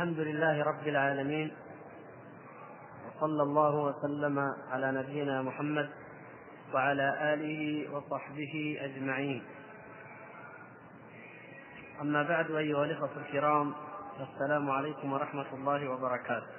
[0.00, 1.52] الحمد لله رب العالمين
[3.06, 4.38] وصلى الله وسلم
[4.70, 5.90] على نبينا محمد
[6.74, 9.42] وعلى آله وصحبه أجمعين.
[12.00, 13.74] أما بعد أيها الإخوة الكرام
[14.20, 16.52] السلام عليكم ورحمة الله وبركاته.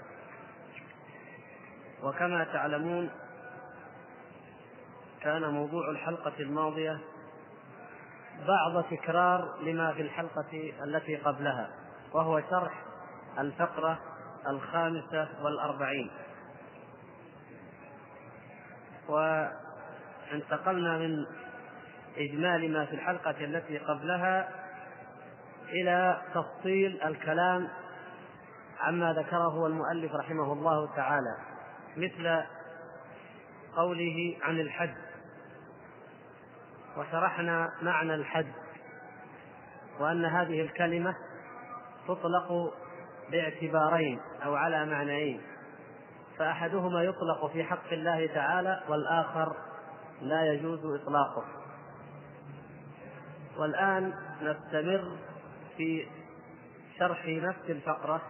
[2.04, 3.10] وكما تعلمون
[5.22, 7.00] كان موضوع الحلقة الماضية
[8.48, 11.70] بعض تكرار لما في الحلقة التي قبلها
[12.14, 12.91] وهو شرح
[13.40, 14.00] الفقرة
[14.48, 16.12] الخامسة والأربعين.
[19.08, 21.26] وانتقلنا من
[22.18, 24.50] إجمال ما في الحلقة التي قبلها
[25.70, 27.68] إلى تفصيل الكلام
[28.80, 31.38] عما ذكره المؤلف رحمه الله تعالى
[31.98, 32.44] مثل
[33.76, 34.94] قوله عن الحج.
[36.98, 38.48] وشرحنا معنى الحج
[40.00, 41.16] وأن هذه الكلمة
[42.08, 42.74] تطلق
[43.32, 45.42] باعتبارين أو على معنيين
[46.38, 49.56] فأحدهما يطلق في حق الله تعالى والآخر
[50.22, 51.44] لا يجوز إطلاقه.
[53.58, 55.18] والآن نستمر
[55.78, 56.08] في
[57.00, 58.22] شرح نفس الفقرة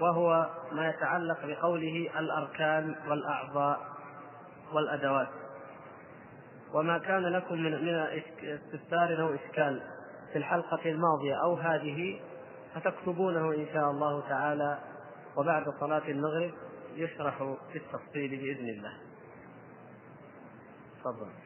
[0.00, 3.80] وهو ما يتعلق بقوله الأركان والأعضاء
[4.72, 5.28] والأدوات.
[6.74, 9.82] وما كان لكم من من استفسار أو إشكال
[10.32, 12.20] في الحلقة الماضية أو هذه
[12.74, 14.78] فتكتبونه إن شاء الله تعالى
[15.36, 16.52] وبعد صلاة المغرب
[16.94, 18.92] يشرح بالتفصيل بإذن الله.
[21.00, 21.43] تفضل.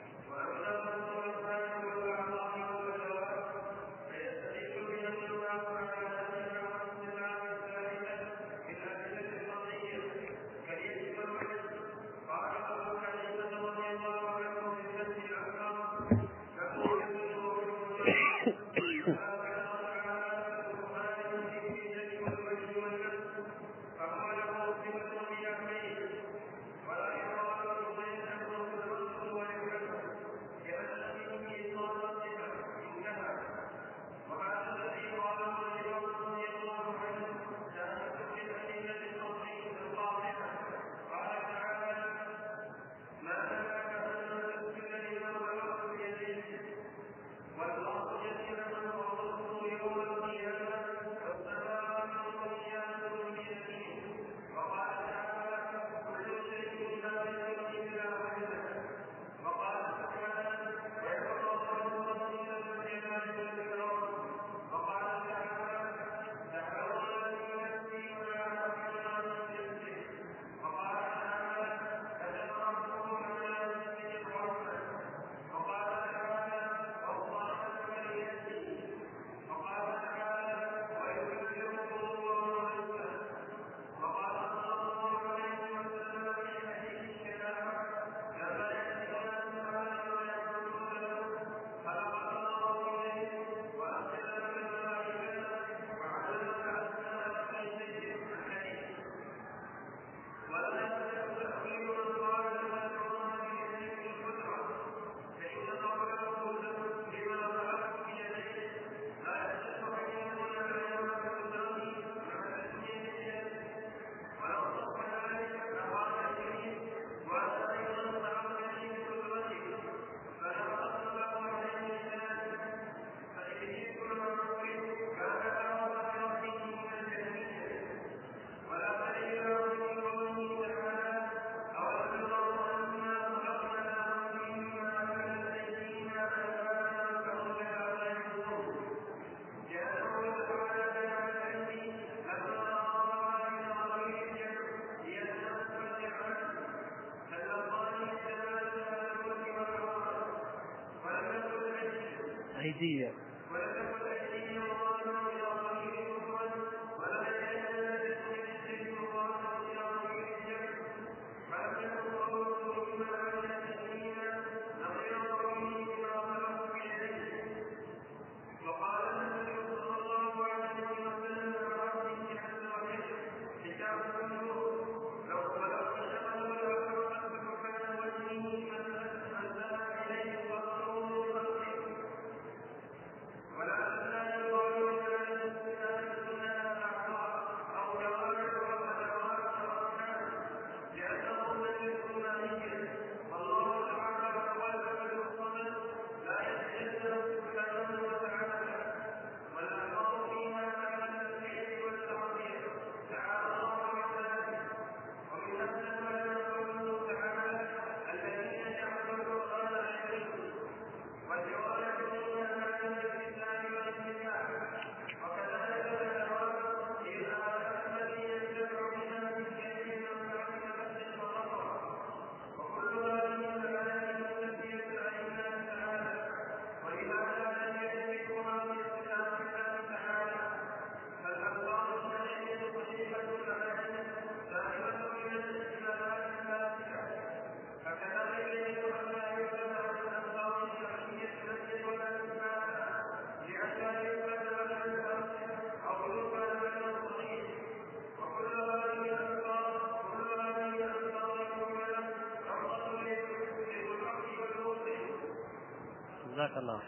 [256.49, 256.81] جزاك الله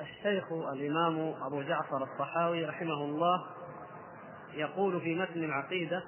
[0.00, 3.46] الشيخ الإمام أبو جعفر الصحاوي رحمه الله
[4.54, 6.02] يقول في متن العقيدة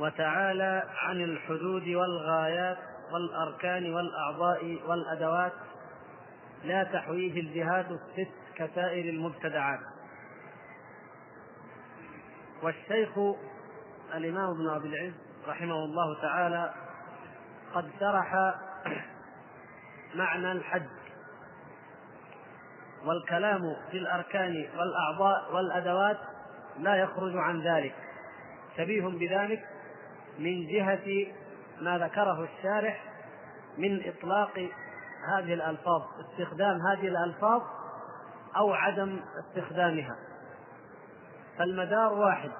[0.00, 2.78] وتعالى عن الحدود والغايات
[3.12, 5.52] والأركان والأعضاء والأدوات
[6.64, 9.80] لا تحويه الجهات الست كسائر المبتدعات.
[12.62, 13.18] والشيخ
[14.14, 15.14] الإمام ابن أبي العز
[15.48, 16.74] رحمه الله تعالى
[17.74, 18.54] قد شرح
[20.14, 20.86] معنى الحج
[23.04, 23.60] والكلام
[23.90, 26.18] في الأركان والأعضاء والأدوات
[26.78, 27.94] لا يخرج عن ذلك.
[28.76, 29.64] شبيه بذلك
[30.38, 31.26] من جهة
[31.80, 33.04] ما ذكره الشارح
[33.78, 34.58] من إطلاق
[35.36, 37.62] هذه الألفاظ استخدام هذه الألفاظ
[38.56, 40.16] أو عدم استخدامها.
[41.58, 42.50] فالمدار واحد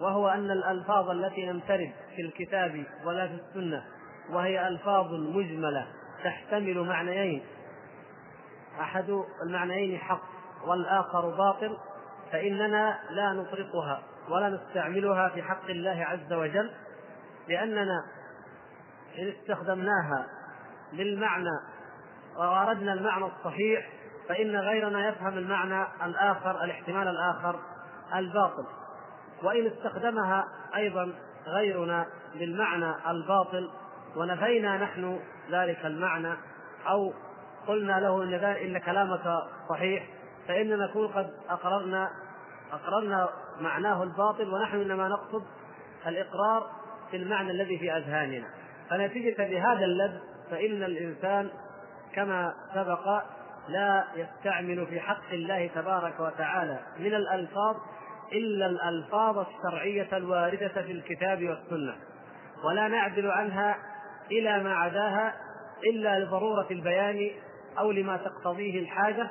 [0.00, 3.84] وهو أن الألفاظ التي لم ترد في الكتاب ولا في السنة
[4.30, 5.86] وهي ألفاظ مجملة
[6.24, 7.44] تحتمل معنيين.
[8.80, 10.22] أحد المعنيين حق
[10.66, 11.76] والآخر باطل
[12.32, 16.70] فإننا لا نطلقها ولا نستعملها في حق الله عز وجل
[17.48, 18.04] لأننا
[19.18, 20.26] إن استخدمناها
[20.92, 21.60] للمعنى
[22.36, 23.88] وأردنا المعنى الصحيح
[24.28, 27.60] فإن غيرنا يفهم المعنى الآخر الاحتمال الآخر
[28.14, 28.66] الباطل.
[29.42, 30.44] وإن استخدمها
[30.76, 31.12] أيضا
[31.46, 33.70] غيرنا للمعنى الباطل
[34.16, 35.20] ونفينا نحن
[35.50, 36.32] ذلك المعنى
[36.88, 37.12] أو
[37.66, 40.06] قلنا له إن, إن كلامك صحيح
[40.48, 42.10] فإننا نكون قد أقررنا
[42.72, 43.28] أقررنا
[43.60, 45.44] معناه الباطل ونحن إنما نقصد
[46.06, 46.70] الإقرار
[47.10, 48.46] في المعنى الذي في أذهاننا.
[48.90, 50.20] فنتيجة لهذا اللبس
[50.50, 51.50] فإن الإنسان
[52.14, 53.22] كما سبق
[53.68, 57.76] لا يستعمل في حق الله تبارك وتعالى من الألفاظ
[58.32, 61.94] إلا الألفاظ الشرعية الواردة في الكتاب والسنة
[62.64, 63.76] ولا نعدل عنها
[64.30, 65.34] إلى ما عداها
[65.84, 67.30] إلا لضرورة البيان
[67.78, 69.30] أو لما تقتضيه الحاجة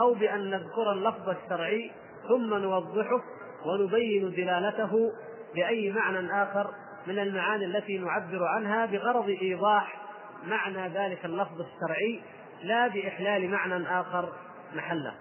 [0.00, 1.90] أو بأن نذكر اللفظ الشرعي
[2.28, 3.22] ثم نوضحه
[3.66, 5.12] ونبين دلالته
[5.54, 6.74] بأي معنى آخر
[7.06, 9.96] من المعاني التي نعبر عنها بغرض إيضاح
[10.44, 12.22] معنى ذلك اللفظ الشرعي
[12.62, 14.32] لا بإحلال معنى آخر
[14.74, 15.14] محله.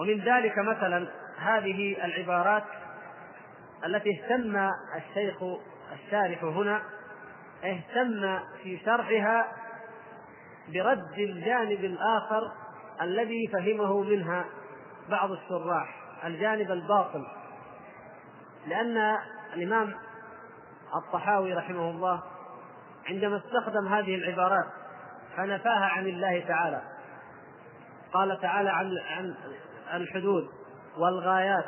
[0.00, 1.08] ومن ذلك مثلا
[1.38, 2.64] هذه العبارات
[3.86, 5.42] التي اهتم الشيخ
[5.92, 6.82] الشارح هنا
[7.64, 9.52] اهتم في شرحها
[10.68, 12.52] برد الجانب الآخر
[13.02, 14.44] الذي فهمه منها
[15.08, 17.26] بعض الشراح الجانب الباطل
[18.66, 19.16] لأن
[19.54, 19.94] الإمام
[20.94, 22.22] الطحاوي رحمه الله
[23.08, 24.66] عندما استخدم هذه العبارات
[25.36, 26.82] فنفاها عن الله تعالى.
[28.12, 28.96] قال تعالى عن
[29.90, 30.48] عن الحدود
[30.98, 31.64] والغايات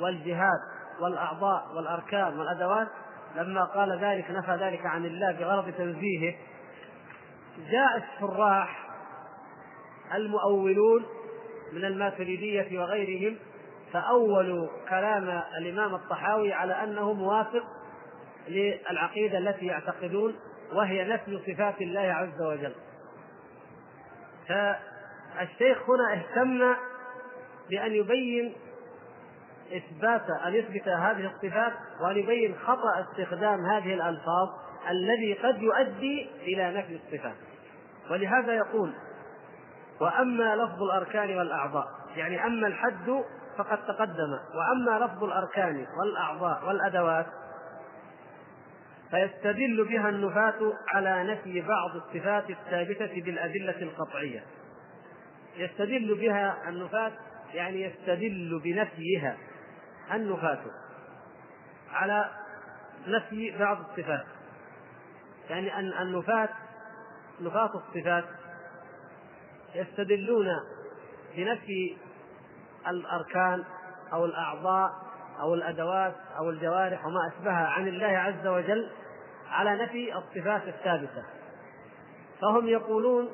[0.00, 0.60] والجهاد
[1.00, 2.88] والأعضاء والأركان والأدوات
[3.36, 6.34] لما قال ذلك نفى ذلك عن الله بغرض تنزيهه
[7.70, 8.88] جاء الشراح
[10.14, 11.06] المؤولون
[11.72, 13.36] من الماتريدية وغيرهم
[13.92, 17.62] فأولوا كلام الإمام الطحاوي على أنه موافق
[18.48, 20.36] للعقيدة التي يعتقدون
[20.72, 22.74] وهي نفي صفات الله عز وجل.
[24.48, 26.74] فالشيخ هنا اهتم
[27.70, 28.54] بأن يبين
[29.76, 34.48] إثبات أن يثبت هذه الصفات وأن يبين خطأ استخدام هذه الألفاظ
[34.90, 37.36] الذي قد يؤدي إلى نفي الصفات.
[38.10, 38.92] ولهذا يقول
[40.00, 41.86] وأما لفظ الأركان والأعضاء
[42.16, 43.24] يعني أما الحد
[43.58, 47.26] فقد تقدم وأما لفظ الأركان والأعضاء والأدوات
[49.10, 54.44] فيستدل بها النفاة على نفي بعض الصفات الثابتة بالأدلة القطعية.
[55.56, 57.12] يستدل بها النفاة
[57.54, 59.36] يعني يستدل بنفيها.
[60.14, 60.60] النفاة
[61.92, 62.30] على
[63.06, 64.24] نفي بعض الصفات.
[65.50, 66.48] يعني أن النفاة
[67.40, 68.24] نفاة الصفات
[69.74, 70.46] يستدلون
[71.36, 71.96] بنفي
[72.88, 73.64] الأركان
[74.12, 74.90] أو الأعضاء
[75.40, 78.90] أو الأدوات أو الجوارح وما أشبهها عن الله عز وجل
[79.50, 81.22] على نفي الصفات الثابتة.
[82.40, 83.28] فهم يقولون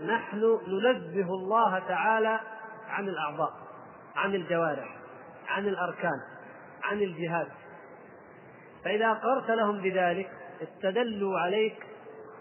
[0.00, 2.40] نحن ننزه الله تعالى
[2.88, 3.52] عن الأعضاء
[4.16, 4.96] عن الجوارح.
[5.48, 6.20] عن الأركان
[6.82, 7.48] عن الجهاد.
[8.84, 10.30] فإذا أقررت لهم بذلك
[10.62, 11.86] استدلوا عليك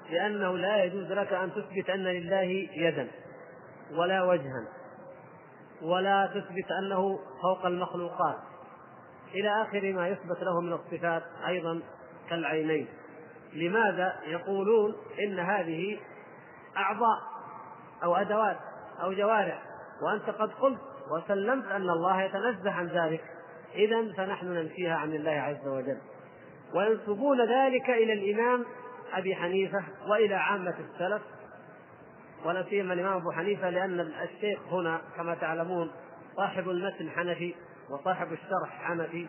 [0.09, 3.07] بأنه لا يجوز لك أن تثبت أن لله يدا
[3.91, 4.67] ولا وجها
[5.81, 8.37] ولا تثبت أنه فوق المخلوقات.
[9.33, 11.81] إلى آخر ما يثبت له من الصفات أيضا
[12.29, 12.87] كالعينين.
[13.53, 15.99] لماذا يقولون إن هذه
[16.77, 17.19] أعضاء
[18.03, 18.57] أو أدوات
[19.03, 19.63] أو جوارح؟
[20.01, 20.79] وأنت قد قلت
[21.11, 23.23] وسلمت أن الله يتنزه عن ذلك.
[23.75, 25.97] إذا فنحن ننفيها عن الله عز وجل.
[26.75, 28.65] وينسبون ذلك إلى الإمام
[29.13, 31.21] أبي حنيفة وإلى عامة السلف.
[32.45, 35.91] ولا سيما الإمام أبو حنيفة لأن الشيخ هنا كما تعلمون
[36.35, 37.55] صاحب المتن حنفي
[37.89, 39.27] وصاحب الشرح حنفي.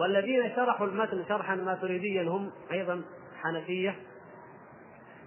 [0.00, 3.02] والذين شرحوا المتن شرحا ماتريديا هم أيضا
[3.42, 3.96] حنفية.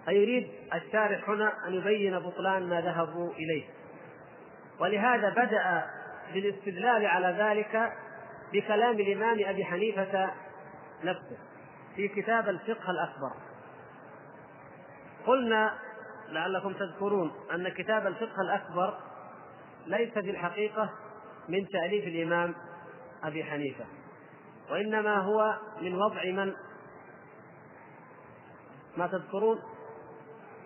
[0.06, 3.64] فيريد الشارح هنا أن يبين بطلان ما ذهبوا إليه.
[4.80, 5.86] ولهذا بدأ
[6.34, 7.94] بالاستدلال على ذلك
[8.54, 10.32] بكلام الإمام أبي حنيفة
[11.04, 11.38] نفسه
[11.96, 13.32] في كتاب الفقه الأكبر.
[15.28, 15.74] قلنا
[16.30, 18.98] لعلكم تذكرون أن كتاب الفقه الأكبر
[19.88, 20.90] ليس في الحقيقة
[21.50, 22.56] من تأليف الإمام
[23.24, 23.86] أبي حنيفة
[24.72, 26.54] وإنما هو من وضع من؟
[28.98, 29.60] ما تذكرون؟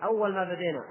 [0.02, 0.84] أول ما بدينا.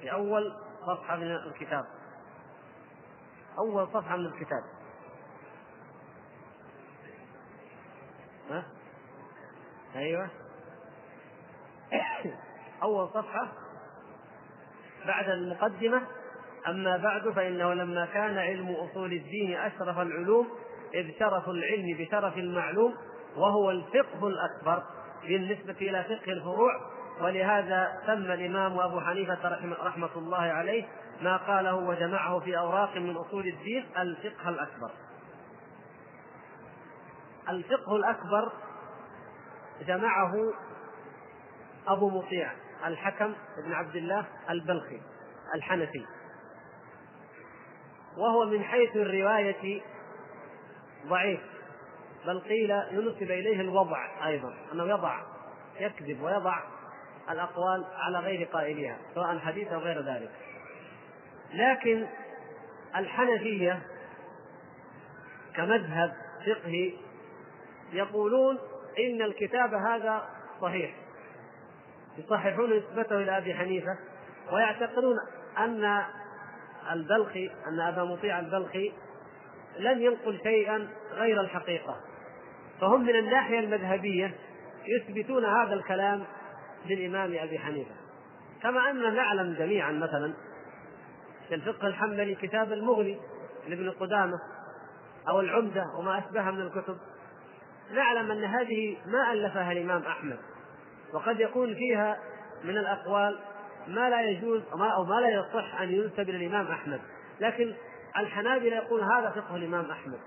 [0.00, 0.54] في أول
[0.86, 1.84] صفحة من الكتاب.
[3.58, 4.62] أول صفحة من الكتاب.
[8.50, 8.64] ها؟
[9.96, 10.28] أيوه.
[12.82, 13.52] أول صفحة
[15.06, 16.02] بعد المقدمة.
[16.68, 20.48] أما بعد فإنه لما كان علم أصول الدين أشرف العلوم
[20.94, 22.94] إذ شرف العلم بشرف المعلوم
[23.36, 24.82] وهو الفقه الأكبر
[25.22, 30.84] بالنسبة إلى فقه الفروع ولهذا سمى الإمام أبو حنيفة رحمة الله عليه
[31.20, 34.90] ما قاله وجمعه في أوراق من أصول الدين الفقه الأكبر.
[37.48, 38.52] الفقه الأكبر
[39.86, 40.34] جمعه
[41.88, 42.52] أبو مطيع
[42.86, 43.34] الحكم
[43.66, 45.00] بن عبد الله البلخي
[45.54, 46.06] الحنفي.
[48.16, 49.82] وهو من حيث الرواية
[51.06, 51.40] ضعيف
[52.26, 55.20] بل قيل ينسب إليه الوضع أيضا أنه يضع
[55.80, 56.58] يكذب ويضع
[57.30, 60.30] الأقوال على غير قائلها سواء حديث أو غير ذلك.
[61.54, 62.06] لكن
[62.96, 63.82] الحنفية
[65.54, 66.12] كمذهب
[66.46, 66.92] فقهي
[67.92, 68.58] يقولون
[68.98, 70.28] إن الكتاب هذا
[70.60, 70.94] صحيح.
[72.18, 73.98] يصححون نسبته إلى أبي حنيفة
[74.52, 75.16] ويعتقدون
[75.58, 76.02] أن
[76.92, 78.92] البلخي أن أبا مطيع البلخي
[79.78, 81.96] لم ينقل شيئا غير الحقيقة.
[82.80, 84.34] فهم من الناحية المذهبية
[84.86, 86.24] يثبتون هذا الكلام
[86.86, 87.94] للإمام أبي حنيفة.
[88.62, 90.34] كما أن نعلم جميعا مثلا
[91.48, 93.18] في الفقه الحنبلي كتاب المغني
[93.68, 94.40] لابن قدامة
[95.28, 96.96] أو العمدة وما أشبه من الكتب.
[97.94, 100.38] نعلم أن هذه ما ألفها الإمام أحمد.
[101.12, 102.18] وقد يكون فيها
[102.64, 103.38] من الأقوال
[103.88, 107.00] ما لا يجوز أو ما لا يصح أن ينسب إلى الإمام أحمد.
[107.40, 107.74] لكن
[108.16, 110.18] الحنابلة يقول هذا فقه الإمام أحمد.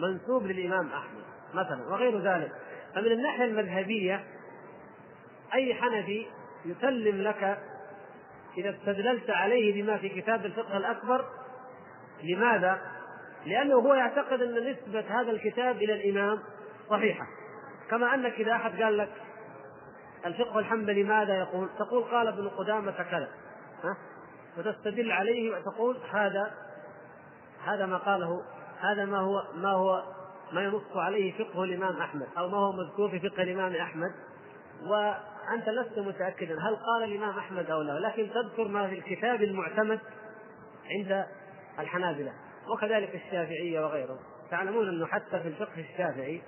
[0.00, 1.22] منسوب للإمام أحمد
[1.54, 2.52] مثلا وغير ذلك.
[2.94, 4.24] فمن الناحية المذهبية
[5.54, 6.26] أي حنفي
[6.64, 7.58] يسلم لك
[8.58, 11.24] إذا استدللت عليه بما في كتاب الفقه الأكبر
[12.22, 12.80] لماذا؟
[13.46, 16.38] لأنه هو يعتقد أن نسبة هذا الكتاب إلى الإمام
[16.90, 17.26] صحيحة
[17.90, 19.12] كما أنك إذا أحد قال لك
[20.26, 23.28] الفقه الحنبلي ماذا يقول؟ تقول قال ابن قدامة كذا
[23.84, 23.96] ها؟
[24.58, 26.54] وتستدل عليه وتقول هذا
[27.64, 28.42] هذا ما قاله
[28.80, 30.02] هذا ما هو ما هو
[30.52, 34.10] ما ينص عليه فقه الإمام أحمد أو ما هو مذكور في فقه الإمام أحمد
[35.50, 40.00] وانت لست متأكدا هل قال الإمام أحمد أو لا لكن تذكر ما في الكتاب المعتمد
[40.90, 41.26] عند
[41.78, 42.32] الحنابلة
[42.72, 44.18] وكذلك الشافعيه وغيره.
[44.50, 46.42] تعلمون أنه حتى في الفقه الشافعي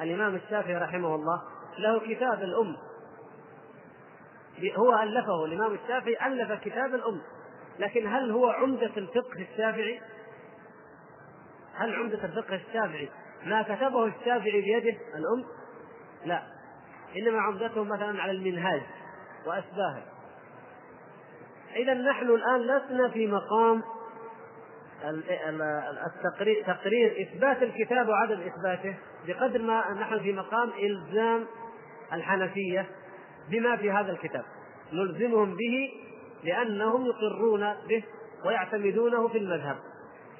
[0.00, 1.42] الإمام الشافعي رحمه الله
[1.78, 2.76] له كتاب الأم.
[4.76, 7.20] هو ألفه الإمام الشافعي ألف كتاب الأم.
[7.78, 10.00] لكن هل هو عمدة الفقه الشافعي؟
[11.74, 13.08] هل عمدة الفقه الشافعي؟
[13.44, 15.44] ما كتبه الشافعي بيده الأم؟
[16.24, 16.57] لا.
[17.16, 18.82] إنما عمدته مثلا على المنهاج
[19.46, 20.02] وأشباهه
[21.76, 23.82] إذا نحن الآن لسنا في مقام
[26.06, 28.96] التقرير تقرير إثبات الكتاب وعدم إثباته
[29.26, 31.46] بقدر ما نحن في مقام إلزام
[32.12, 32.86] الحنفية
[33.50, 34.44] بما في هذا الكتاب.
[34.92, 35.90] نلزمهم به
[36.44, 38.04] لأنهم يقرون به
[38.44, 39.76] ويعتمدونه في المذهب.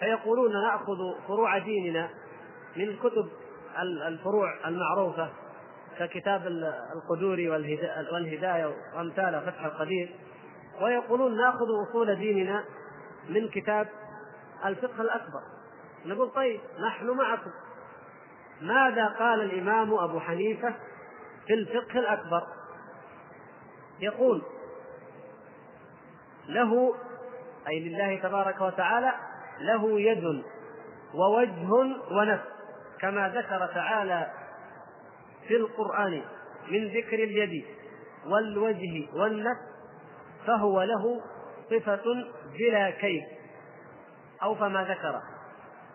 [0.00, 0.96] فيقولون نأخذ
[1.28, 2.08] فروع ديننا
[2.76, 3.28] من كتب
[4.06, 5.30] الفروع المعروفة
[5.98, 6.46] ككتاب
[6.94, 7.50] القدوري
[8.12, 10.14] والهداية وأمثال فتح القدير
[10.82, 12.64] ويقولون ناخذ أصول ديننا
[13.28, 13.88] من كتاب
[14.64, 15.40] الفقه الأكبر.
[16.06, 17.50] نقول طيب نحن معكم.
[18.60, 20.74] ماذا قال الإمام أبو حنيفة
[21.46, 22.42] في الفقه الأكبر؟
[24.00, 24.42] يقول
[26.48, 26.94] له
[27.68, 29.12] أي لله تبارك وتعالى
[29.60, 30.42] له يد
[31.14, 31.70] ووجه
[32.10, 32.44] ونفس
[33.00, 34.30] كما ذكر تعالى
[35.48, 36.22] في القرآن
[36.70, 37.64] من ذكر اليد
[38.26, 39.68] والوجه والنفس
[40.46, 41.20] فهو له
[41.70, 42.04] صفة
[42.58, 43.24] بلا كيف
[44.42, 45.20] أو فما ذكر.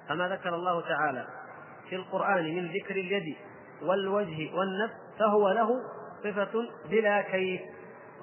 [0.09, 1.27] فما ذكر الله تعالى
[1.89, 3.35] في القرآن من ذكر اليد
[3.81, 5.69] والوجه والنفس فهو له
[6.23, 7.61] صفة بلا كيف.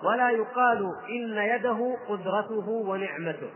[0.04, 3.50] ولا يقال إن يده قدرته ونعمته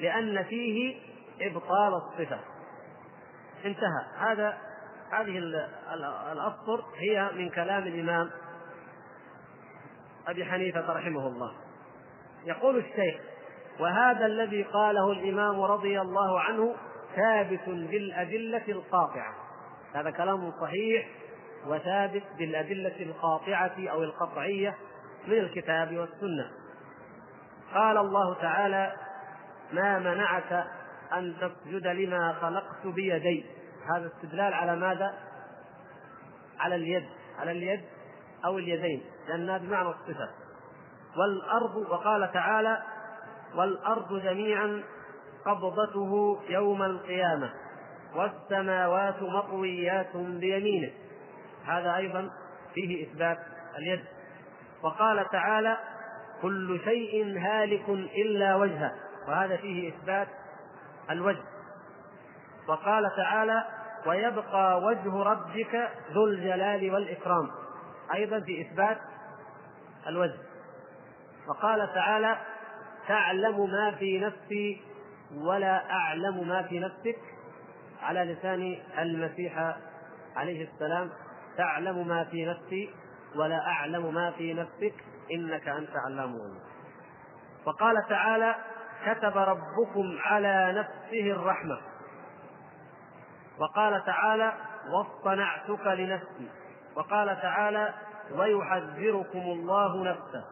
[0.00, 0.96] لأن فيه
[1.40, 2.40] إبطال الصفة.
[3.64, 4.04] انتهى.
[4.18, 4.69] هذا
[5.12, 5.38] هذه
[6.32, 8.30] الأسطر هي من كلام الإمام
[10.28, 11.52] أبي حنيفة رحمه الله.
[12.44, 13.20] يقول الشيخ
[13.80, 16.74] وهذا الذي قاله الإمام رضي الله عنه
[17.16, 19.34] ثابت بالأدلة القاطعة.
[19.94, 21.08] هذا كلام صحيح
[21.66, 24.74] وثابت بالأدلة القاطعة أو القطعية
[25.26, 26.50] من الكتاب والسنة.
[27.74, 28.92] قال الله تعالى
[29.72, 30.64] ما منعك
[31.12, 33.59] أن تسجد لما خلقت بيدي.
[33.94, 35.14] هذا استدلال على ماذا؟
[36.58, 37.08] على اليد
[37.38, 37.84] على اليد
[38.44, 40.28] أو اليدين لأنها بمعنى الصفة
[41.16, 42.82] والأرض وقال تعالى
[43.54, 44.82] والأرض جميعا
[45.46, 47.50] قبضته يوم القيامة
[48.14, 50.92] والسماوات مطويات بيمينه.
[51.66, 52.30] هذا أيضا
[52.74, 53.38] فيه إثبات
[53.78, 54.04] اليد.
[54.82, 55.78] وقال تعالى
[56.42, 57.88] كل شيء هالك
[58.24, 58.92] إلا وجهه.
[59.28, 60.28] وهذا فيه إثبات
[61.10, 61.42] الوجه.
[62.68, 63.64] وقال تعالى
[64.06, 67.50] ويبقى وجه ربك ذو الجلال والإكرام.
[68.14, 68.98] أيضا في إثبات
[70.06, 70.38] الوجه.
[71.48, 72.38] وقال تعالى
[73.08, 74.82] تعلم ما في نفسي
[75.34, 77.18] ولا أعلم ما في نفسك.
[78.02, 79.76] على لسان المسيح
[80.36, 81.10] عليه السلام
[81.56, 82.90] تعلم ما في نفسي
[83.36, 84.94] ولا أعلم ما في نفسك
[85.34, 86.62] إنك أنت علام الغيوب.
[87.66, 88.54] وقال تعالى
[89.06, 91.80] كتب ربكم على نفسه الرحمة.
[93.60, 94.52] وقال تعالى
[94.90, 96.48] واصطنعتك لنفسي
[96.96, 97.94] وقال تعالى
[98.32, 100.44] ويحذركم الله نفسه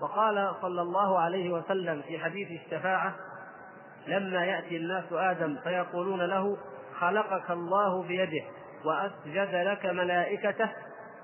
[0.00, 3.14] وقال صلى الله عليه وسلم في حديث الشفاعة
[4.06, 6.56] لما يأتي الناس آدم فيقولون له
[6.98, 8.44] خلقك الله بيده
[8.84, 10.70] وأسجد لك ملائكته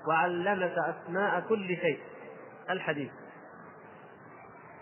[0.07, 1.99] وعلمك أسماء كل شيء
[2.69, 3.11] الحديث.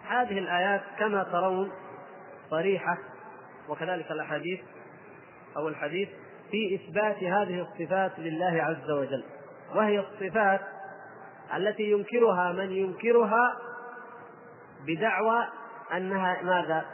[0.07, 1.71] هذه الآيات كما ترون
[2.49, 2.97] صريحة
[3.69, 4.59] وكذلك الأحاديث
[5.57, 6.09] أو الحديث
[6.51, 9.23] في إثبات هذه الصفات لله عز وجل
[9.75, 10.61] وهي الصفات
[11.55, 13.57] التي ينكرها من ينكرها
[14.85, 15.47] بدعوى
[15.93, 16.85] أنها ماذا؟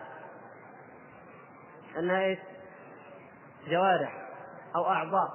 [1.98, 2.40] أنها إيش؟
[3.68, 4.24] جوارح
[4.76, 5.30] أو أعضاء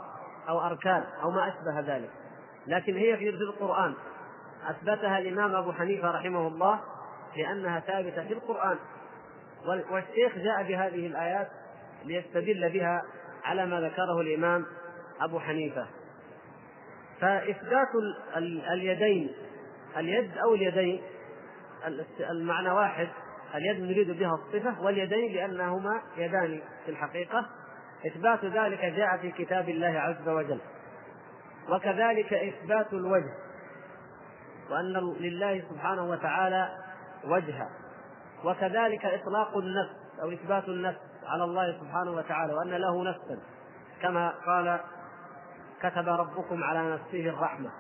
[0.49, 2.11] أو أركان أو ما أشبه ذلك
[2.67, 3.95] لكن هي في القرآن
[4.69, 6.81] أثبتها الإمام أبو حنيفة رحمه الله
[7.37, 8.79] لأنها ثابتة في القرآن
[9.67, 11.49] والشيخ جاء بهذه الآيات
[12.05, 13.03] ليستدل بها
[13.45, 14.67] على ما ذكره الإمام
[15.21, 15.87] أبو حنيفة.
[17.21, 17.89] فإثبات
[18.73, 19.33] اليدين
[19.97, 21.03] اليد أو اليدين
[22.31, 23.09] المعنى واحد
[23.55, 27.47] اليد نريد بها الصفة واليدين لأنهما يدان في الحقيقة.
[28.07, 30.61] إثبات ذلك جاء في كتاب الله عز وجل.
[31.69, 33.35] وكذلك إثبات الوجه
[34.71, 36.69] وأن لله سبحانه وتعالى
[37.25, 37.69] وجها
[38.45, 41.08] وكذلك إطلاق النفس أو إثبات النفس.
[41.29, 43.39] على الله سبحانه وتعالى وأن له نفسا.
[44.03, 44.81] كما قال
[45.83, 47.71] كتب ربكم على نفسه الرحمة.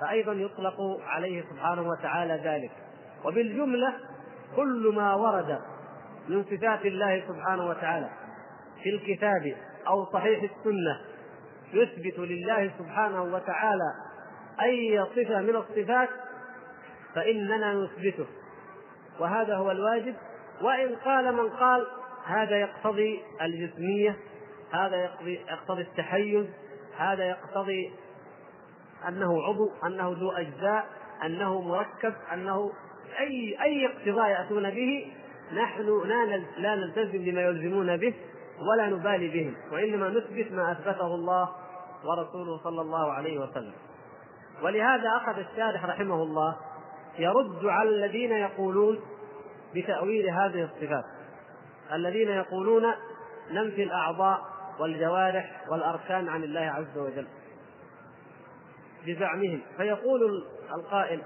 [0.00, 2.72] فأيضا يطلق عليه سبحانه وتعالى ذلك.
[3.24, 3.94] وبالجملة
[4.56, 5.60] كل ما ورد
[6.28, 8.10] من صفات الله سبحانه وتعالى
[8.82, 9.56] في الكتاب
[9.86, 11.00] أو صحيح السنة
[11.72, 13.94] يثبت لله سبحانه وتعالى
[14.62, 16.08] أي صفة من الصفات
[17.14, 18.26] فإننا نثبته.
[19.20, 20.14] وهذا هو الواجب.
[20.62, 21.86] وإن قال من قال
[22.26, 24.16] هذا يقتضي الجسمية
[24.72, 26.46] هذا يقتضي, يقتضي التحيز
[26.96, 27.92] هذا يقتضي
[29.08, 30.86] أنه عضو أنه ذو أجزاء
[31.24, 32.72] أنه مركب أنه
[33.20, 35.12] أي أي اقتضاء يأتون به
[35.52, 38.14] نحن لا لا نلتزم بما يلزمون به
[38.70, 41.48] ولا نبالي بهم وإنما نثبت ما أثبته الله
[42.04, 43.72] ورسوله صلى الله عليه وسلم.
[44.62, 46.56] ولهذا أخذ الشارح رحمه الله
[47.18, 49.00] يرد على الذين يقولون
[49.74, 51.04] بتأويل هذه الصفات.
[51.92, 52.84] الذين يقولون
[53.50, 54.40] ننفي الأعضاء
[54.80, 57.26] والجوارح والأركان عن الله عز وجل
[59.06, 59.60] بزعمهم.
[59.76, 60.44] فيقول
[60.74, 61.22] القائل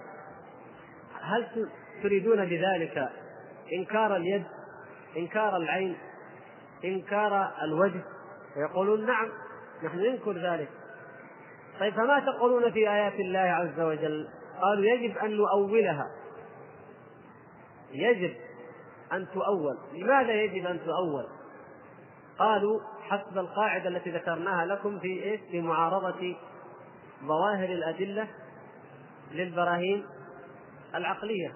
[1.22, 1.68] هل
[2.02, 3.08] تريدون بذلك
[3.72, 4.44] إنكار اليد
[5.16, 5.96] إنكار العين
[6.84, 8.04] إنكار الوجه؟
[8.54, 9.28] فيقولون نعم
[9.82, 10.68] نحن ننكر ذلك.
[11.80, 14.28] طيب فما تقولون في آيات الله عز وجل؟
[14.62, 16.06] قالوا يجب أن نؤولها.
[17.92, 18.34] يجب
[19.12, 19.78] أن تؤول.
[19.92, 21.26] لماذا يجب أن تؤول؟
[22.38, 26.36] قالوا حسب القاعدة التي ذكرناها لكم في إيش في معارضة
[27.24, 28.28] ظواهر الأدلة
[29.32, 30.06] للبراهين
[30.94, 31.54] العقلية.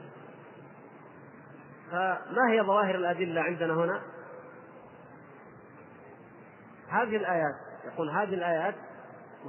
[1.90, 4.02] فما هي ظواهر الأدلة عندنا هنا؟
[6.88, 8.74] هذه الآيات يقول هذه الآيات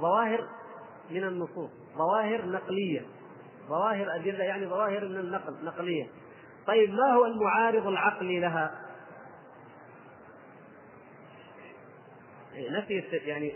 [0.00, 0.48] ظواهر
[1.10, 3.06] من النصوص ظواهر نقلية.
[3.68, 6.06] ظواهر أدلة يعني ظواهر من النقل نقلية.
[6.66, 8.86] طيب ما هو المعارض العقلي لها؟
[12.54, 13.52] نفي يعني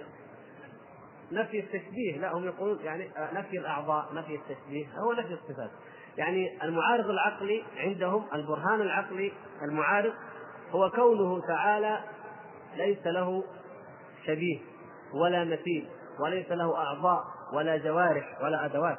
[1.33, 2.19] نفي التشبيه.
[2.19, 5.71] لا هم يقولون يعني نفي الأعضاء نفي التشبيه هو نفي الصفات.
[6.19, 10.13] يعني المعارض العقلي عندهم البرهان العقلي المعارض
[10.71, 12.01] هو كونه تعالى
[12.77, 13.45] ليس له
[14.27, 14.59] شبيه
[15.15, 15.89] ولا مثيل
[16.21, 18.99] وليس له أعضاء ولا جوارح ولا أدوات.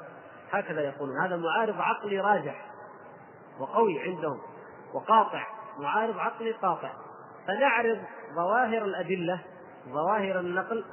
[0.51, 1.21] هكذا يقولون.
[1.25, 2.70] هذا معارض عقلي راجح.
[3.61, 4.41] وقوي عندهم
[4.93, 5.47] وقاطع
[5.79, 6.93] معارض عقلي قاطع.
[7.47, 7.99] فنعرض
[8.35, 9.41] ظواهر الأدلة
[9.89, 10.85] ظواهر النقل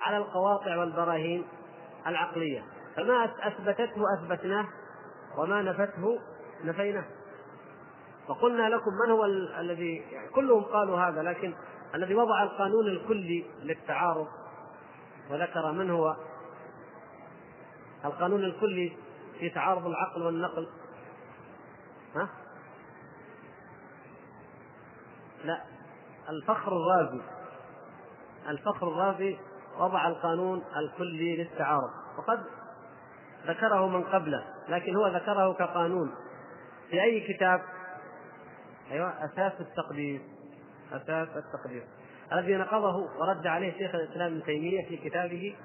[0.00, 1.44] على القواطع والبراهين
[2.06, 2.64] العقلية.
[2.96, 4.66] فما أثبتته أثبتناه
[5.38, 6.18] وما نفته
[6.64, 7.04] نفيناه.
[8.28, 9.24] فقلنا لكم من هو
[9.60, 11.54] الذي يعني كلهم قالوا هذا لكن
[11.94, 14.26] الذي وضع القانون الكلي للتعارض.
[15.30, 16.16] وذكر من هو؟
[18.04, 18.96] القانون الكلي
[19.38, 20.68] في تعارض العقل والنقل.
[22.14, 22.28] ها؟
[25.44, 25.64] لا
[26.28, 27.20] الفخر الرازي.
[28.48, 29.38] الفخر الرازي
[29.78, 31.90] وضع القانون الكلي للتعارض.
[32.18, 32.44] وقد
[33.46, 36.14] ذكره من قبله لكن هو ذكره كقانون.
[36.90, 37.62] في أي كتاب؟
[38.90, 40.20] أيوة أساس التقدير.
[40.92, 41.86] أساس التقدير.
[42.32, 45.56] الذي نقضه ورد عليه شيخ الإسلام ابن تيمية في كتابه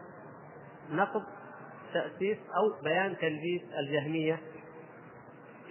[0.91, 1.23] نقض
[1.93, 4.39] تأسيس أو بيان تلبيس الجهمية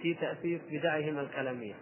[0.01, 1.73] في تأسيس بدعهم الكلامية.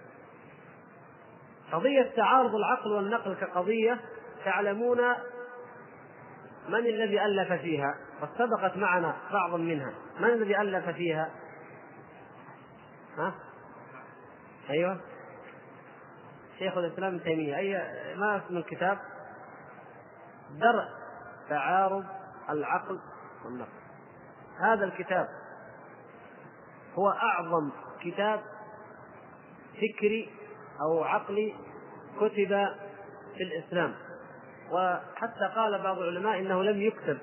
[1.72, 4.00] قضية تعارض العقل والنقل كقضية
[4.46, 4.98] تعلمون
[6.70, 9.94] من الذي ألف فيها وسبقت معنا بعض منها.
[10.20, 11.32] من الذي ألف فيها؟
[13.18, 13.34] ها؟
[14.70, 15.00] أيوه.
[16.60, 17.74] شيخ الإسلام ابن تيمية أي
[18.16, 18.98] ما اسم الكتاب
[20.52, 20.86] درء
[21.50, 22.06] تعارض
[22.50, 23.00] العقل
[23.46, 23.70] والنقل.
[24.60, 25.28] هذا الكتاب
[26.96, 27.72] هو أعظم
[28.12, 28.40] كتاب
[29.76, 30.30] فكري
[30.82, 31.54] أو عقلي
[32.20, 32.68] كتب
[33.38, 33.94] في الإسلام.
[34.72, 37.18] وحتى قال بعض العلماء إنه لم يكتب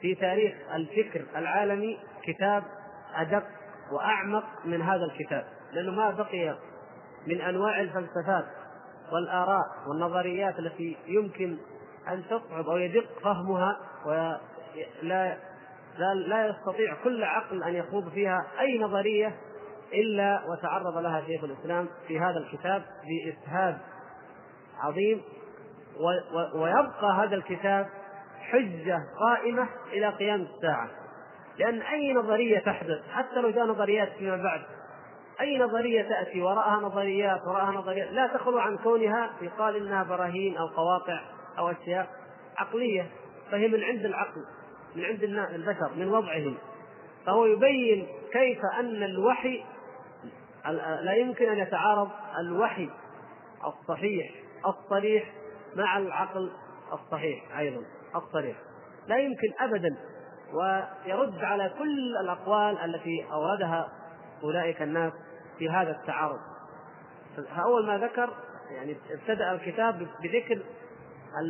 [0.00, 2.64] في تاريخ الفكر العالمي كتاب
[3.14, 3.44] أدق
[3.92, 6.56] وأعمق من هذا الكتاب لأنه ما بقي
[7.26, 8.46] من أنواع الفلسفات
[9.12, 11.56] والآراء والنظريات التي يمكن
[12.08, 14.40] أن تصعب أو يدق فهمها ولا
[15.02, 19.36] لا, لا يستطيع كل عقل أن يخوض فيها أي نظرية
[19.92, 23.78] إلا وتعرض لها شيخ الإسلام في هذا الكتاب باسهاب
[24.80, 25.22] عظيم
[26.54, 27.86] ويبقى هذا الكتاب
[28.40, 30.88] حجة قائمة إلى قيام الساعة.
[31.58, 34.60] لأن أي نظرية تحدث حتى لو جاء نظريات فيما بعد
[35.40, 40.66] أي نظرية تأتي وراءها نظريات وراءها نظريات لا تخلو عن كونها يقال إنها براهين أو
[40.66, 41.20] قواطع
[41.58, 42.08] أو أشياء
[42.56, 43.10] عقلية
[43.50, 44.44] فهي من عند العقل
[44.96, 45.22] من عند
[45.54, 46.54] البشر من وضعهم.
[47.26, 49.64] فهو يبين كيف أن الوحي
[51.02, 52.08] لا يمكن أن يتعارض
[52.40, 52.90] الوحي
[53.66, 54.30] الصحيح
[54.66, 55.32] الصريح
[55.76, 56.50] مع العقل
[56.92, 57.82] الصحيح أيضا
[58.16, 58.56] الصريح.
[59.06, 59.96] لا يمكن ابدا
[60.52, 63.88] ويرد على كل الأقوال التي أوردها
[64.42, 65.12] أولئك الناس
[65.58, 66.38] في هذا التعارض.
[67.56, 68.30] فاول ما ذكر
[68.70, 70.62] يعني ابتدأ الكتاب بذكر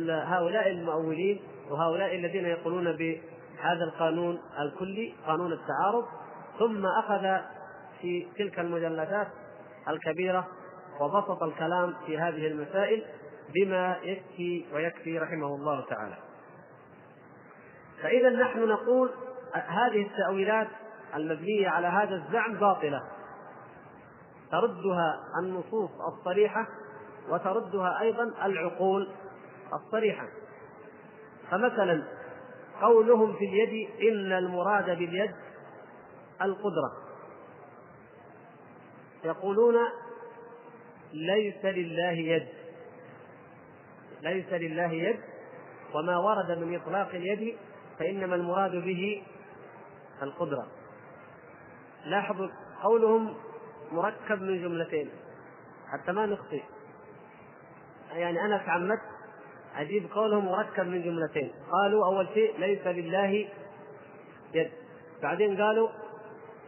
[0.09, 6.05] هؤلاء المؤولين وهؤلاء الذين يقولون بهذا القانون الكلي قانون التعارض
[6.59, 7.39] ثم أخذ
[8.01, 9.27] في تلك المجلدات
[9.87, 10.47] الكبيرة
[10.99, 13.05] وبسط الكلام في هذه المسائل
[13.55, 16.17] بما يكفي ويكفي رحمه الله تعالى.
[18.01, 19.09] فإذا نحن نقول
[19.53, 20.67] هذه التأويلات
[21.15, 23.03] المبنية على هذا الزعم باطلة.
[24.51, 26.67] تردها النصوص الصريحة
[27.29, 29.09] وتردها أيضا العقول
[29.73, 30.27] الصريحة.
[31.51, 32.03] فمثلا
[32.81, 35.31] قولهم في اليد إن المراد باليد
[36.41, 37.08] القدرة.
[39.25, 39.75] يقولون
[41.13, 42.47] ليس لله يد.
[44.21, 45.19] ليس لله يد.
[45.95, 47.57] وما ورد من إطلاق اليد
[47.99, 49.23] فإنما المراد به
[50.21, 50.67] القدرة.
[52.05, 52.47] لاحظوا
[52.83, 53.35] قولهم
[53.91, 55.09] مركب من جملتين.
[55.91, 56.61] حتى ما نخطئ
[58.11, 59.01] يعني أنا تعمدت
[59.75, 61.51] أجيب قولهم مركب من جملتين.
[61.71, 63.47] قالوا أول شيء ليس لله
[64.53, 64.71] يد.
[65.21, 65.89] بعدين قالوا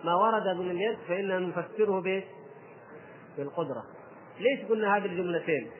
[0.03, 2.23] ما ورد من اليد فإننا نفسره به
[3.37, 3.83] بالقدرة.
[4.39, 5.71] ليش قلنا هذه الجملتين؟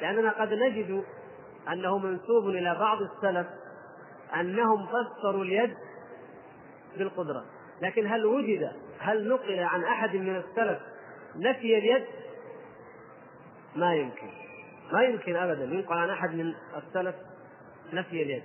[0.00, 1.04] لأننا قد نجد
[1.72, 3.46] أنه منسوب إلى بعض السلف
[4.40, 5.74] أنهم فسروا اليد
[6.98, 7.44] بالقدرة.
[7.82, 10.78] لكن هل وجد هل نقل عن أحد من السلف
[11.36, 12.04] نفي اليد؟
[13.76, 14.30] ما يمكن.
[14.92, 15.64] ما يمكن ابدا.
[15.64, 17.14] ينقل عن أحد من السلف
[17.92, 18.42] نفي اليد.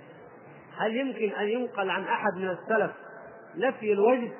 [0.76, 2.90] هل يمكن أن ينقل عن أحد من السلف
[3.56, 4.32] نفي الوجه؟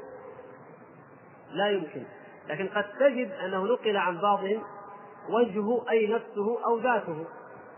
[1.53, 2.05] لا يمكن.
[2.49, 4.63] لكن قد تجد أنه نقل عن بعضهم
[5.29, 7.27] وجهه أي نفسه أو ذاته.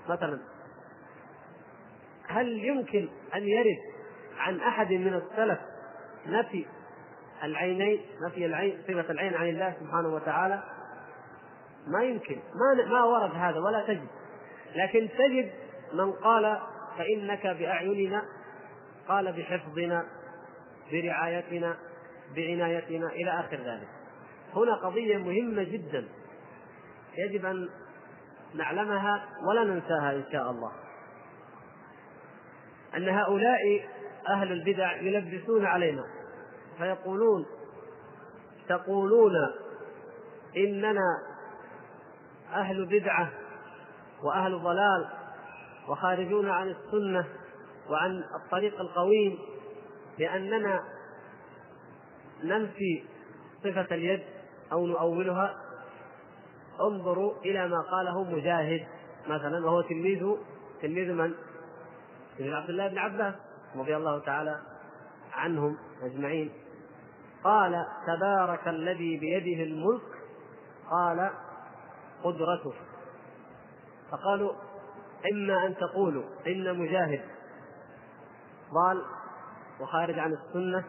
[0.08, 0.38] مثلا
[2.28, 3.78] هل يمكن أن يرد
[4.38, 5.58] عن أحد من السلف
[6.26, 6.66] نفي
[7.42, 10.62] العينين نفي العين صفة العين عن الله سبحانه وتعالى؟
[11.86, 12.36] ما يمكن.
[12.36, 14.06] ما ما ورد هذا ولا تجد.
[14.74, 15.52] لكن تجد
[15.92, 16.60] من قال
[16.98, 18.22] فإنك بأعيننا
[19.08, 20.06] قال بحفظنا
[20.92, 21.76] برعايتنا
[22.36, 23.88] بعنايتنا إلى آخر ذلك.
[24.56, 26.08] هنا قضية مهمة جدا.
[27.18, 27.68] يجب أن
[28.54, 30.72] نعلمها ولا ننساها إن شاء الله.
[32.96, 33.88] أن هؤلاء
[34.28, 36.04] أهل البدع يلبسون علينا.
[36.78, 37.46] فيقولون
[38.68, 39.32] تقولون
[40.56, 41.22] إننا
[42.52, 43.30] أهل بدعة
[44.22, 45.08] وأهل ضلال
[45.88, 47.26] وخارجون عن السنة
[47.90, 49.38] وعن الطريق القويم
[50.18, 50.80] لأننا
[52.44, 53.04] ننفي
[53.64, 54.22] صفة اليد
[54.72, 55.56] أو نؤولها.
[56.80, 58.86] انظروا إلى ما قاله مجاهد
[59.26, 60.36] مثلا وهو تلميذ
[60.82, 61.34] تلميذ من؟
[62.38, 63.34] تلميذ عبد الله بن عباس
[63.76, 64.60] رضي الله تعالى
[65.32, 66.52] عنهم أجمعين.
[67.44, 70.02] قال تبارك الذي بيده الملك.
[70.90, 71.30] قال
[72.24, 72.72] قدرته.
[74.10, 74.52] فقالوا
[75.32, 77.20] إما أن تقولوا إن مجاهد.
[78.72, 79.02] ضال
[79.80, 80.84] وخارج عن السنة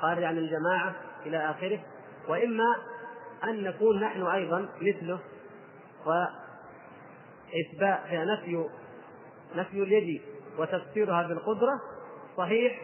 [0.00, 0.94] خارج عن الجماعة
[1.26, 1.80] إلى آخره.
[2.28, 2.76] وإما
[3.44, 5.20] أن نكون نحن أيضا مثله
[6.06, 8.64] وإثبات نفي
[9.54, 10.22] نفي اليد
[10.58, 11.80] وتفسيرها بالقدرة
[12.36, 12.80] صحيح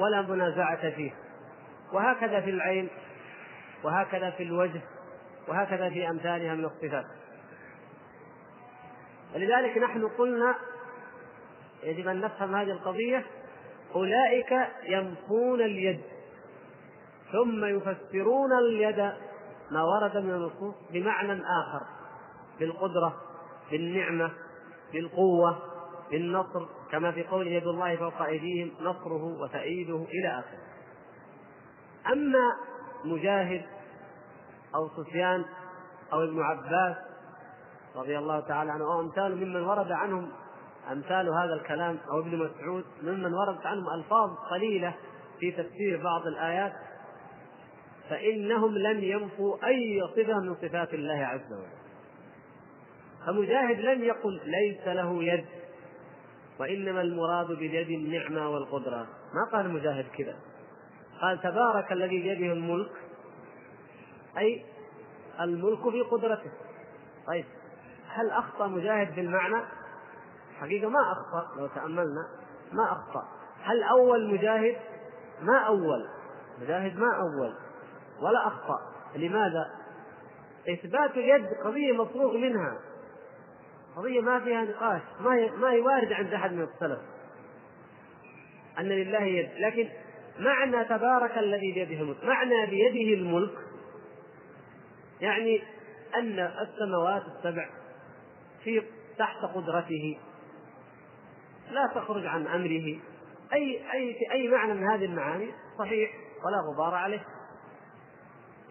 [0.00, 1.12] ولا منازعة فيه.
[1.92, 2.88] وهكذا في العين
[3.84, 4.80] وهكذا في الوجه
[5.48, 7.06] وهكذا في أمثالها من الصفات.
[9.34, 10.54] ولذلك نحن قلنا
[11.82, 13.26] يجب أن نفهم هذه القضية
[13.94, 14.52] أولئك
[14.84, 16.00] ينفون اليد
[17.32, 19.12] ثم يفسرون اليد.
[19.72, 21.86] ما ورد من النصوص بمعنى آخر
[22.60, 23.14] بالقدرة
[23.70, 24.30] بالنعمة
[24.92, 25.58] بالقوة
[26.10, 30.58] بالنصر كما في قول يد الله فوق أيديهم نصره وتأييده إلى آخره.
[32.12, 32.56] أما
[33.04, 33.64] مجاهد
[34.74, 35.44] أو سفيان
[36.12, 36.96] أو ابن عباس
[37.96, 40.32] رضي الله تعالى عنه أو أمثال ممن ورد عنهم
[40.92, 44.94] أمثال هذا الكلام أو ابن مسعود ممن وردت عنهم ألفاظ قليلة
[45.40, 46.72] في تفسير بعض الآيات
[48.12, 51.82] فإنهم لم ينفوا أي صفة من صفات الله عز وجل.
[53.26, 55.44] فمجاهد لم يقل ليس له يد
[56.60, 59.06] وإنما المراد باليد النعمة والقدرة.
[59.34, 60.36] ما قال مجاهد كذا؟
[61.20, 62.92] قال تبارك الذي بيده الملك
[64.38, 64.64] أي
[65.40, 66.50] الملك في قدرته.
[67.26, 67.44] طيب
[68.08, 69.64] هل أخطأ مجاهد في المعنى؟
[70.60, 72.28] حقيقة ما أخطأ لو تأملنا
[72.72, 73.28] ما أخطأ.
[73.62, 74.76] هل أول مجاهد؟
[75.42, 76.08] ما أول.
[76.60, 77.71] مجاهد ما أول.
[78.22, 78.78] ولا أخطأ.
[79.16, 79.70] لماذا؟
[80.68, 82.78] إثبات اليد قضية مفروغ منها.
[83.96, 86.98] قضية ما فيها نقاش ما هي ما هي واردة عند أحد من السلف.
[88.78, 89.50] أن لله يد.
[89.58, 89.88] لكن
[90.38, 92.24] معنى تبارك الذي بيده الملك.
[92.24, 93.58] معنى بيده الملك
[95.20, 95.62] يعني
[96.14, 97.68] أن السماوات السبع
[98.64, 98.82] في
[99.18, 100.18] تحت قدرته.
[101.70, 103.00] لا تخرج عن أمره.
[103.52, 106.10] أي أي أي معنى من هذه المعاني؟ صحيح
[106.44, 107.24] ولا غبار عليه.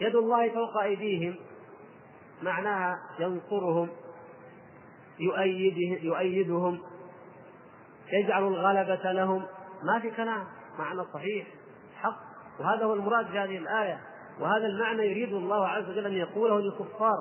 [0.01, 1.35] يد الله فوق أيديهم
[2.43, 3.89] معناها ينصرهم
[5.19, 6.79] يؤيده يؤيدهم
[8.13, 9.45] يجعل الغلبة لهم.
[9.83, 10.43] ما في كلام
[10.79, 11.47] معنى صحيح
[11.95, 12.19] حق.
[12.59, 14.01] وهذا هو المراد في هذه الآية.
[14.39, 17.17] وهذا المعنى يريد الله عز وجل أن يقوله للكفار.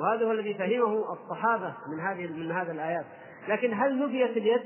[0.00, 3.06] وهذا هو الذي فهمه الصحابة من هذه من هذا الآيات.
[3.48, 4.62] لكن هل نفيت اليد؟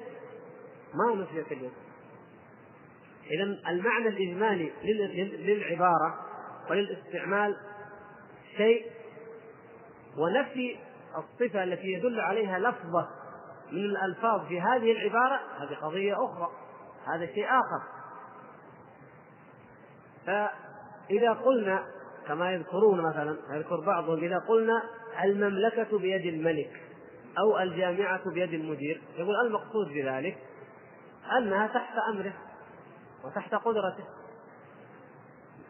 [0.94, 1.72] ما نفيت اليد.
[3.30, 4.72] اذا المعنى الإجمالي
[5.38, 6.29] للعبارة
[6.70, 7.56] وللاستعمال
[8.56, 8.86] شيء
[10.18, 10.76] ونفي
[11.16, 13.08] الصفة التي يدل عليها لفظة
[13.72, 16.50] من الألفاظ في هذه العبارة هذه قضية أخرى
[17.14, 17.82] هذا شيء آخر.
[21.10, 21.84] إذا قلنا
[22.26, 24.82] كما يذكرون مثلا يذكر بعضهم إذا قلنا
[25.24, 26.70] المملكة بيد الملك
[27.38, 30.38] أو الجامعة بيد المدير يقول المقصود بذلك
[31.38, 32.32] أنها تحت أمره
[33.24, 34.04] وتحت قدرته.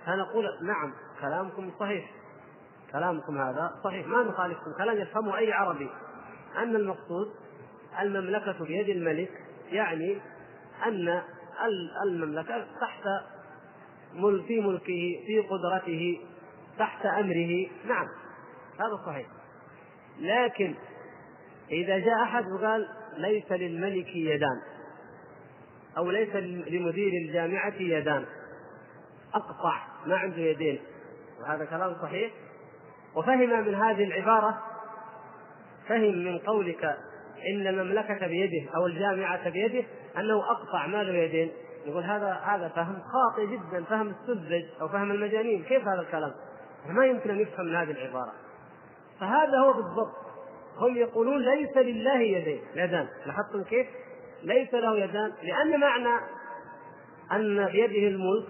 [0.07, 2.11] فنقول نعم كلامكم صحيح.
[2.93, 4.07] كلامكم هذا صحيح.
[4.07, 4.73] ما نخالفكم.
[4.79, 5.91] كلام يفهمه أي عربي.
[6.57, 7.35] أن المقصود
[8.01, 9.31] المملكة بيد الملك
[9.71, 10.19] يعني
[10.87, 11.23] أن
[12.05, 13.03] المملكة تحت
[14.47, 16.21] في ملكه في قدرته
[16.79, 17.69] تحت أمره.
[17.85, 18.07] نعم
[18.81, 19.27] هذا صحيح.
[20.19, 20.75] لكن
[21.71, 24.61] إذا جاء أحد وقال ليس للملك يدان
[25.97, 26.37] أو ليس
[26.69, 28.25] لمدير الجامعة يدان
[29.35, 29.90] أقطع.
[30.07, 30.81] ما عنده يدين.
[31.41, 32.33] وهذا كلام صحيح.
[33.17, 34.63] وفهم من هذه العبارة
[35.89, 36.85] فهم من قولك
[37.55, 39.85] إن المملكة بيده أو الجامعة بيده
[40.19, 41.53] أنه أقطع ما له يدين
[41.87, 45.65] يقول هذا هذا فهم خاطئ جدا فهم السذج أو فهم المجانين.
[45.65, 46.33] كيف هذا الكلام؟
[46.89, 48.33] ما يمكن أن يفهم من هذه العبارة.
[49.21, 50.17] فهذا هو بالضبط.
[50.77, 52.61] هم يقولون ليس لله يدين.
[52.75, 53.09] يدان.
[53.27, 53.87] لاحظتم كيف؟
[54.43, 55.33] ليس له يدان.
[55.43, 56.21] لأن معنى
[57.33, 58.49] أن بيده الملك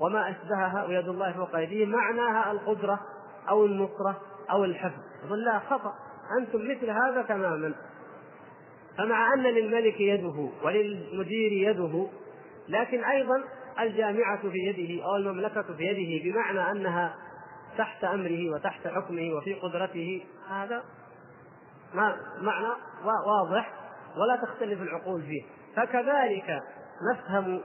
[0.00, 3.00] وما أشبهها ويد الله فوق أيديه معناها القدرة
[3.48, 5.00] أو النصرة أو الحفظ.
[5.26, 5.94] يقول لا خطأ.
[6.38, 7.74] أنتم مثل هذا تماما.
[8.98, 12.06] فمع أن للملك يده وللمدير يده
[12.68, 13.44] لكن أيضا
[13.80, 17.14] الجامعة في يده أو المملكة في يده بمعنى أنها
[17.78, 20.82] تحت أمره وتحت حكمه وفي قدرته هذا
[22.40, 22.68] معنى
[23.26, 23.72] واضح
[24.16, 25.42] ولا تختلف العقول فيه.
[25.76, 26.62] فكذلك
[27.12, 27.60] نفهم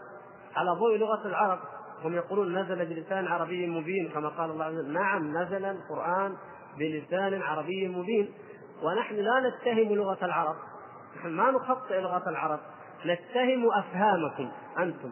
[0.55, 1.59] على ضوء لغة العرب
[2.03, 4.93] هم يقولون نزل بلسان عربي مبين كما قال الله عز وجل.
[4.93, 6.35] نعم نزل القرآن
[6.77, 8.33] بلسان عربي مبين.
[8.83, 10.55] ونحن لا نتهم لغة العرب.
[11.17, 12.59] نحن ما نخطئ لغة العرب.
[13.05, 15.11] نتهم أفهامكم أنتم.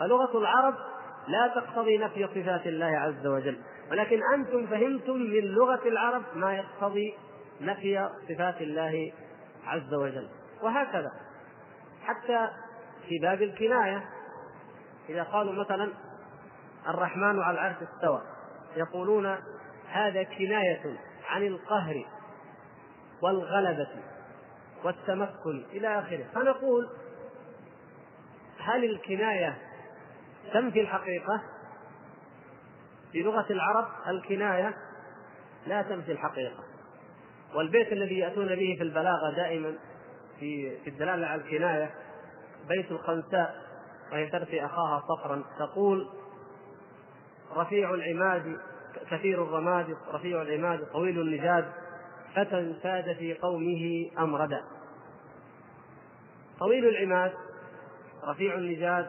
[0.00, 0.74] فلغة العرب
[1.28, 3.58] لا تقتضي نفي صفات الله عز وجل.
[3.90, 7.14] ولكن أنتم فهمتم من لغة العرب ما يقتضي
[7.60, 9.12] نفي صفات الله
[9.66, 10.28] عز وجل.
[10.62, 11.10] وهكذا.
[12.04, 12.48] حتى
[13.08, 14.04] في باب الكناية.
[15.08, 15.92] إذا قالوا مثلا
[16.88, 18.22] الرحمن على العرش استوى
[18.76, 19.36] يقولون
[19.88, 22.04] هذا كناية عن القهر
[23.22, 23.88] والغلبة
[24.84, 26.24] والتمكن إلى آخره.
[26.34, 26.90] فنقول
[28.58, 29.58] هل الكناية
[30.52, 31.42] تنفي الحقيقة؟
[33.12, 34.74] في لغة العرب الكناية
[35.66, 36.64] لا تنفي الحقيقة.
[37.54, 39.74] والبيت الذي يأتون به في البلاغة دائما
[40.40, 41.94] في في الدلالة على الكناية
[42.68, 43.63] بيت الخنساء.
[44.12, 46.08] وهي ترثي أخاها صفرا تقول
[47.56, 48.58] رفيع العماد
[49.10, 51.72] كثير الرماد رفيع العماد طويل النجاد
[52.34, 54.64] فتى ساد في قومه أمردا
[56.58, 57.32] طويل العماد
[58.24, 59.06] رفيع النجاد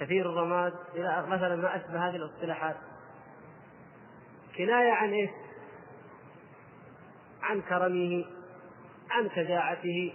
[0.00, 2.76] كثير الرماد إلى مثلا ما أشبه هذه الاصطلاحات.
[4.56, 5.30] كناية عن إيش؟
[7.42, 8.24] عن كرمه
[9.10, 10.14] عن شجاعته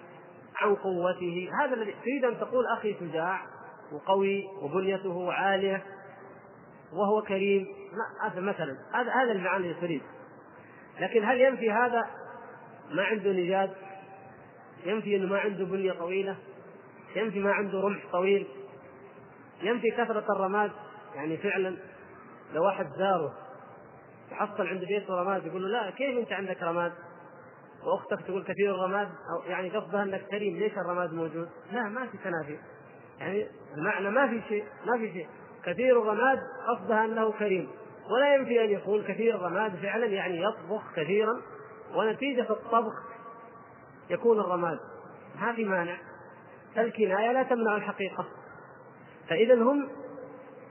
[0.56, 1.50] عن قوته.
[1.62, 3.42] هذا الذي تريد أن تقول أخي شجاع
[3.94, 5.84] وقوي وبنيته عالية
[6.94, 7.68] وهو كريم.
[8.36, 10.02] مثلا هذا اللي تريد.
[11.00, 12.04] لكن هل ينفي هذا؟
[12.92, 13.72] ما عنده نجاد
[14.86, 16.36] ينفي إنه ما عنده بنية طويلة.
[17.16, 18.48] ينفي ما عنده رمح طويل.
[19.62, 20.72] ينفي كثرة الرماد.
[21.16, 21.78] يعني فعلا
[22.54, 23.34] لو واحد زاره
[24.32, 26.94] وحصل عند بيته رماد يقول له لا كيف أنت عندك رماد؟
[27.84, 32.18] وأختك تقول كثير الرماد أو يعني قصدها أنك كريم ليش الرماد موجود؟ لا ما في
[32.18, 32.58] تنافي.
[33.19, 33.47] يعني
[33.78, 35.28] المعنى ما في شيء ما في شيء.
[35.65, 37.69] كثير الرماد قصدها أنه كريم.
[38.10, 41.41] ولا ينفي أن يقول كثير الرماد فعلا يعني يطبخ كثيرا
[41.95, 42.93] ونتيجة الطبخ
[44.10, 44.80] يكون الرماد
[45.41, 45.97] ما في مانع.
[46.76, 48.26] فالكناية لا تمنع الحقيقة.
[49.30, 49.89] فإذا هم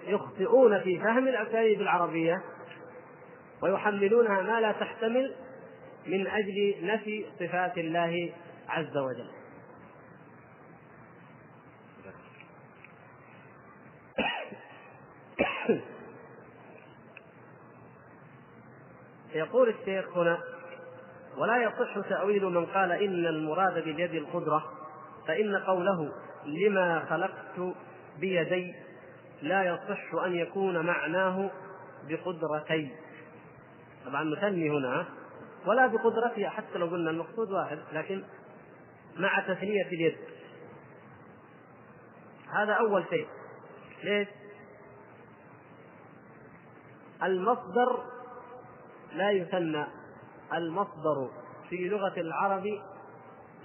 [0.06, 2.42] يخطئون في فهم الأساليب العربية
[3.62, 5.34] ويحملونها ما لا تحتمل
[6.06, 8.32] من أجل نفي صفات الله
[8.68, 9.41] عز وجل.
[19.34, 20.38] يقول الشيخ هنا
[21.36, 24.72] ولا يصح تأويل من قال إن المراد باليد القدرة
[25.26, 26.12] فإن قوله
[26.46, 27.74] لما خلقت
[28.18, 28.74] بيدي
[29.42, 31.50] لا يصح أن يكون معناه
[32.08, 32.90] بقدرتي.
[34.06, 35.06] طبعا نثني هنا
[35.66, 38.24] ولا بقدرتها حتى لو قلنا المقصود واحد لكن
[39.16, 40.16] مع تثنية اليد.
[42.52, 43.26] هذا أول شيء.
[44.04, 44.28] ليش؟
[47.22, 48.02] المصدر
[49.12, 49.86] لا يثنى
[50.52, 51.30] المصدر
[51.68, 52.66] في لغة العرب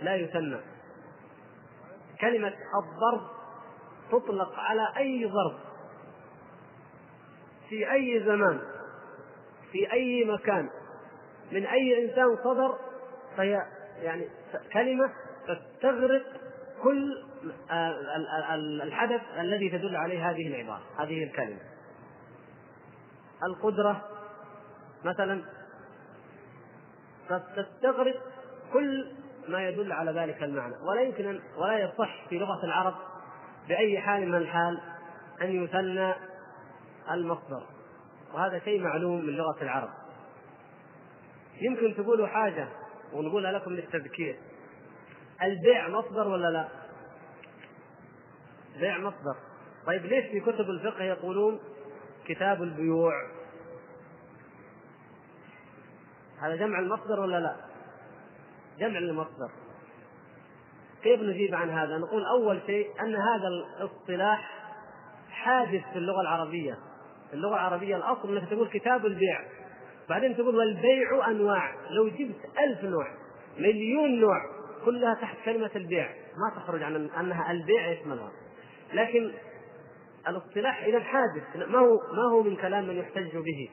[0.01, 0.57] لا يثنى
[2.21, 2.53] كلمة
[2.83, 3.27] الضرب
[4.11, 5.59] تطلق على أي ضرب.
[7.69, 8.59] في أي زمان
[9.71, 10.69] في أي مكان
[11.51, 12.77] من أي إنسان صدر
[13.37, 13.65] فهي
[14.01, 14.27] يعني
[14.73, 15.13] كلمة
[15.47, 16.23] تستغرق
[16.83, 17.23] كل
[17.71, 17.95] آه،
[18.83, 21.59] الحدث الذي تدل عليه هذه العبارة هذه الكلمة.
[23.43, 24.01] القدرة
[25.05, 25.43] مثلا
[27.29, 28.21] تستغرق
[28.73, 29.11] كل
[29.47, 30.75] ما يدل على ذلك المعنى.
[30.89, 32.95] ولا يمكن ولا يصح في لغة العرب
[33.67, 34.81] بأي حال من الحال
[35.41, 36.13] أن يثنى
[37.11, 37.63] المصدر.
[38.33, 39.89] وهذا شيء معلوم من لغة العرب.
[41.61, 42.67] يمكن تقولوا حاجة
[43.13, 44.39] ونقولها لكم للتذكير.
[45.43, 46.67] البيع مصدر ولا لا؟
[48.79, 49.35] بيع مصدر.
[49.85, 51.59] طيب ليش في كتب الفقه يقولون
[52.27, 53.13] كتاب البيوع.
[56.41, 57.55] هذا جمع المصدر ولا لا؟
[58.79, 59.51] جمع المصدر.
[61.03, 64.67] كيف نجيب عن هذا؟ نقول أول شيء أن هذا الاصطلاح
[65.29, 66.77] حادث في اللغة العربية.
[67.29, 69.41] في اللغة العربية الأصل أنك تقول كتاب البيع.
[70.09, 71.75] بعدين تقول والبيع أنواع.
[71.89, 73.07] لو جبت ألف نوع
[73.57, 74.37] مليون نوع
[74.85, 76.09] كلها تحت كلمة البيع.
[76.09, 78.31] ما تخرج عن أنها البيع يشملها
[78.93, 79.31] لكن
[80.29, 83.69] الاصطلاح إذا حادث ما هو ما هو من كلام من يحتج به.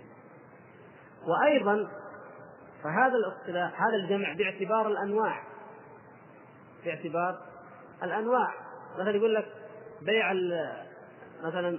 [1.26, 1.88] وأيضا
[2.84, 5.42] فهذا الاصطلاح هذا الجمع باعتبار الأنواع.
[6.84, 7.38] باعتبار
[8.02, 8.54] الأنواع.
[8.98, 9.46] مثلا يقول لك
[10.02, 10.32] بيع
[11.44, 11.78] مثلا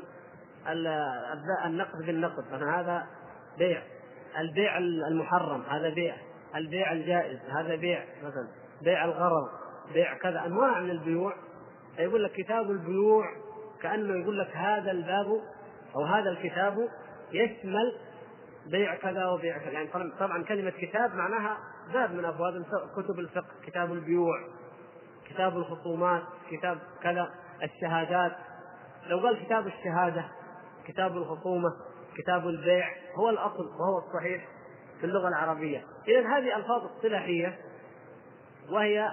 [1.65, 2.43] النقد بالنقد.
[2.51, 3.07] مثلا هذا
[3.57, 3.83] بيع.
[4.39, 6.15] البيع المحرم هذا بيع.
[6.55, 8.05] البيع الجائز هذا بيع.
[8.23, 8.47] مثلا
[8.81, 9.49] بيع الغرض
[9.93, 10.45] بيع كذا.
[10.45, 11.33] أنواع من البيوع.
[11.99, 13.25] يقول لك كتاب البيوع
[13.85, 15.41] كأنه يقول لك هذا الباب
[15.95, 16.89] أو هذا الكتاب
[17.31, 17.97] يشمل
[18.71, 19.71] بيع كذا وبيع كذا.
[19.71, 21.57] يعني طبعا كلمة كتاب معناها
[21.93, 22.65] باب من أبواب
[22.97, 24.39] كتب الفقه كتاب البيوع
[25.29, 26.21] كتاب الخصومات
[26.51, 27.31] كتاب كذا
[27.63, 28.31] الشهادات.
[29.07, 30.25] لو قال كتاب الشهادة
[30.87, 31.69] كتاب الخصومة
[32.17, 34.47] كتاب البيع هو الأصل وهو الصحيح
[34.99, 35.83] في اللغة العربية.
[36.07, 37.57] اذا هذه ألفاظ اصطلاحية
[38.69, 39.11] وهي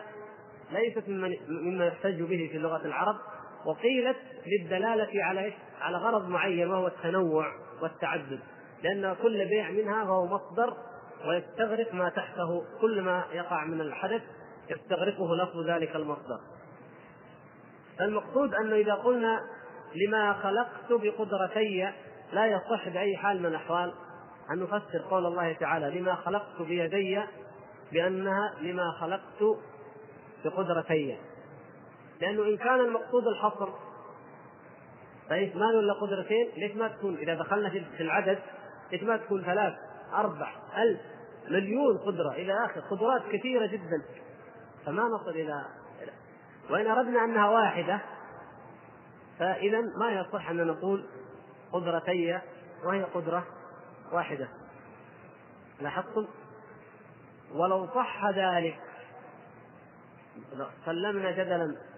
[0.71, 1.09] ليست
[1.49, 3.17] مما يحتج به في لغة العرب
[3.67, 7.47] وقيلت للدلالة على؟ على غرض معين وهو التنوع
[7.83, 8.41] والتعدد.
[8.83, 10.77] لأن كل بيع منها هو مصدر
[11.29, 12.65] ويستغرق ما تحته.
[12.81, 14.23] كل ما يقع من الحدث
[14.71, 16.39] يستغرقه لفظ ذلك المصدر.
[18.01, 19.41] المقصود أنه إذا قلنا
[19.95, 21.93] لما خلقت بقدرتي
[22.33, 23.93] لا يصح بأي حال من الأحوال
[24.51, 27.21] أن نفسر قول الله تعالى لما خلقت بيدي
[27.93, 29.59] بأنها لما خلقت
[30.45, 31.19] بقدرتي.
[32.23, 33.69] لأنه إن كان المقصود الحصر.
[35.29, 38.39] فإيش ما ولا قدرتين ليش ما تكون؟ إذا دخلنا في العدد
[38.93, 39.75] ليش ما تكون ثلاث
[40.15, 41.01] أربع ألف
[41.49, 44.03] مليون قدرة؟ إلى آخر قدرات كثيرة جدا.
[44.87, 45.65] فما نصل إلى
[46.71, 48.01] وإن أردنا أنها واحدة
[49.39, 51.05] فإذا ما يصح أن نقول
[51.73, 52.41] قدرتي
[52.85, 53.47] وهي قدرة
[54.13, 54.49] واحدة؟
[55.81, 56.27] لاحظتم؟
[57.55, 58.81] ولو صح ذلك
[60.87, 61.92] سلمنا جدلا.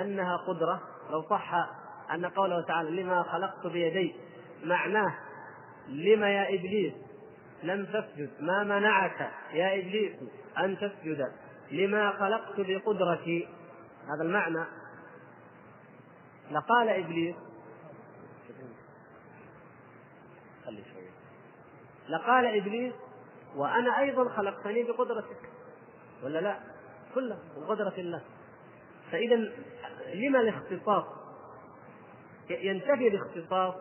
[0.00, 1.54] أنها قدرة لو صح
[2.14, 4.14] أن قوله تعالى لما خلقت بيدي
[4.64, 5.14] معناه
[5.88, 6.94] لما يا إبليس؟
[7.62, 8.30] لم تسجد.
[8.40, 10.12] ما منعك يا إبليس
[10.58, 11.32] أن تسجد؟
[11.70, 13.48] لما خلقت بقدرتي.
[14.04, 14.64] هذا المعنى.
[16.50, 17.36] لقال إبليس
[20.64, 21.10] خلي شوية
[22.08, 22.94] لقال إبليس
[23.56, 25.50] وأنا أيضا خلقتني بقدرتك.
[26.22, 26.60] ولا لا؟
[27.14, 28.22] كله بقدرة الله.
[29.12, 29.52] فاذا
[30.14, 31.04] لما الاختصاص؟
[32.50, 33.74] ينتفي الاختصاص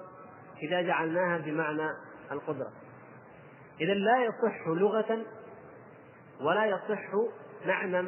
[0.61, 1.89] إذا جعلناها بمعنى
[2.31, 2.71] القدرة
[3.81, 5.25] إذا لا يصح لغة
[6.41, 7.11] ولا يصح
[7.65, 8.07] معنى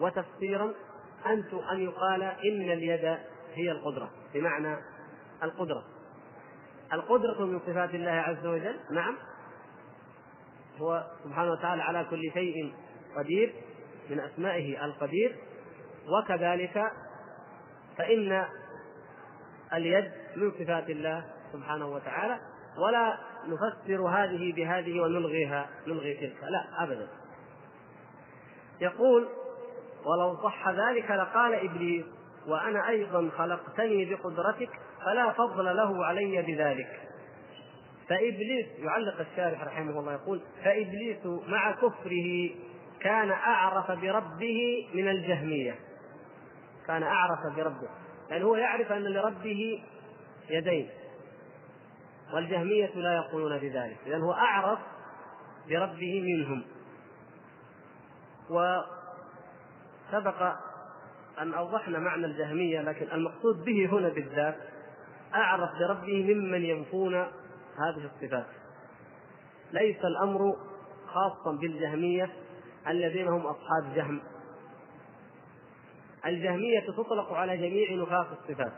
[0.00, 0.74] وتفسيرا
[1.26, 3.04] أن أن يقال إن اليد
[3.54, 4.76] هي القدرة بمعنى
[5.42, 5.84] القدرة
[6.92, 9.16] القدرة من صفات الله عز وجل نعم
[10.78, 12.74] هو سبحانه وتعالى على كل شيء
[13.16, 13.54] قدير
[14.10, 15.36] من أسمائه القدير
[16.08, 16.92] وكذلك
[17.98, 18.44] فإن
[19.72, 22.38] اليد من صفات الله سبحانه وتعالى
[22.78, 27.08] ولا نفسر هذه بهذه ونلغيها نلغي تلك لا أبدا.
[28.80, 29.28] يقول
[30.06, 32.04] ولو صح ذلك لقال إبليس
[32.46, 34.70] وأنا أيضا خلقتني بقدرتك
[35.04, 37.00] فلا فضل له علي بذلك.
[38.08, 42.50] فإبليس يعلق الشارح رحمه الله يقول فإبليس مع كفره
[43.00, 45.74] كان أعرف بربه من الجهمية.
[46.86, 47.88] كان أعرف بربه
[48.30, 49.82] يعني هو يعرف أن لربه
[50.50, 50.90] يدين
[52.34, 54.78] والجهمية لا يقولون بذلك إذن هو أعرف
[55.68, 56.64] بربه منهم.
[58.50, 60.42] وسبق
[61.38, 64.56] أن أوضحنا معنى الجهمية لكن المقصود به هنا بالذات
[65.34, 68.46] أعرف بربه ممن ينفون هذه الصفات.
[69.72, 70.56] ليس الأمر
[71.06, 72.30] خاصا بالجهمية
[72.88, 74.20] الذين هم أصحاب جهم
[76.26, 78.72] الجهمية تطلق على جميع نفاق الصفات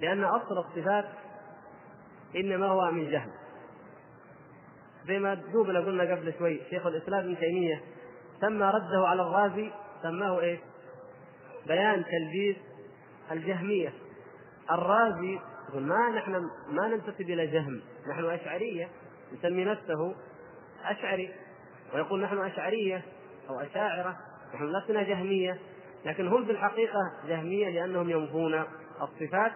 [0.00, 1.04] لأن أصل الصفات
[2.36, 3.30] إنما هو من جهم
[5.06, 7.82] زي ما دوبنا قلنا قبل شوي شيخ الإسلام ابن تيمية
[8.40, 9.70] سمى رده على الغازي
[10.02, 10.58] سماه إيه؟
[11.66, 12.56] بيان تلبيس
[13.30, 13.92] الجهمية.
[14.70, 15.38] الرازي
[15.68, 16.32] يقول ما نحن
[16.68, 17.80] ما ننتسب إلى جهم
[18.10, 18.88] نحن أشعرية
[19.32, 20.14] يسمي نفسه
[20.84, 21.30] أشعري.
[21.94, 23.02] ويقول نحن أشعرية
[23.48, 24.16] أو أشاعرة
[24.54, 25.58] نحن لسنا جهمية.
[26.04, 28.64] لكن هم في الحقيقة جهمية لأنهم ينفون
[29.02, 29.52] الصفات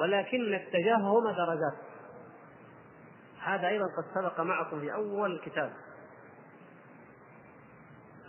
[0.00, 1.78] ولكن اتجاههم درجات.
[3.42, 5.72] هذا أيضا قد سبق معكم في أول الكتاب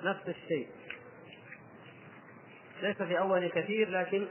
[0.03, 0.69] نفس الشيء.
[2.81, 4.27] ليس في أول كثير لكن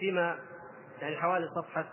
[0.00, 0.38] فيما
[1.02, 1.84] يعني حوالي صفحة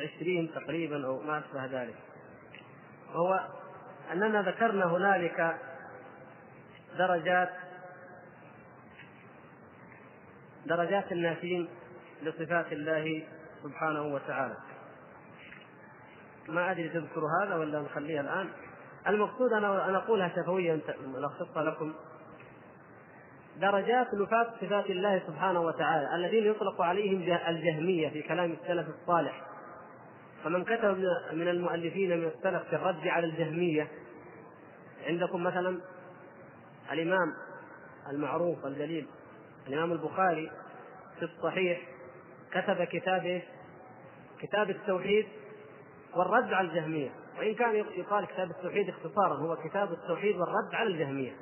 [0.00, 1.96] عشرين تقريبا أو ما أشبه ذلك.
[3.14, 3.48] وهو
[4.12, 5.58] أننا ذكرنا هنالك
[6.98, 7.50] درجات
[10.66, 11.68] درجات النافين
[12.22, 13.22] لصفات الله
[13.62, 14.56] سبحانه وتعالى.
[16.48, 18.48] ما أدري تذكر هذا ولا نخليها الآن.
[19.06, 20.80] المقصود أنا أنا أقولها شفويا
[21.16, 21.94] الخطه لكم.
[23.60, 29.42] درجات نفاة صفات الله سبحانه وتعالى الذين يطلق عليهم الجهمية في كلام السلف الصالح.
[30.44, 30.98] فمن كتب
[31.32, 33.88] من المؤلفين من السلف في الرد على الجهمية
[35.06, 35.80] عندكم مثلا؟
[36.92, 37.34] الإمام
[38.10, 39.06] المعروف الجليل
[39.68, 40.50] الإمام البخاري
[41.18, 41.80] في الصحيح
[42.52, 43.42] كتب كتاب إيش؟
[44.40, 45.26] كتاب التوحيد
[46.16, 51.36] والرد على الجهمية وإن كان يقال كتاب التوحيد اختصارا هو كتاب التوحيد والرد على الجهمية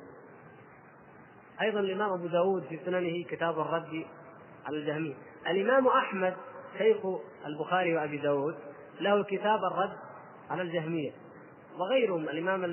[1.61, 4.07] أيضا الإمام أبو داود في سننه كتاب الرد
[4.67, 5.15] على الجهمية
[5.47, 6.37] الإمام أحمد
[6.79, 6.97] شيخ
[7.47, 8.55] البخاري وأبي داود
[9.01, 9.97] له كتاب الرد
[10.51, 11.11] على الجهمية
[11.79, 12.65] وغيرهم الإمام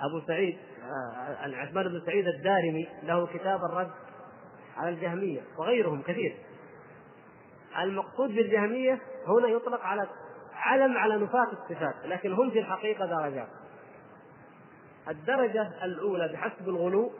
[0.00, 0.58] أبو سعيد
[0.88, 3.90] آه، عثمان بن سعيد الدارمي له كتاب الرد
[4.76, 6.36] على الجهمية وغيرهم كثير.
[7.78, 10.06] المقصود بالجهمية هنا يطلق على
[10.52, 13.48] علم على نفاة الصفات لكن هم في الحقيقة درجات.
[15.08, 17.12] الدرجة الأولى بحسب الغلو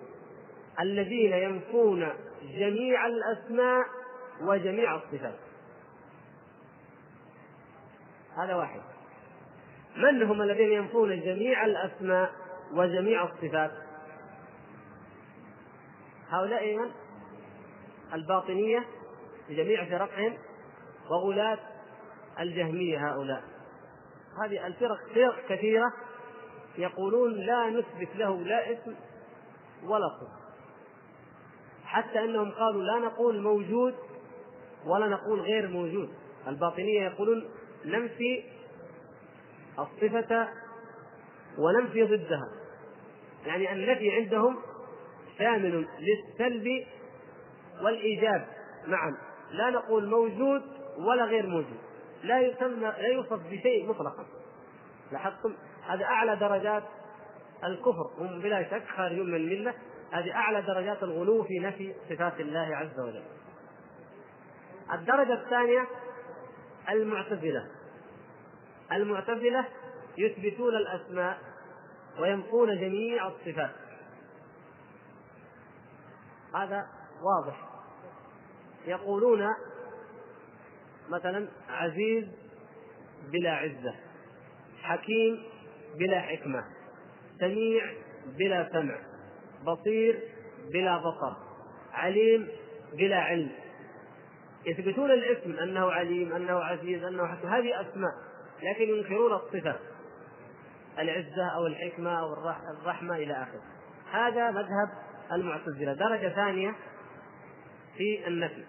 [0.81, 2.09] الذين ينفون
[2.43, 3.85] جميع الأسماء
[4.41, 5.39] وجميع الصفات.
[8.37, 8.81] هذا واحد.
[9.97, 12.31] من هم الذين ينفون جميع الأسماء؟
[12.73, 13.71] وجميع الصفات.
[16.29, 16.91] هؤلاء من؟
[18.15, 18.85] الباطنية
[19.49, 20.39] بجميع فرقهم
[21.11, 21.59] وغلاة
[22.41, 23.43] الجهمية هؤلاء.
[24.45, 25.93] هذه الفرق فرق كثيرة
[26.79, 28.95] يقولون لا نثبت له لا اسم
[29.85, 30.39] ولا صفة.
[31.85, 33.95] حتى أنهم قالوا لا نقول موجود
[34.87, 36.11] ولا نقول غير موجود.
[36.47, 37.51] الباطنية يقولون
[37.85, 38.45] ننفي
[39.79, 40.49] الصفة
[41.59, 42.58] وننفي ضدها.
[43.47, 44.59] يعني النفي عندهم
[45.39, 46.87] شامل للسلب
[47.83, 48.47] والإيجاب.
[48.87, 49.17] معا
[49.51, 50.63] لا نقول موجود
[50.99, 51.79] ولا غير موجود.
[52.23, 54.27] لا يسمى لا يوصف بشيء مطلقا.
[55.13, 55.55] لاحظتم؟
[55.87, 56.83] هذا أعلى درجات
[57.65, 58.11] الكفر.
[58.19, 59.75] هم بلا شك خارجون من الملة.
[60.13, 63.25] هذه أعلى درجات الغلو في نفي صفات الله عز وجل.
[64.93, 65.87] الدرجة الثانية
[66.91, 67.67] المعتزلة.
[68.93, 69.65] المعتزلة
[70.19, 71.39] يثبتون الأسماء
[72.21, 73.71] وينفون جميع الصفات.
[76.55, 76.87] هذا
[77.23, 77.69] واضح.
[78.87, 79.55] يقولون
[81.09, 82.25] مثلا عزيز
[83.33, 83.95] بلا عزة
[84.83, 85.43] حكيم
[85.99, 86.65] بلا حكمة
[87.41, 87.85] سميع
[88.27, 88.99] بلا سمع
[89.65, 90.21] بصير
[90.73, 91.37] بلا بصر
[91.93, 92.49] عليم
[92.93, 93.51] بلا علم.
[94.67, 97.51] يثبتون الاسم أنه عليم أنه عزيز أنه حكيم.
[97.51, 98.13] هذه أسماء
[98.63, 99.77] لكن ينكرون الصفه
[100.99, 102.35] العزة أو الحكمة أو
[102.83, 103.63] الرحمة إلى آخره.
[104.13, 104.91] هذا مذهب
[105.33, 105.93] المعتزلة.
[105.93, 106.75] درجة ثانية
[107.97, 108.65] في النفي.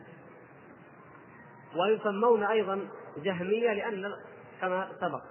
[1.76, 4.14] ويسمون أيضا جهمية لأن
[4.62, 5.22] كما سبق.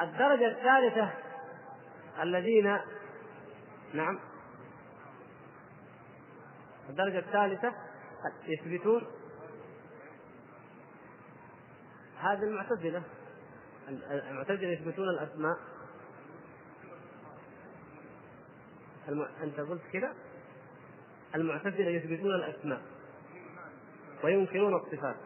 [0.00, 1.10] الدرجة الثالثة
[2.22, 2.78] الذين
[3.94, 4.20] نعم.
[6.88, 7.72] الدرجة الثالثة
[8.46, 9.06] يثبتون
[12.20, 13.02] هذه المعتزلة.
[14.10, 15.56] المعتزلة يثبتون الأسماء.
[19.08, 19.26] الم...
[19.42, 20.12] أنت قلت كذا
[21.34, 22.80] المعتزلة يثبتون الأسماء
[24.24, 25.16] وينكرون الصفات.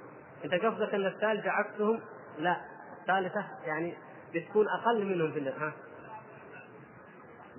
[0.44, 2.00] أنت قصدك أن الثالثة عكسهم؟
[2.38, 2.60] لا
[3.00, 3.94] الثالثة يعني
[4.34, 5.72] بتكون أقل منهم في ها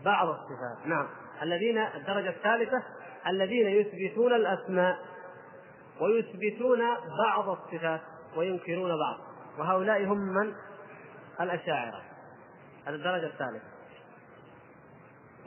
[0.06, 1.08] بعض الصفات نعم.
[1.42, 2.84] الذين الدرجة الثالثة
[3.28, 4.98] الذين يثبتون الأسماء
[6.02, 6.80] ويثبتون
[7.26, 8.02] بعض الصفات
[8.36, 9.20] وينكرون بعض.
[9.60, 10.54] وهؤلاء هم من؟
[11.42, 12.02] الأشاعرة.
[12.86, 13.75] هذه الدرجة الثالثة.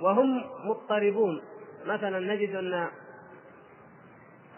[0.01, 1.43] وهم مضطربون.
[1.87, 2.89] مثلا نجد أن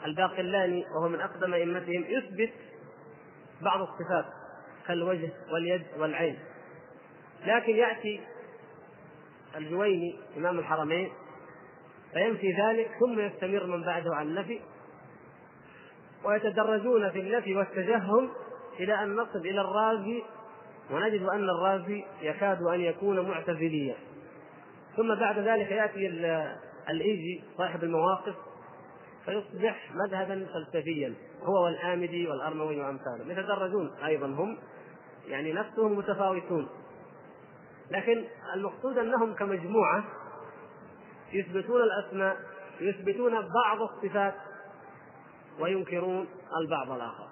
[0.04, 2.52] الباقلاني وهو من أقدم أئمتهم يثبت
[3.62, 4.24] بعض الصفات
[4.86, 6.38] كالوجه واليد والعين.
[7.46, 8.20] لكن يأتي
[9.56, 11.12] الجويني إمام الحرمين
[12.12, 14.60] فينفي ذلك ثم يستمر من بعده على النفي
[16.24, 18.30] ويتدرجون في النفي والتجهم
[18.80, 20.22] إلى أن نصل إلى الرازي
[20.90, 23.96] ونجد أن الرازي يكاد أن يكون معتزليا.
[24.96, 26.06] ثم بعد ذلك يأتي
[26.90, 28.34] الإيجي صاحب المواقف
[29.24, 33.32] فيصبح مذهبا فلسفيا هو والآمدي والأرموي وأمثاله.
[33.32, 34.58] يتدرجون أيضا هم
[35.28, 36.68] يعني نفسهم متفاوتون.
[37.90, 38.24] لكن
[38.54, 40.04] المقصود أنهم كمجموعة
[41.32, 42.36] يثبتون الأسماء
[42.80, 44.34] يثبتون بعض الصفات
[45.60, 46.28] وينكرون
[46.62, 47.28] البعض الآخر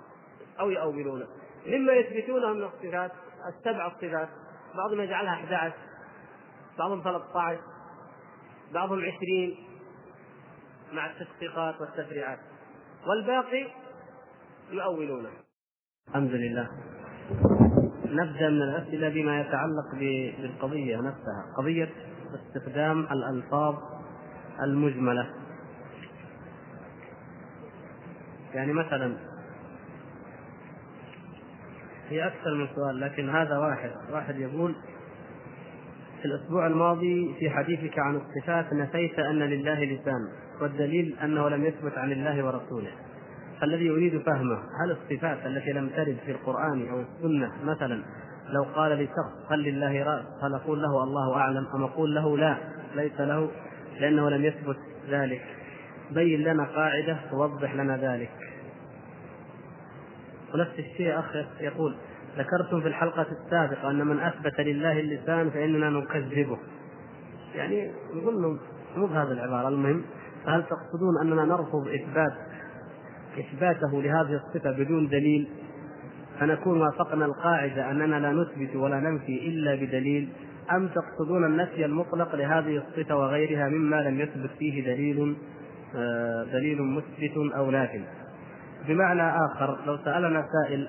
[0.60, 1.26] أو يؤولونه.
[1.66, 3.12] مما يثبتونه من الصفات
[3.48, 4.28] السبع الصفات
[4.74, 5.87] بعضهم يجعلها 11
[6.78, 7.60] بعضهم 13
[8.74, 9.56] بعضهم 20
[10.92, 12.38] مع التدقيقات والتفريعات.
[13.06, 13.66] والباقي
[14.70, 15.30] يؤولونه.
[16.08, 16.68] الحمد لله.
[18.04, 21.90] نبدأ من الأسئلة بما يتعلق بالقضية نفسها قضية
[22.34, 23.76] استخدام الألفاظ
[24.62, 25.34] المجملة.
[28.54, 29.16] يعني مثلا
[32.08, 34.74] هي أكثر من سؤال لكن هذا واحد واحد يقول
[36.18, 40.28] في الأسبوع الماضي في حديثك عن الصفات نفيت أن لله لسان
[40.60, 42.90] والدليل أنه لم يثبت عن الله ورسوله.
[43.60, 48.02] فالذي أريد فهمه هل الصفات التي لم ترد في القرآن أو السنة مثلا
[48.48, 52.56] لو قال لشخص هل لله رأس هل أقول له الله أعلم أم أقول له لا
[52.94, 53.50] ليس له
[54.00, 55.42] لأنه لم يثبت ذلك.
[56.10, 58.30] بين لنا قاعدة توضح لنا ذلك.
[60.54, 61.96] ونفس الشيء أخ يقول
[62.38, 66.58] ذكرتم في الحلقة السابقة أن من أثبت لله اللسان فإننا نكذبه.
[67.54, 68.58] يعني نقول
[68.96, 69.68] مو بهذه العبارة.
[69.68, 70.02] المهم
[70.44, 72.32] فهل تقصدون أننا نرفض إثبات
[73.38, 75.48] إثباته لهذه الصفة بدون دليل؟
[76.40, 80.28] فنكون وافقنا القاعدة أننا لا نثبت ولا ننفي إلا بدليل.
[80.72, 85.36] أم تقصدون النفي المطلق لهذه الصفة وغيرها مما لم يثبت فيه دليل
[85.96, 88.04] آه، دليل مثبت أو نافي
[88.88, 90.88] بمعنى آخر لو سألنا سائل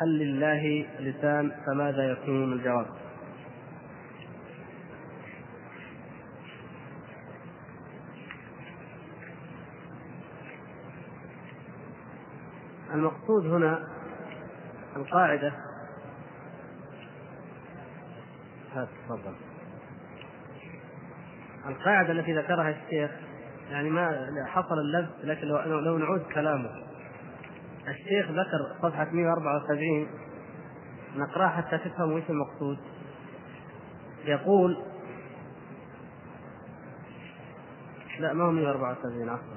[0.00, 2.86] هل لله لسان فماذا يكون الجواب؟
[12.94, 13.88] المقصود هنا
[14.96, 15.52] القاعدة.
[18.72, 19.34] هات تفضل.
[21.66, 23.10] القاعدة التي ذكرها الشيخ
[23.70, 26.89] يعني ما حصل اللبس لكن لو نعود كلامه.
[27.90, 30.06] الشيخ ذكر صفحة 174
[31.16, 32.78] نقراها حتى تفهموا إيش المقصود.
[34.24, 34.76] يقول
[38.18, 39.54] لا ما هو 174 عفوا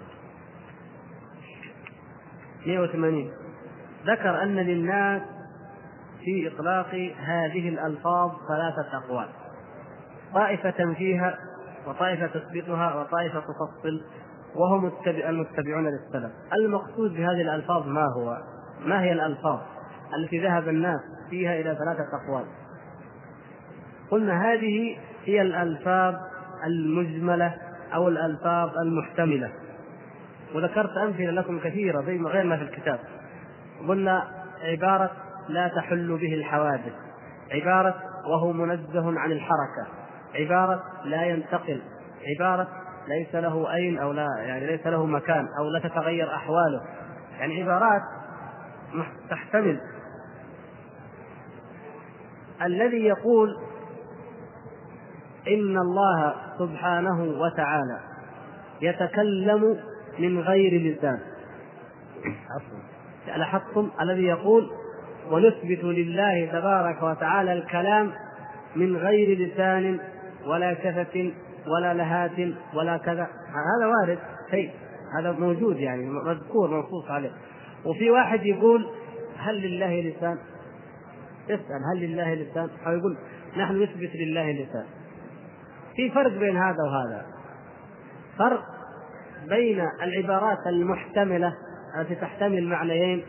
[2.65, 3.31] 180
[4.05, 5.21] ذكر أن للناس
[6.19, 9.29] في إطلاق هذه الألفاظ ثلاثة أقوال.
[10.33, 11.39] طائفة فيها
[11.87, 14.03] وطائفة تثبتها وطائفة تفصل.
[14.55, 16.31] وهم المتبعون للسلف.
[16.53, 18.37] المقصود بهذه الألفاظ ما هو؟
[18.85, 19.59] ما هي الألفاظ
[20.17, 20.99] التي ذهب الناس
[21.29, 22.45] فيها إلى ثلاثة أقوال؟
[24.11, 26.15] قلنا هذه هي الألفاظ
[26.67, 27.53] المجملة
[27.93, 29.51] أو الألفاظ المحتملة.
[30.55, 32.99] وذكرت أمثلة لكم كثيرة زي ما غير ما في الكتاب.
[33.87, 34.27] قلنا
[34.61, 35.11] عبارة
[35.49, 36.93] لا تحل به الحوادث.
[37.51, 37.95] عبارة
[38.27, 39.87] وهو منزه عن الحركة.
[40.35, 41.81] عبارة لا ينتقل.
[42.35, 42.67] عبارة
[43.07, 46.81] ليس له أين أو لا يعني ليس له مكان أو لا تتغير أحواله.
[47.39, 48.01] يعني عبارات
[49.29, 49.81] تحتمل.
[52.61, 53.57] الذي يقول
[55.47, 57.99] إن الله سبحانه وتعالى
[58.81, 59.77] يتكلم
[60.19, 61.19] من غير لسان.
[63.27, 64.71] لاحظتم الذي يقول
[65.31, 68.11] ونثبت لله تبارك وتعالى الكلام
[68.75, 69.99] من غير لسان
[70.45, 71.31] ولا شفة
[71.67, 73.27] ولا لهات ولا كذا.
[73.47, 74.19] هذا وارد
[74.51, 74.71] شيء.
[75.19, 77.31] هذا موجود يعني مذكور منصوص عليه.
[77.85, 78.89] وفي واحد يقول
[79.37, 80.37] هل لله لسان؟
[81.49, 83.17] يسأل هل لله لسان؟ أو يقول
[83.57, 84.85] نحن نثبت لله لسان.
[85.95, 87.25] في فرق بين هذا وهذا.
[88.37, 88.63] فرق
[89.49, 91.53] بين العبارات المحتملة
[91.99, 93.23] التي تحتمل معنيين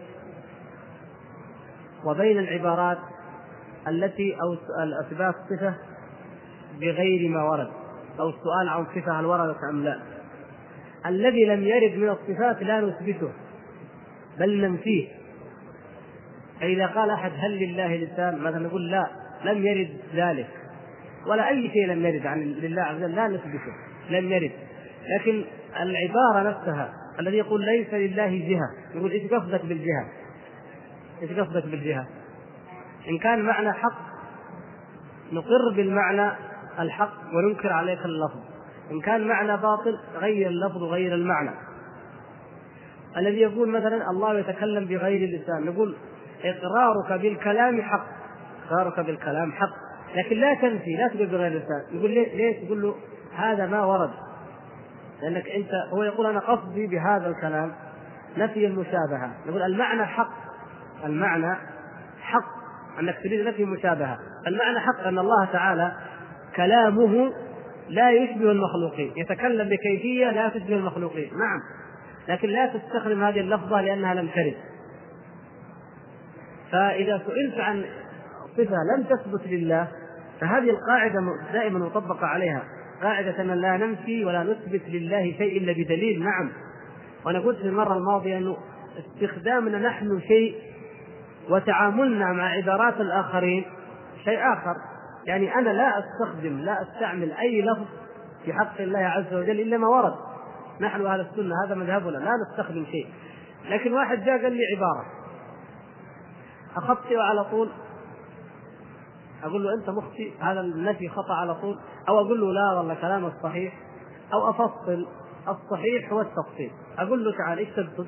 [2.05, 2.99] وبين العبارات
[3.89, 4.57] التي أو
[5.07, 5.75] أثبات صفة
[6.81, 7.84] بغير ما ورد.
[8.21, 10.01] أو السؤال عن صفة هل وردت أم لا؟
[11.07, 13.33] الذي لم يرد من الصفات لا نثبته
[14.39, 15.09] بل ننفيه
[16.61, 19.07] فإذا قال أحد هل لله لسان؟ مثلا نقول لا
[19.45, 20.49] لم يرد ذلك.
[21.27, 23.73] ولا أي شيء لم يرد عن لله عز وجل لا نثبته
[24.11, 24.53] لم يرد.
[25.09, 25.45] لكن
[25.81, 30.09] العبارة نفسها الذي يقول ليس لله جهة يقول إيش قصدك بالجهة؟
[31.23, 32.07] إيش قصدك بالجهة؟
[33.09, 33.99] إن كان معنى حق
[35.33, 36.31] نقر بالمعنى
[36.79, 38.41] الحق وننكر عليك اللفظ.
[38.91, 41.51] إن كان معنى باطل غير اللفظ وغير المعنى.
[43.17, 45.97] الذي يقول مثلا الله يتكلم بغير اللسان نقول
[46.45, 48.07] إقرارك بالكلام حق.
[48.67, 49.75] إقرارك بالكلام حق.
[50.15, 52.95] لكن لا تنفي لا تقول بغير اللسان يقول؟ ليه؟ تقول له
[53.37, 54.11] هذا ما ورد.
[55.23, 57.73] لأنك أنت هو يقول أنا قصدي بهذا الكلام
[58.37, 59.31] نفي المشابهة.
[59.47, 60.33] نقول المعنى حق.
[61.05, 61.57] المعنى
[62.21, 62.65] حق.
[63.01, 64.19] أنك تريد نفي المشابهة.
[64.47, 65.93] المعنى حق أن الله تعالى
[66.57, 67.33] كلامه
[67.89, 71.31] لا يشبه المخلوقين يتكلم بكيفية لا تشبه المخلوقين.
[71.39, 71.61] نعم.
[72.29, 74.55] لكن لا تستخدم هذه اللفظة لأنها لم ترد.
[76.73, 77.85] فإذا سئلت عن
[78.57, 79.89] صفة لم تثبت لله
[80.41, 81.21] فهذه القاعدة
[81.53, 82.63] دائما مطبقة عليها.
[83.03, 86.23] قاعدة أن لا ننفي ولا نثبت لله شيء إلا بدليل.
[86.23, 86.53] نعم.
[87.27, 88.57] وأنا قلت في المرة الماضية أنه
[88.99, 90.55] استخدامنا نحن شيء
[91.51, 93.65] وتعاملنا مع عبارات الآخرين
[94.25, 94.94] شيء آخر.
[95.27, 97.87] يعني أنا لا أستخدم لا أستعمل أي لفظ
[98.45, 100.15] في حق الله عز وجل إلا ما ورد.
[100.81, 103.07] نحن أهل السنة هذا مذهبنا لا نستخدم شيء.
[103.69, 105.07] لكن واحد جاء قال لي عبارة.
[106.77, 107.69] أخطئ على طول.
[109.45, 111.79] أقول له أنت مخطئ هذا النفي خطأ على طول.
[112.09, 113.75] أو أقول له لا والله كلامك صحيح.
[114.33, 115.07] أو أفصل
[115.49, 118.07] الصحيح هو التفصيل أقول له تعال إيش تقصد؟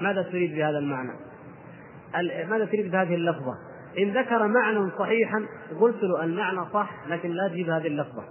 [0.00, 1.12] ماذا تريد بهذا المعنى؟
[2.48, 3.54] ماذا تريد بهذه اللفظة؟
[3.98, 5.46] إن ذكر معنى صحيحا
[5.80, 8.22] قلت له المعنى صح لكن لا تجيب هذه اللفظة.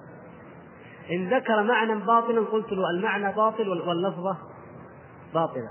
[1.12, 4.38] إن ذكر معنى باطلا قلت له المعنى باطل واللفظة
[5.34, 5.70] باطلة.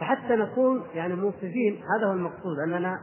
[0.00, 2.98] فحتى نكون يعني منصفين هذا هو المقصود أننا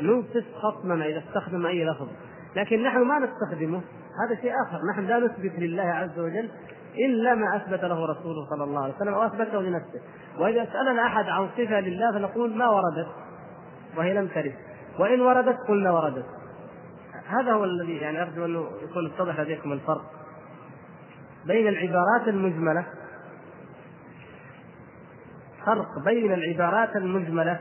[0.00, 2.08] ننصف خصمنا إذا استخدم أي لفظ
[2.56, 3.80] لكن نحن ما نستخدمه
[4.26, 6.50] هذا شيء آخر نحن لا نثبت لله عز وجل
[6.98, 10.00] إلا ما أثبت له رسوله صلى الله عليه وسلم أو أثبته لنفسه
[10.38, 13.08] وإذا سألنا أحد عن صفة لله فنقول ما وردت
[13.96, 14.54] وهي لم ترد
[14.98, 16.26] وإن وردت قلنا وردت.
[17.26, 20.04] هذا هو الذي يعني أرجو أنه يكون اتضح لديكم الفرق
[21.46, 22.86] بين العبارات المجملة.
[25.66, 27.60] فرق بين العبارات المجملة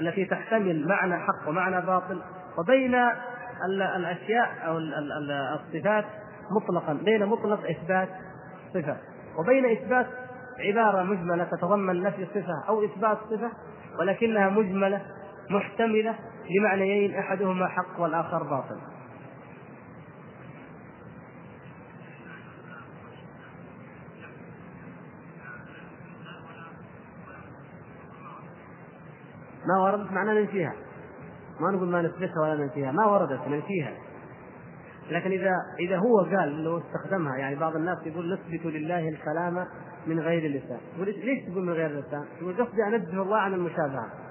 [0.00, 2.22] التي تحتمل معنى حق ومعنى باطل
[2.58, 2.94] وبين
[3.96, 4.78] الأشياء أو
[5.54, 6.04] الصفات
[6.50, 8.08] مطلقا بين مطلق إثبات
[8.74, 8.96] صفة.
[9.38, 10.06] وبين إثبات
[10.58, 13.50] عبارة مجملة تتضمن نفي صفه أو إثبات صفة
[13.98, 15.02] ولكنها مجملة
[15.52, 16.18] محتملة
[16.50, 18.76] لمعنيين أحدهما حق والآخر باطل.
[29.66, 30.72] ما وردت معناه ننفيها
[31.60, 33.92] ما نقول ما نثبتها ولا ننفيها ما وردت ننفيها
[35.10, 35.50] لكن إذا
[35.80, 39.66] إذا هو قال لو استخدمها يعني بعض الناس يقول نثبت لله الكلام
[40.06, 44.21] من غير اللسان ليش تقول من غير اللسان؟ يقول قصدي انزه الله عن المشابهة.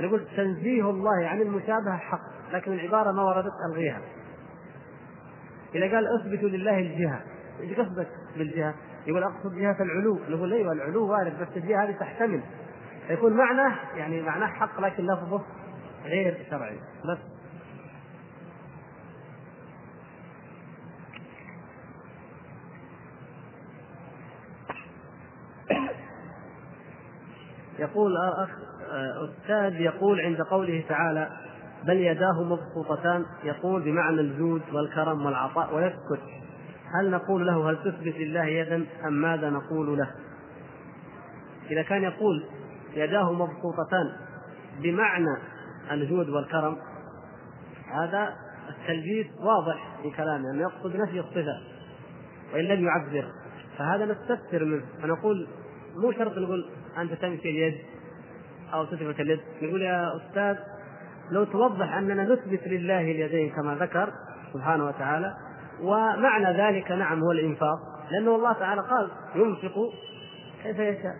[0.00, 2.20] نقول تنزيه الله عن المشابهة حق
[2.52, 4.00] لكن العبارة ما وردت ألغيها.
[5.74, 7.20] إذا قال اثبتوا لله الجهة
[7.60, 8.74] إيش قصدك بالجهة؟
[9.06, 10.18] يقول أقصد جهة العلو.
[10.28, 12.42] نقول أيوه العلو وارد بس الجهة هذه تحتمل.
[13.10, 15.42] يكون معناه يعني معناه حق لكن لفظه
[16.04, 16.78] غير شرعي.
[17.04, 17.18] بس.
[27.78, 28.50] يقول اخ
[29.24, 31.28] أستاذ يقول عند قوله تعالى
[31.84, 36.22] بل يداه مبسوطتان يقول بمعنى الجود والكرم والعطاء ويسكت
[36.94, 40.10] هل نقول له هل تثبت لله يدا أم ماذا نقول له؟
[41.70, 42.44] إذا كان يقول
[42.94, 44.12] يداه مبسوطتان
[44.82, 45.36] بمعنى
[45.90, 46.76] الجود والكرم
[47.92, 48.34] هذا
[48.68, 51.60] التلبيس واضح في كلامه انه يقصد نفي الصفة
[52.54, 53.24] وإن لم يعبر
[53.78, 55.48] فهذا نستفسر منه فنقول
[55.96, 57.74] مو شرط نقول أنت تمشي اليد
[58.74, 59.40] أو تثبت اليد.
[59.62, 60.56] نقول يا أستاذ
[61.30, 64.12] لو توضح أننا نثبت لله اليدين كما ذكر
[64.52, 65.34] سبحانه وتعالى
[65.82, 67.78] ومعنى ذلك نعم هو الإنفاق.
[68.10, 69.74] لأنه الله تعالى قال ينفق
[70.62, 71.14] كيف يشاء.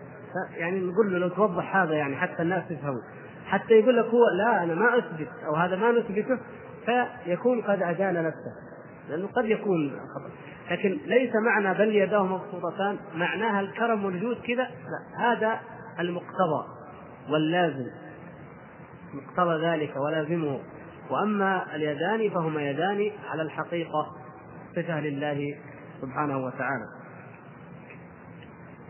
[0.57, 3.01] يعني نقول له لو توضح هذا يعني حتى الناس يفهموا.
[3.45, 6.39] حتى يقول لك هو لا أنا ما أثبت أو هذا ما نثبته
[6.85, 8.51] فيكون قد ادان نفسه.
[9.09, 10.29] لأنه قد يكون خطأ.
[10.71, 15.59] لكن ليس معنى بل يداه مبسوطتان معناها الكرم والجود كذا لا هذا
[15.99, 16.78] المقتضى.
[17.31, 17.87] واللازم
[19.13, 20.59] مقتضى ذلك ولازمه.
[21.09, 24.15] وأما اليدان فهما يدان على الحقيقة
[24.75, 25.57] صفة لله
[26.01, 26.85] سبحانه وتعالى.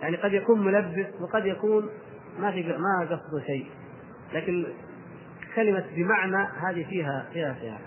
[0.01, 1.89] يعني قد يكون ملبس وقد يكون
[2.39, 3.71] ما في ما قصده شيء
[4.33, 4.65] لكن
[5.55, 7.79] كلمة بمعنى هذه فيها فيها فيها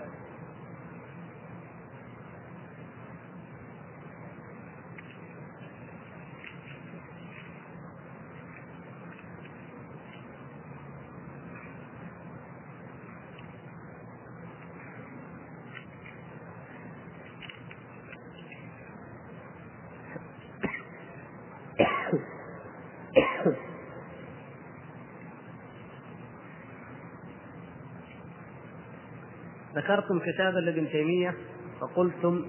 [30.13, 31.35] ذكرتم كتابا لابن تيمية
[31.81, 32.45] فقلتم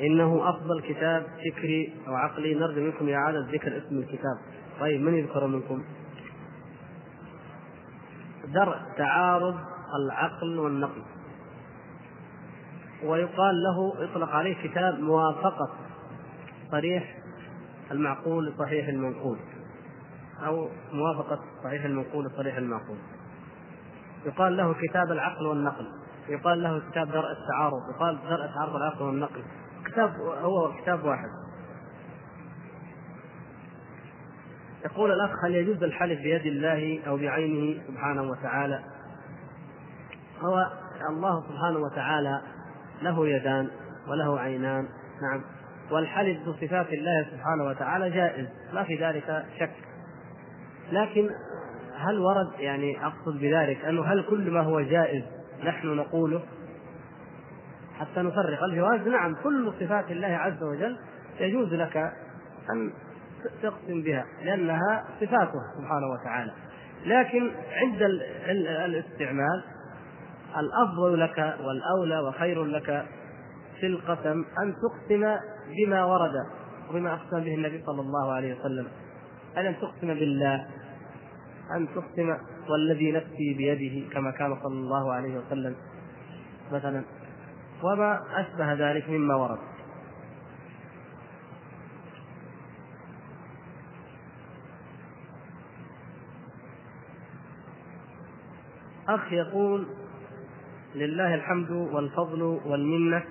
[0.00, 4.38] إنه أفضل كتاب فكري أو عقلي نرجو منكم إعادة ذكر اسم الكتاب.
[4.80, 5.84] طيب من يذكر منكم؟
[8.54, 9.56] درء تعارض
[10.04, 11.02] العقل والنقل.
[13.04, 15.70] ويقال له يطلق عليه كتاب موافقة
[16.70, 17.18] صريح
[17.90, 19.38] المعقول لصحيح المنقول.
[20.46, 22.98] أو موافقة صحيح المنقول لصريح المعقول.
[24.26, 25.86] يقال له كتاب العقل والنقل.
[26.28, 29.42] يقال له كتاب درء التعارض يقال درء تعارض العقل والنقل
[29.84, 31.28] كتاب هو كتاب واحد.
[34.84, 38.80] يقول الأخ هل يجوز الحلف بيد الله أو بعينه سبحانه وتعالى؟
[40.40, 40.66] هو
[41.10, 42.42] الله سبحانه وتعالى
[43.02, 43.70] له يدان
[44.08, 44.88] وله عينان.
[45.22, 45.42] نعم.
[45.90, 49.74] والحلف بصفات الله سبحانه وتعالى جائز ما في ذلك شك.
[50.92, 51.30] لكن
[51.96, 56.42] هل ورد يعني أقصد بذلك أنه هل كل ما هو جائز نحن نقوله
[57.98, 58.64] حتى نفرق.
[58.64, 60.98] الجواز نعم كل صفات الله عز وجل
[61.40, 61.96] يجوز لك
[62.70, 62.92] أن
[63.62, 66.52] تقسم بها لأنها صفاته سبحانه وتعالى.
[67.06, 68.02] لكن عند
[68.84, 69.64] الاستعمال
[70.58, 73.06] الأفضل لك والأولى وخير لك
[73.80, 75.36] في القسم أن تقسم
[75.76, 76.34] بما ورد
[76.90, 78.86] وبما اقسم به النبي صلى الله عليه وسلم.
[79.56, 80.66] ان تقسم بالله؟
[81.76, 82.36] أن تقسم
[82.68, 85.74] والذي نفسي بيده كما كان صلى الله عليه وسلم.
[86.72, 87.02] مثلا
[87.82, 89.58] وما أشبه ذلك مما ورد.
[99.08, 99.86] أخ يقول
[100.94, 103.24] لله الحمد والفضل والمنة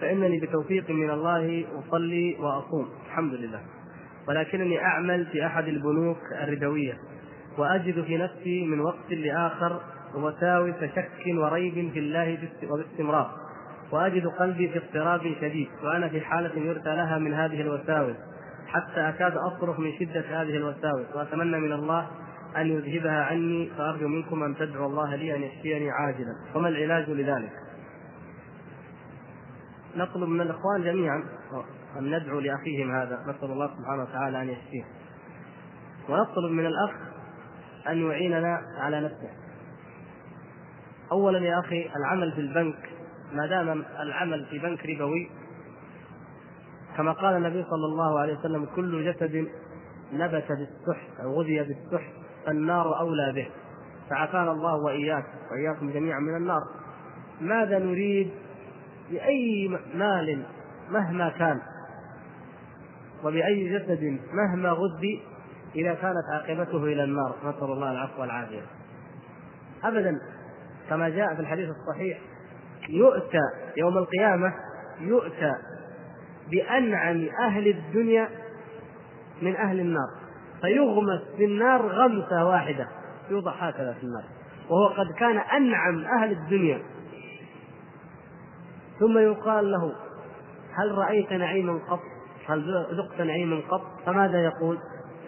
[0.00, 2.88] فإنني بتوفيق من الله أصلي وأصوم.
[3.06, 3.60] الحمد لله.
[4.28, 6.98] ولكنني أعمل في أحد البنوك الربوية
[7.58, 9.80] وأجد في نفسي من وقت لآخر
[10.14, 12.38] وساوس شك وريب في الله
[12.70, 13.30] وباستمرار.
[13.92, 18.16] وأجد قلبي في اضطراب شديد وأنا في حالة يرثى لها من هذه الوساوس
[18.66, 21.06] حتى أكاد أصرخ من شدة هذه الوساوس.
[21.14, 22.10] وأتمنى من الله
[22.56, 26.34] أن يذهبها عني فأرجو منكم أن تدعوا الله لي أن يشفيني عاجلا.
[26.54, 27.52] وما العلاج لذلك؟
[29.96, 31.22] نطلب من الإخوان جميعا
[31.98, 33.18] أن ندعو لأخيهم هذا.
[33.28, 34.84] نسأل الله سبحانه وتعالى أن يشفيه.
[36.08, 37.13] ونطلب من الأخ
[37.88, 39.30] أن يعيننا على نفسه.
[41.12, 42.90] أولا يا أخي العمل في البنك
[43.32, 45.30] ما دام العمل في بنك ربوي
[46.96, 49.48] كما قال النبي صلى الله عليه وسلم كل جسد
[50.12, 52.12] نبت بالسحت أو غذي بالسحت
[52.46, 53.48] فالنار أولى به.
[54.10, 56.62] فعافانا الله وإياك وإياكم جميعا من النار.
[57.40, 58.30] ماذا نريد
[59.10, 60.42] بأي مال
[60.90, 61.60] مهما كان؟
[63.24, 65.22] وبأي جسد مهما غذي
[65.76, 68.62] إذا كانت عاقبته إلى النار نسأل الله العفو والعافية
[69.84, 70.20] أبدا
[70.88, 72.18] كما جاء في الحديث الصحيح
[72.88, 73.40] يؤتى
[73.76, 74.52] يوم القيامة
[75.00, 75.52] يؤتى
[76.50, 78.28] بأنعم أهل الدنيا
[79.42, 80.08] من أهل النار
[80.60, 82.88] فيغمس في النار غمسة واحدة
[83.30, 84.24] يوضع هكذا في النار
[84.68, 86.82] وهو قد كان أنعم أهل الدنيا
[89.00, 89.92] ثم يقال له
[90.74, 92.00] هل رأيت نعيما قط؟
[92.48, 94.78] هل ذقت نعيما قط؟ فماذا يقول؟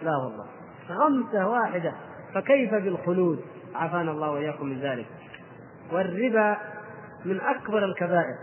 [0.03, 0.45] لا والله.
[0.89, 1.93] غمسة واحدة.
[2.33, 3.39] فكيف بالخلود؟
[3.75, 5.05] عافانا الله وإياكم من ذلك.
[5.91, 6.57] والربا
[7.25, 8.35] من أكبر الكبائر.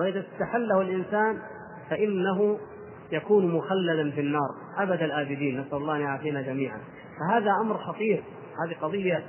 [0.00, 1.38] وإذا استحله الإنسان
[1.90, 2.58] فإنه
[3.12, 4.50] يكون مخلدا في النار.
[4.78, 5.60] أبد الآبدين.
[5.60, 6.78] نسأل الله أن يعافينا جميعا.
[7.20, 8.24] فهذا أمر خطير.
[8.64, 9.22] هذه قضية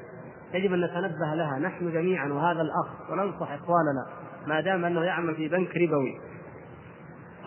[0.53, 1.59] يجب أن نتنبه لها.
[1.59, 3.11] نحن جميعا وهذا الأخ.
[3.11, 4.05] وننصح إخواننا.
[4.47, 6.19] ما دام أنه يعمل في بنك ربوي.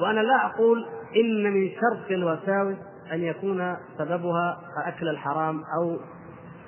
[0.01, 0.87] وأنا لا أقول
[1.17, 5.99] إن من شرط الوساوس أن يكون سببها أكل الحرام أو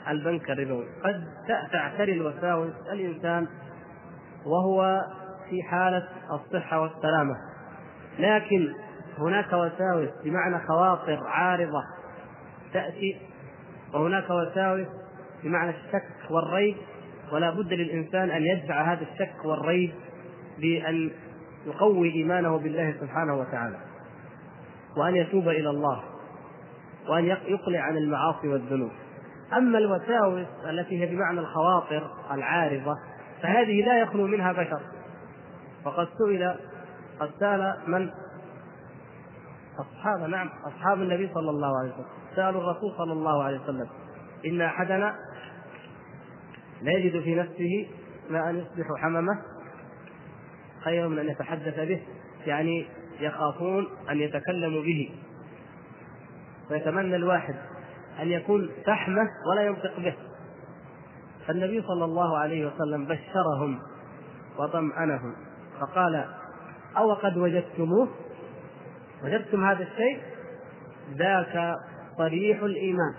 [0.09, 0.85] البنك الربوي.
[1.05, 1.25] قد
[1.73, 3.47] تعتري الوساوس الإنسان
[4.47, 5.05] وهو
[5.51, 7.35] في حالة الصحة والسلامة.
[8.19, 8.75] لكن
[9.19, 11.83] هناك وساوس بمعنى خواطر عارضة
[12.73, 13.21] تأتي
[13.95, 14.87] وهناك وساوس
[15.45, 16.77] بمعنى الشك والريب.
[17.33, 19.93] ولا بد للإنسان أن يدفع هذا الشك والريب
[20.59, 21.11] بأن
[21.67, 23.79] يقوي إيمانه بالله سبحانه وتعالى
[24.97, 26.03] وأن يتوب إلى الله.
[27.09, 28.91] وأن يقلع عن المعاصي والذنوب.
[29.53, 32.95] أما الوساوس التي هي بمعنى الخواطر العارضة
[33.43, 34.81] فهذه لا يخلو منها بشر.
[35.85, 36.57] وقد سئل
[37.21, 38.11] قد سأل من؟
[39.79, 42.07] أصحاب نعم أصحاب النبي صلى الله عليه وسلم.
[42.37, 43.89] سألوا الرسول صلى الله عليه وسلم.
[44.47, 45.15] إن أحدنا
[46.83, 47.89] لا يجد في نفسه
[48.31, 49.43] ما أن يصبح حممة
[50.85, 52.03] خير من أن يتحدث به
[52.47, 52.87] يعني
[53.21, 55.11] يخافون أن يتكلموا به.
[56.71, 57.55] ويتمنى الواحد
[58.23, 60.15] أن يكون فحمة ولا ينطق به.
[61.47, 63.79] فالنبي صلى الله عليه وسلم بشرهم
[64.59, 65.35] وطمأنهم
[65.81, 66.25] فقال
[66.97, 68.09] أو قد وجدتموه؟
[69.25, 70.21] وجدتم هذا الشيء؟
[71.17, 71.77] ذاك
[72.19, 73.15] صريح الإيمان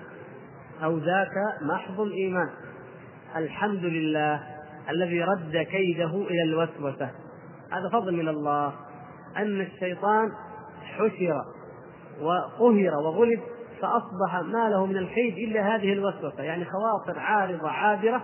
[0.83, 2.49] أو ذاك محض الإيمان.
[3.35, 4.43] الحمد لله
[4.89, 7.11] الذي رد كيده إلى الوسوسة.
[7.71, 8.73] هذا فضل من الله
[9.37, 10.31] أن الشيطان
[10.83, 11.41] حشر
[12.21, 13.39] وقهر وغلب
[13.81, 16.43] فأصبح ما له من الكيد إلا هذه الوسوسة.
[16.43, 18.21] يعني خواطر عارضة عابرة.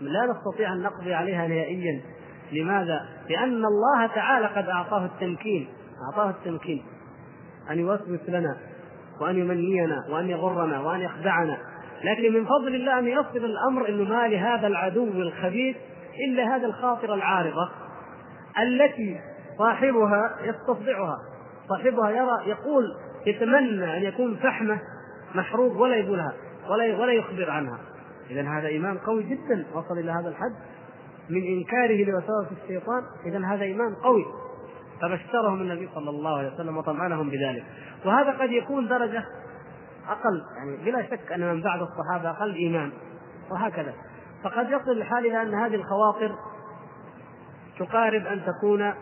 [0.00, 2.02] لا نستطيع أن نقضي عليها نهائيا.
[2.52, 5.68] لماذا؟ لأن الله تعالى قد أعطاه التمكين.
[6.10, 6.82] أعطاه التمكين.
[7.70, 8.56] أن يوسوس لنا
[9.20, 11.58] وأن يمنينا وأن يغرنا وأن يخدعنا.
[12.04, 15.76] لكن من فضل الله أن يصل الأمر أنه ما لهذا العدو الخبيث
[16.28, 17.70] إلا هذا الخاطر العارضة
[18.62, 19.20] التي
[19.58, 21.16] صاحبها يستصدعها.
[21.68, 22.84] صاحبها يرى يقول
[23.26, 24.80] يتمنى أن يكون فحمة
[25.34, 26.32] محروق ولا يقولها
[26.68, 27.78] ولا ولا يخبر عنها.
[28.30, 30.54] اذا هذا إيمان قوي جدا وصل إلى هذا الحد.
[31.30, 34.24] من إنكاره لوساوس الشيطان اذا هذا إيمان قوي.
[35.02, 37.64] فبشرهم النبي صلى الله عليه وسلم وطمأنهم بذلك.
[38.04, 39.24] وهذا قد يكون درجة
[40.08, 42.92] أقل يعني بلا شك أن من بعد الصحابة أقل إيمان.
[43.50, 43.94] وهكذا.
[44.44, 46.34] فقد يصل الحال إلى أن هذه الخواطر
[47.78, 48.92] تقارب أن تكون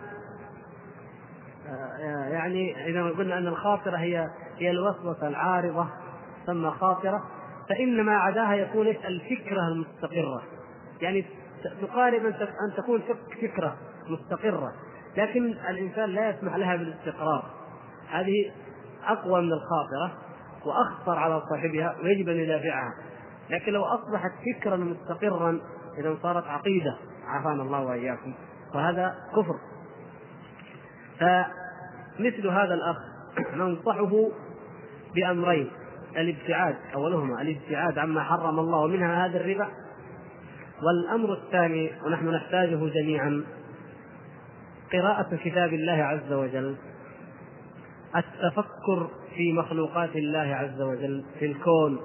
[2.30, 5.88] يعني إذا قلنا أن الخاطرة هي هي الوسوسة العارضة
[6.46, 7.22] ثم خاطرة
[7.68, 10.42] فان ما عداها يكون الفكرة المستقرة.
[11.00, 11.26] يعني
[11.82, 13.02] تقارب أن تكون
[13.42, 13.76] فكرة
[14.08, 14.72] مستقرة
[15.16, 17.44] لكن الإنسان لا يسمح لها بالاستقرار.
[18.10, 18.52] هذه
[19.06, 20.18] أقوى من الخاطرة
[20.66, 22.92] وأخطر على صاحبها ويجب أن يدافعها.
[23.50, 25.60] لكن لو أصبحت فكرا مستقرا
[25.98, 26.96] اذا صارت عقيدة.
[27.26, 28.34] عافانا الله وإياكم.
[28.74, 29.75] وهذا كفر.
[31.20, 32.96] فمثل هذا الأخ
[33.54, 34.28] ننصحه
[35.14, 35.70] بأمرين.
[36.16, 39.68] الابتعاد أولهما الابتعاد عما حرم الله ومنها هذا الربا.
[40.82, 43.44] والأمر الثاني ونحن نحتاجه جميعا
[44.92, 46.76] قراءة كتاب الله عز وجل.
[48.16, 51.98] التفكر في مخلوقات الله عز وجل في الكون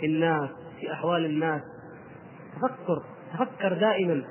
[0.00, 0.50] في الناس
[0.80, 1.62] في أحوال الناس.
[2.56, 3.02] تفكر
[3.34, 4.24] تفكر دائما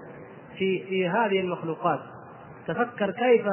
[0.58, 2.00] في في هذه المخلوقات.
[2.68, 3.46] تفكر كيف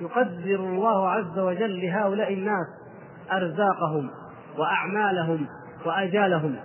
[0.00, 2.66] يقدر الله عز وجل لهؤلاء الناس
[3.32, 4.10] أرزاقهم
[4.58, 5.46] وأعمالهم
[5.86, 6.56] وأجالهم.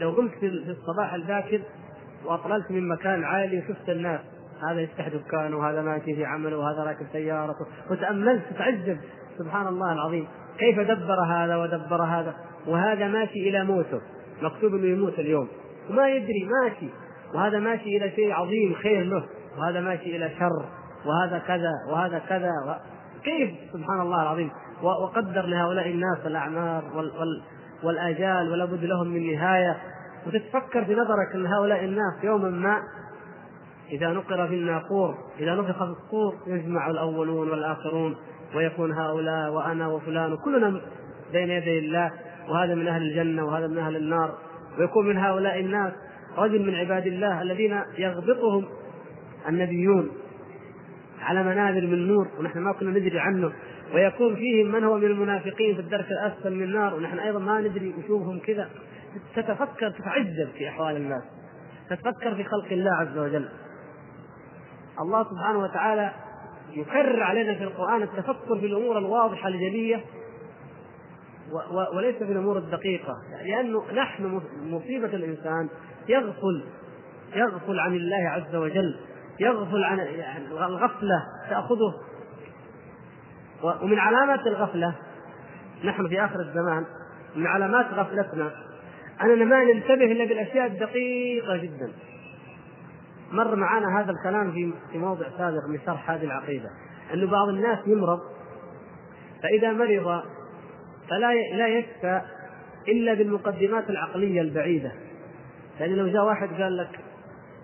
[0.00, 1.60] لو قمت في الصباح الباكر
[2.24, 4.20] وأطللت من مكان عالي وشفت الناس
[4.70, 8.98] هذا يفتح دكانه وهذا ماشي في عمله وهذا راكب سيارته وتأملت تتعجب
[9.38, 10.28] سبحان الله العظيم.
[10.58, 12.34] كيف دبر هذا ودبر هذا؟
[12.66, 14.00] وهذا ماشي إلى موته.
[14.42, 15.48] مكتوب إنه يموت اليوم.
[15.90, 16.88] وما يدري ماشي.
[17.34, 19.24] وهذا ماشي إلى شيء عظيم خير له.
[19.58, 20.77] وهذا ماشي إلى شر.
[21.06, 22.74] وهذا كذا وهذا كذا و...
[23.24, 24.50] كيف؟ سبحان الله العظيم.
[24.82, 27.12] وقدر لهؤلاء الناس الأعمار وال...
[27.18, 27.42] وال...
[27.82, 29.76] والآجال ولا بد لهم من نهاية.
[30.26, 32.82] وتتفكر في نظرك ان هؤلاء الناس يوما ما.
[33.90, 38.16] إذا نقر في الناقور إذا نفخ في الصور يجمع الأولون والآخرون
[38.54, 40.80] ويكون هؤلاء وأنا وفلان وكلنا
[41.32, 42.10] بين يدي الله.
[42.48, 44.34] وهذا من أهل الجنة وهذا من أهل النار.
[44.78, 45.92] ويكون من هؤلاء الناس
[46.38, 48.64] رجل من عباد الله الذين يغبطهم
[49.48, 50.10] النبيون.
[51.20, 53.52] على منابر من نور ونحن ما كنا ندري عنه.
[53.94, 57.94] ويكون فيهم من هو من المنافقين في الدرك الأسفل من النار ونحن أيضا ما ندري
[57.98, 58.68] نشوفهم كذا.
[59.36, 61.22] تتفكر تتعجب في أحوال الناس.
[61.90, 63.48] تتفكر في خلق الله عز وجل.
[65.00, 66.12] الله سبحانه وتعالى
[66.76, 70.00] يكرر علينا في القرآن التفكر في الأمور الواضحة الجلية
[71.94, 73.14] وليس في الأمور الدقيقة.
[73.44, 75.68] لأنه نحن مصيبة الإنسان
[76.08, 76.64] يغفل
[77.34, 78.96] يغفل عن الله عز وجل.
[79.40, 81.94] يغفل عن يعني الغفلة تأخذه.
[83.82, 84.94] ومن علامات الغفلة
[85.84, 86.84] نحن في آخر الزمان
[87.36, 88.50] من علامات غفلتنا
[89.22, 91.92] أننا ما ننتبه إلا بالأشياء الدقيقة جدا.
[93.32, 96.70] مر معنا هذا الكلام في في موضع سابق من شرح هذه العقيدة
[97.14, 98.20] أنه بعض الناس يمرض
[99.42, 100.22] فإذا مرض
[101.10, 102.22] فلا لا يشفى
[102.88, 104.92] إلا بالمقدمات العقلية البعيدة.
[105.80, 107.00] يعني لو جاء واحد قال لك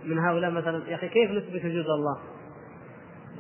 [0.06, 2.18] من هؤلاء مثلا يا أخي كيف نثبت وجود الله؟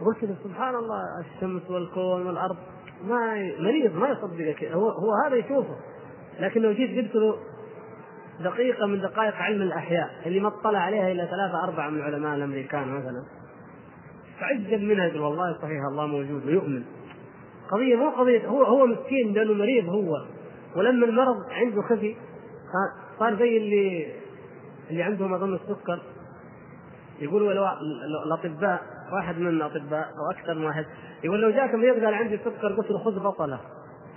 [0.06, 2.56] قلت له سبحان الله الشمس والكون والأرض
[3.04, 5.76] ما مريض ما يصدقك هو هو هذا يشوفه.
[6.40, 7.36] لكن لو جيت قلت له
[8.40, 12.88] دقيقة من دقائق علم الأحياء اللي ما اطلع عليها إلا ثلاثة أربعة من العلماء الأمريكان
[12.88, 13.24] مثلا
[14.40, 16.82] تعجب منها يقول والله صحيح الله موجود ويؤمن.
[17.70, 20.24] قضية مو قضية هو هو مسكين لأنه مريض هو.
[20.76, 22.16] ولما المرض عنده خفي
[23.18, 24.12] صار زي اللي
[24.90, 26.02] اللي عندهم أظن السكر.
[27.20, 27.66] يقولوا لو
[28.26, 30.86] الأطباء واحد من الأطباء أو أكثر من واحد
[31.24, 33.60] يقول لو جاك مريض قال عندي سكر قلت له خذ بصله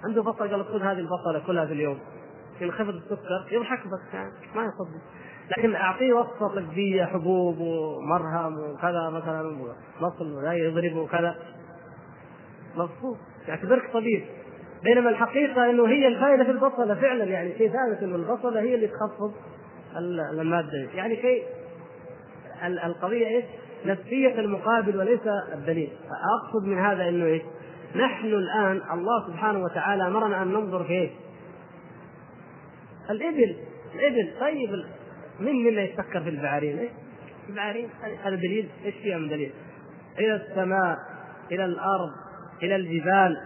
[0.04, 2.00] عنده بصله قال خذ هذه البصله كلها في اليوم.
[2.62, 5.02] ينخفض السكر يضحك بس يعني ما يصدق.
[5.58, 9.58] لكن أعطيه وصفة طبية حبوب ومرهم وكذا مثلا
[10.02, 11.36] مصل ولا يضرب وكذا.
[12.76, 13.18] مبسوط
[13.48, 14.26] يعتبرك طبيب.
[14.84, 18.88] بينما الحقيقة إنه هي الفائدة في البصله فعلا يعني شيء ثابت إنه البصله هي اللي
[18.88, 19.34] تخفض
[20.32, 20.90] المادة.
[20.94, 21.44] يعني كي
[22.66, 23.46] القضية إيش؟
[23.86, 27.42] نفسية المقابل وليس الدليل اقصد من هذا إنه إيش؟
[27.96, 31.12] نحن الآن الله سبحانه وتعالى أمرنا أن ننظر في إيش؟
[33.10, 33.56] الإبل
[33.96, 34.70] الإبل طيب
[35.40, 36.92] من منا يتفكر في البعارين؟ إيش؟
[37.50, 37.90] البعارين
[38.24, 39.52] هذا دليل إيش فيها من دليل؟
[40.20, 40.98] إلى السماء
[41.52, 42.12] إلى الأرض
[42.64, 43.38] إلى الجبال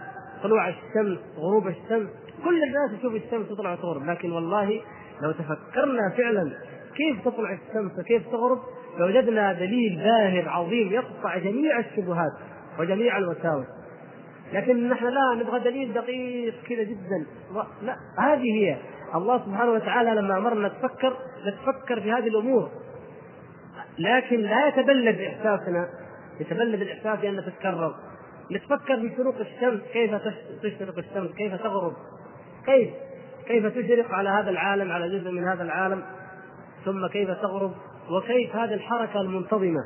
[0.42, 2.08] طلوع الشمس غروب الشمس
[2.44, 4.80] كل الناس يشوف الشمس تطلع وتغرب لكن والله
[5.22, 6.52] لو تفكرنا فعلا
[6.96, 8.58] كيف تطلع الشمس وكيف تغرب
[8.98, 12.32] لوجدنا دليل باهر عظيم يقطع جميع الشبهات
[12.78, 13.66] وجميع الوساوس.
[14.52, 17.26] لكن نحن لا نبغى دليل دقيق كذا جدا.
[17.82, 18.76] لا هذه هي.
[19.14, 21.16] الله سبحانه وتعالى لما أمرنا نتفكر
[21.46, 22.70] نتفكر في هذه الأمور.
[23.98, 25.88] لكن لا يتبلد إحساسنا
[26.40, 27.94] يتبلد الإحساس بان نتكرر
[28.52, 30.14] نتفكر في شروق الشمس كيف
[30.62, 31.92] تشرق الشمس كيف تغرب؟
[32.66, 32.90] كيف؟
[33.46, 36.02] كيف تشرق على هذا العالم على جزء من هذا العالم؟
[36.84, 37.72] ثم كيف تغرب؟
[38.10, 39.84] وكيف هذه الحركة المنتظمة؟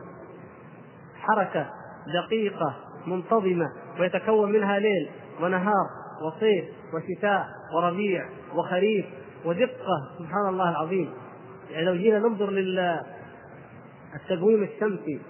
[1.17, 1.67] حركة
[2.15, 2.75] دقيقة
[3.07, 3.67] منتظمة
[4.01, 5.11] ويتكون منها ليل
[5.43, 5.87] ونهار
[6.27, 6.65] وصيف
[6.95, 9.07] وشتاء وربيع وخريف
[9.45, 11.11] ودقة سبحان الله العظيم.
[11.71, 13.03] يعني لو جينا ننظر للتقويم
[14.63, 15.21] الشمسي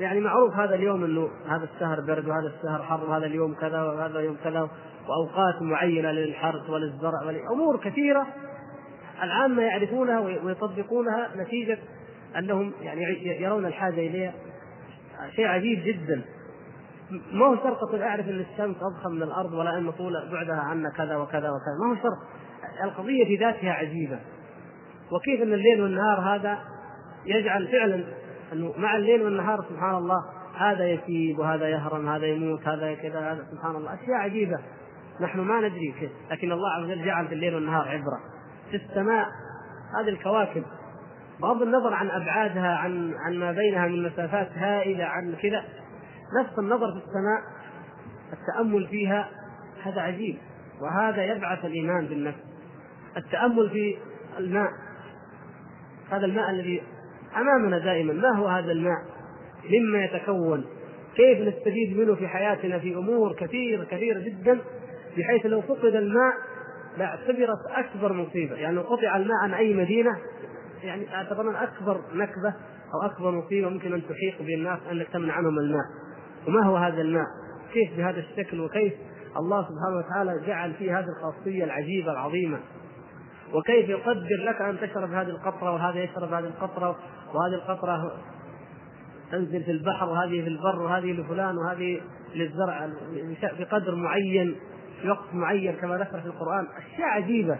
[0.00, 4.20] يعني معروف هذا اليوم إنه هذا الشهر برد وهذا الشهر حر وهذا اليوم كذا وهذا
[4.20, 4.68] يوم كذا
[5.08, 8.26] وأوقات معينة للحرث وللزرع ولامور كثيرة
[9.22, 11.78] العامة يعرفونها ويطبقونها نتيجة
[12.38, 13.02] أنهم يعني
[13.42, 14.34] يرون الحاجة اليها
[15.36, 16.22] شيء عجيب جدا.
[17.32, 20.90] ما هو شرط أقول أعرف إن الشمس أضخم من الأرض ولا أن طول بعدها عنا
[20.90, 21.74] كذا وكذا وكذا.
[21.84, 22.18] ما هو شرط.
[22.84, 24.18] القضية في ذاتها عجيبة.
[25.12, 26.58] وكيف أن الليل والنهار هذا
[27.26, 28.04] يجعل فعلا
[28.52, 30.24] أنه مع الليل والنهار سبحان الله
[30.56, 33.94] هذا يسيب وهذا يهرم هذا يموت هذا كذا هذا سبحان الله.
[33.94, 34.58] أشياء عجيبة.
[35.20, 36.10] نحن ما ندري كيف.
[36.30, 38.20] لكن الله عز وجل جعل في الليل والنهار عبرة.
[38.70, 39.26] في السماء
[40.00, 40.64] هذه الكواكب
[41.42, 45.64] بغض النظر عن أبعادها عن عن ما بينها من مسافات هائلة عن كذا
[46.40, 47.42] نفس النظر في السماء
[48.32, 49.28] التأمل فيها
[49.82, 50.38] هذا عجيب
[50.80, 52.38] وهذا يبعث الإيمان بالنفس
[53.16, 53.96] التأمل في
[54.38, 54.70] الماء
[56.10, 56.82] هذا الماء الذي
[57.36, 59.04] أمامنا دائما ما هو هذا الماء؟
[59.70, 60.64] مما يتكون
[61.16, 64.58] كيف نستفيد منه في حياتنا في أمور كثيرة كثيرة جدا
[65.18, 66.34] بحيث لو فقد الماء
[66.98, 70.10] لاعتبرت أكبر مصيبة يعني لو قطع الماء عن أي مدينة
[70.82, 72.54] يعني اعتبرنا أكبر نكبة
[72.94, 75.84] أو أكبر مصيبة ممكن أن تحيق بالناس انك تمنع عنهم الماء.
[76.48, 77.26] وما هو هذا الماء؟
[77.72, 78.92] كيف بهذا الشكل وكيف
[79.36, 82.60] الله سبحانه وتعالى جعل فيه هذه الخاصية العجيبة العظيمة؟
[83.54, 86.96] وكيف يقدر لك أن تشرب هذه القطرة وهذا يشرب هذه القطرة
[87.34, 88.12] وهذه القطرة
[89.32, 92.00] تنزل في البحر وهذه في البر وهذه لفلان وهذه
[92.34, 92.88] للزرع
[93.58, 94.56] بقدر معين
[95.02, 96.66] في وقت معين كما ذكر في القرآن.
[96.76, 97.58] أشياء عجيبة.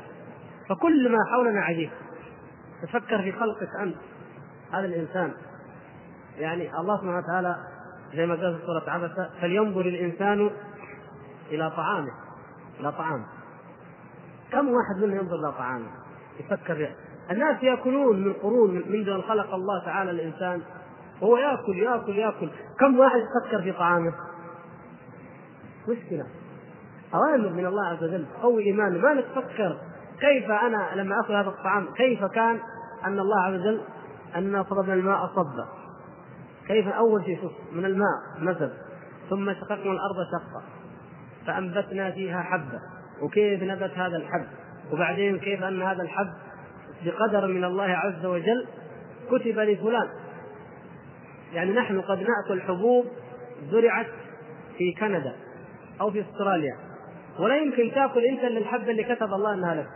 [0.68, 1.90] فكل ما حولنا عجيب.
[2.82, 3.96] تفكر في خلقك أنت
[4.72, 5.32] هذا الإنسان.
[6.38, 7.56] يعني الله سبحانه وتعالى
[8.14, 10.50] زي ما قال في سورة عبسة فلينظر الإنسان
[11.50, 12.12] إلى طعامه
[12.80, 13.26] إلى طعامه.
[14.52, 15.88] كم واحد منا ينظر إلى طعامه؟
[16.40, 16.96] يفكر فيه
[17.30, 20.62] الناس يأكلون من قرون منذ ان خلق الله تعالى الإنسان.
[21.20, 22.50] وهو يأكل يأكل يأكل.
[22.78, 24.12] كم واحد يفكر في طعامه؟
[25.88, 26.26] مشكلة.
[27.14, 28.26] أوامر من الله عز وجل.
[28.42, 28.98] قوي إيمانه.
[28.98, 29.78] ما نتفكر
[30.20, 32.60] كيف أنا لما أكل هذا الطعام كيف كان؟
[33.04, 33.80] أن الله عز وجل
[34.36, 35.68] أن صببنا الماء صبا.
[36.66, 38.70] كيف؟ أول شيء شوف من الماء مثل
[39.30, 40.62] ثم شققنا الأرض شقا
[41.46, 42.80] فأنبتنا فيها حبة.
[43.22, 44.46] وكيف نبت هذا الحب؟
[44.92, 46.32] وبعدين كيف أن هذا الحب
[47.04, 48.66] بقدر من الله عز وجل
[49.30, 50.08] كتب لفلان؟
[51.52, 53.06] يعني نحن قد نأكل حبوب
[53.70, 54.06] زرعت
[54.78, 55.32] في كندا
[56.00, 56.76] أو في أستراليا
[57.38, 59.88] ولا يمكن تأكل انت الا الحبة اللي كتب الله إنها لك.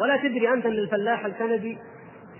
[0.00, 1.78] ولا تدري أنت ان الفلاح الكندي؟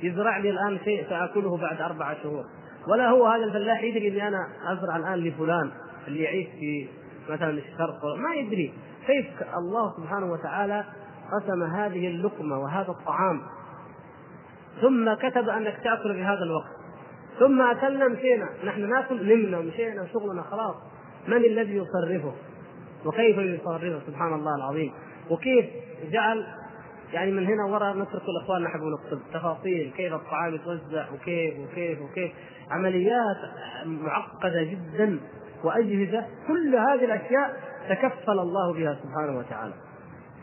[0.03, 2.45] يزرع لي الآن شيء سآكله بعد اربعه شهور.
[2.89, 5.71] ولا هو هذا الفلاح يدري إني أنا أزرع الآن لفلان
[6.09, 6.89] اللي يعيش في
[7.29, 8.05] مثلا الشرق.
[8.17, 8.75] ما يدري.
[9.07, 9.27] كيف
[9.59, 10.85] الله سبحانه وتعالى
[11.33, 13.41] قسم هذه اللقمة وهذا الطعام؟
[14.81, 16.71] ثم كتب أنك تأكل في هذا الوقت.
[17.39, 18.49] ثم أكلنا مشينا.
[18.65, 20.77] نحن نأكل نمنا ومشينا وشغلنا خلاص.
[21.29, 22.33] من الذي يصرفه؟
[23.05, 24.93] وكيف يصرفه؟ سبحان الله العظيم.
[25.31, 25.67] وكيف
[26.13, 26.47] جعل
[27.13, 32.33] يعني من هنا وراء نترك الإخوان نحن نكتب تفاصيل كيف الطعام يتوزع وكيف وكيف وكيف.
[32.71, 33.37] عمليات
[33.85, 35.21] معقدة جدا
[35.65, 36.27] وأجهزة.
[36.49, 39.73] كل هذه الأشياء تكفل الله بها سبحانه وتعالى.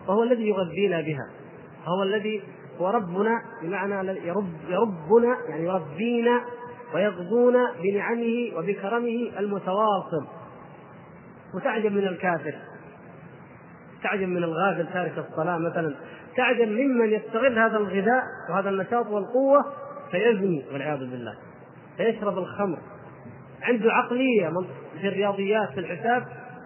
[0.07, 1.29] وهو الذي يغذينا بها.
[1.87, 2.43] وهو الذي
[2.81, 6.41] هو ربنا بمعنى يرب يربنا يعني يربينا
[6.93, 10.27] ويغزونا بنعمه وبكرمه المتواصل.
[11.55, 12.55] وتعجب من الكافر.
[14.03, 15.95] تعجب من الغافل تارك الصلاة مثلا.
[16.37, 19.65] تعجب ممن يستغل هذا الغذاء وهذا النشاط والقوة
[20.11, 21.35] فيزني والعياذ بالله.
[21.97, 22.77] فيشرب الخمر.
[23.61, 24.49] عنده عقلية
[25.01, 26.25] في الرياضيات في الحساب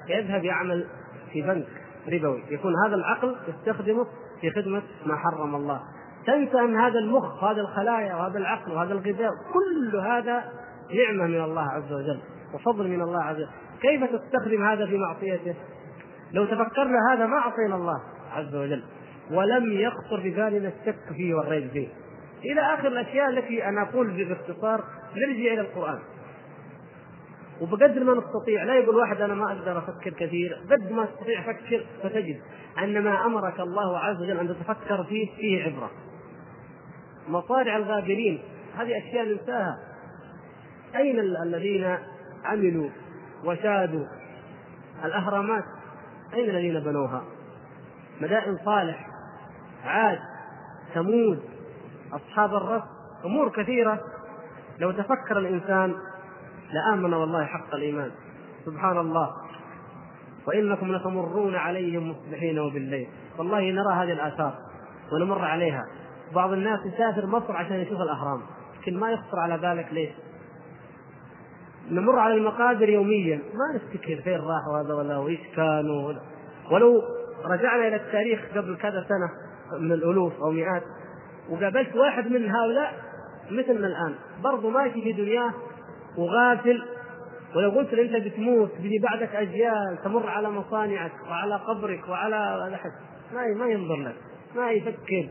[0.10, 0.88] يذهب يعمل
[1.34, 1.68] في بنك
[2.08, 2.44] ربوي.
[2.50, 4.06] يكون هذا العقل يستخدمه
[4.42, 5.82] في خدمة ما حرم الله.
[6.28, 10.44] تنسى أن هذا المخ هذه الخلايا وهذا العقل وهذا الغذاء كل هذا
[10.94, 12.20] نعمة من الله عز وجل
[12.54, 13.50] وفضل من الله عز وجل.
[13.82, 15.56] كيف تستخدم هذا في معصيته؟
[16.32, 18.84] لو تفكرنا هذا ما عصينا الله عز وجل.
[19.32, 21.88] ولم يخطر ببالنا الشك فيه والريب فيه.
[22.52, 24.84] إلى آخر الأشياء التي أنا أقول باختصار
[25.16, 26.00] نرجع إلى القرآن.
[27.62, 30.58] وبقدر ما نستطيع لا يقول واحد أنا ما أقدر أفكر كثير.
[30.72, 32.42] قد ما تستطيع فكر فتجد
[32.84, 35.92] أن ما أمرك الله عز وجل أن تتفكر فيه فيه عبرة.
[37.28, 38.40] مصارع الغابرين
[38.78, 39.80] هذه أشياء ننساها.
[40.96, 41.98] أين الذين
[42.46, 42.90] عملوا
[43.46, 44.06] وشادوا
[45.06, 45.64] الأهرامات؟
[46.34, 47.24] أين الذين بنوها؟
[48.22, 49.11] مدائن صالح
[49.86, 50.20] عاد
[50.94, 51.40] ثمود
[52.14, 52.84] أصحاب الرس
[53.26, 54.00] أمور كثيرة.
[54.80, 55.96] لو تفكر الإنسان
[56.74, 58.12] لآمن والله حق الإيمان.
[58.66, 59.32] سبحان الله.
[60.48, 63.08] وإنكم لتمرون عليهم مصبحين وبالليل.
[63.38, 64.54] والله نرى هذه الآثار
[65.14, 65.86] ونمر عليها.
[66.36, 68.42] بعض الناس يسافر مصر عشان يشوف الأهرام
[68.82, 70.10] لكن ما يخطر على بالك ليش؟
[71.92, 73.38] نمر على المقابر يوميا.
[73.38, 76.14] ما نفتكر فين راحوا هذا ولا وإيش كانوا
[76.72, 77.02] ولو
[77.46, 80.84] رجعنا إلى التاريخ قبل كذا سنة من الألوف أو مئات.
[81.50, 82.94] وقابلت واحد من هؤلاء
[83.52, 84.16] مثلنا الآن.
[84.44, 85.54] برضه ماشي في دنياه
[86.18, 86.84] وغافل.
[87.56, 92.92] ولو قلت له أنت بتموت بيجي بعدك أجيال تمر على مصانعك وعلى قبرك وعلى لحد
[93.34, 94.16] ما ما ينظر لك.
[94.56, 95.30] ما يفكر.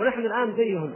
[0.00, 0.92] ونحن الآن زيهم.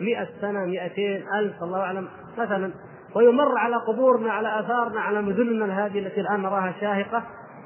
[0.00, 2.08] مئة سنة مئتين ألف الله أعلم.
[2.38, 2.72] مثلا
[3.14, 7.22] ويمر على قبورنا على آثارنا على مدننا هذه التي الآن نراها شاهقة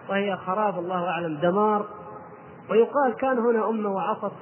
[0.08, 1.86] وهي خراب الله أعلم دمار.
[2.70, 4.32] ويقال كان هنا أمة وعصت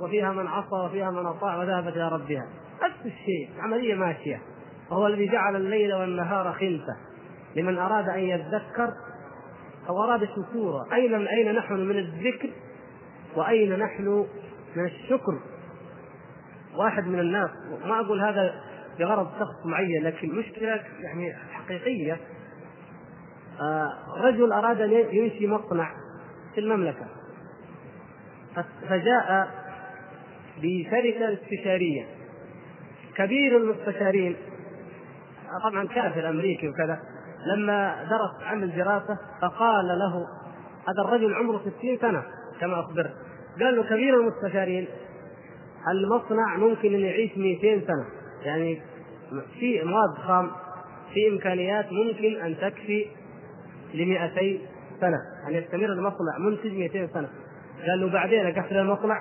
[0.00, 2.46] وفيها من عصى وفيها من أطاع وذهبت إلى ربها.
[2.82, 4.42] نفس الشيء عملية ماشية.
[4.90, 6.96] وهو الذي جعل الليل والنهار خلفة.
[7.56, 8.92] لمن أراد أن يذكر
[9.88, 12.50] أو أراد شكورا أين أين نحن من الذكر؟
[13.36, 14.26] وأين نحن
[14.76, 15.40] من الشكر؟
[16.76, 17.50] واحد من الناس
[17.84, 18.54] ما أقول هذا
[18.98, 20.68] بغرض شخص معين لكن مشكلة
[21.00, 22.20] يعني حقيقية.
[23.60, 25.90] آه رجل أراد أن ينشي مصنع
[26.54, 27.17] في المملكة.
[28.88, 29.48] فجاء
[30.62, 32.04] بشركة استشارية.
[33.16, 34.36] كبير المستشارين
[35.64, 36.98] طبعا كافر أمريكي وكذا
[37.46, 40.26] لما درس عمل دراسه فقال له
[40.88, 42.22] هذا الرجل عمره 60 سنة
[42.60, 43.14] كما اخبرت
[43.60, 44.88] قال له كبير المستشارين
[45.92, 48.06] المصنع ممكن أن يعيش 200 سنة.
[48.42, 48.82] يعني
[49.60, 50.50] في مواد خام
[51.14, 53.06] في إمكانيات ممكن أن تكفي
[53.94, 54.58] ل 200
[55.00, 55.18] سنة.
[55.48, 57.28] ان يستمر المصنع منتج 200 سنة.
[57.86, 59.18] قال له بعدين اقفل المصنع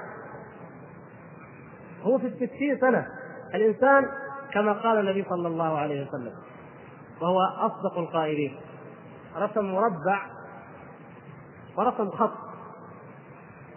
[2.01, 3.07] هو في الستين سنة.
[3.55, 4.05] الإنسان
[4.53, 6.33] كما قال النبي صلى الله عليه وسلم
[7.21, 8.59] وهو أصدق القائلين.
[9.35, 10.21] رسم مربع
[11.77, 12.37] ورسم خط.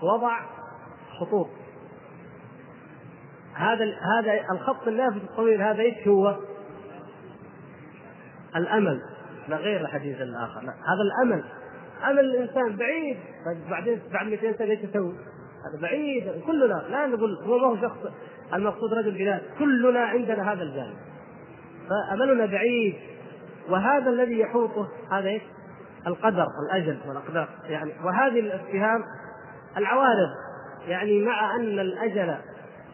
[0.03, 0.41] وضع
[1.21, 1.49] خطوط.
[3.55, 6.37] هذا هذا الخط اللافت الطويل هذا إيش هو؟
[8.57, 9.01] الأمل.
[9.49, 10.61] لا غير الحديث الآخر.
[10.61, 11.45] لا هذا الأمل.
[12.09, 13.17] امل الإنسان بعيد
[13.71, 15.15] بعدين بعد 200 سنة إيش يسوي؟
[15.65, 17.99] هذا بعيد كلنا لا نقول هو ما هو شخص
[18.55, 20.97] المقصود رجل بلاد كلنا عندنا هذا الجانب.
[21.89, 22.95] فأملنا بعيد
[23.69, 25.43] وهذا الذي يحوطه هذا إيش؟
[26.07, 27.49] القدر الأجل والأقدار.
[27.69, 29.05] يعني وهذه الاتهام
[29.77, 30.31] العوارض.
[30.89, 32.37] يعني مع أن الأجل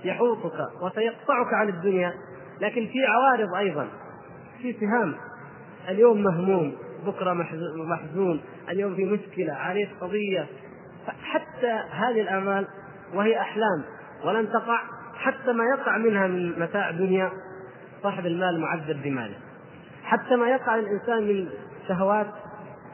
[0.05, 2.13] يحوطك وسيقطعك عن الدنيا
[2.61, 3.89] لكن في عوارض أيضا
[4.63, 5.15] في سهام
[5.89, 6.77] اليوم مهموم.
[7.07, 7.33] بكرة
[7.77, 10.47] محزون اليوم في مشكلة عليه قضية.
[11.23, 12.67] حتى هذه الامال
[13.15, 13.85] وهي أحلام
[14.25, 14.81] ولن تقع
[15.15, 17.31] حتى ما يقع منها من متاع دنيا
[18.03, 19.37] صاحب المال معذب بماله.
[20.05, 21.49] حتى ما يقع الإنسان من
[21.89, 22.27] شهوات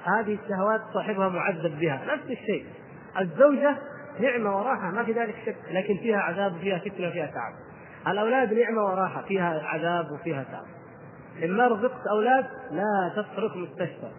[0.05, 2.15] هذه الشهوات صاحبها معذب بها.
[2.15, 2.67] نفس الشيء.
[3.21, 3.77] الزوجة
[4.21, 7.53] نعمة وراحه ما في ذلك شك لكن فيها عذاب وفيها فتنة وفيها تعب.
[8.13, 10.82] الأولاد نعمة وراحه فيها عذاب وفيها تعب.
[11.45, 14.11] إن ما رزقت أولاد لا تترك مستشفى.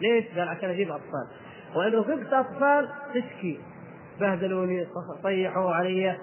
[0.00, 1.26] ليش؟ قال عشان أجيب أطفال.
[1.74, 3.60] وإن رزقت أطفال تشكي.
[4.20, 4.86] بهدلوني
[5.22, 6.16] طيحوا علي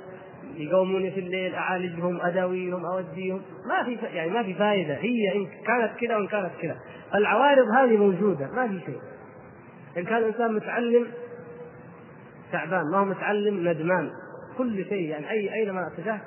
[0.56, 3.42] يقوموني في الليل أعالجهم أداويهم أوديهم.
[3.70, 6.76] ما في يعني ما في فائده هي إن كانت كذا وإن كانت كذا.
[7.16, 9.00] العوارض هذه موجودة ما في شيء.
[9.98, 11.08] إن كان الانسان متعلم
[12.52, 12.92] تعبان.
[12.92, 14.12] ما هو متعلم ندمان.
[14.58, 16.22] كل شيء يعني اي أينما اتجاه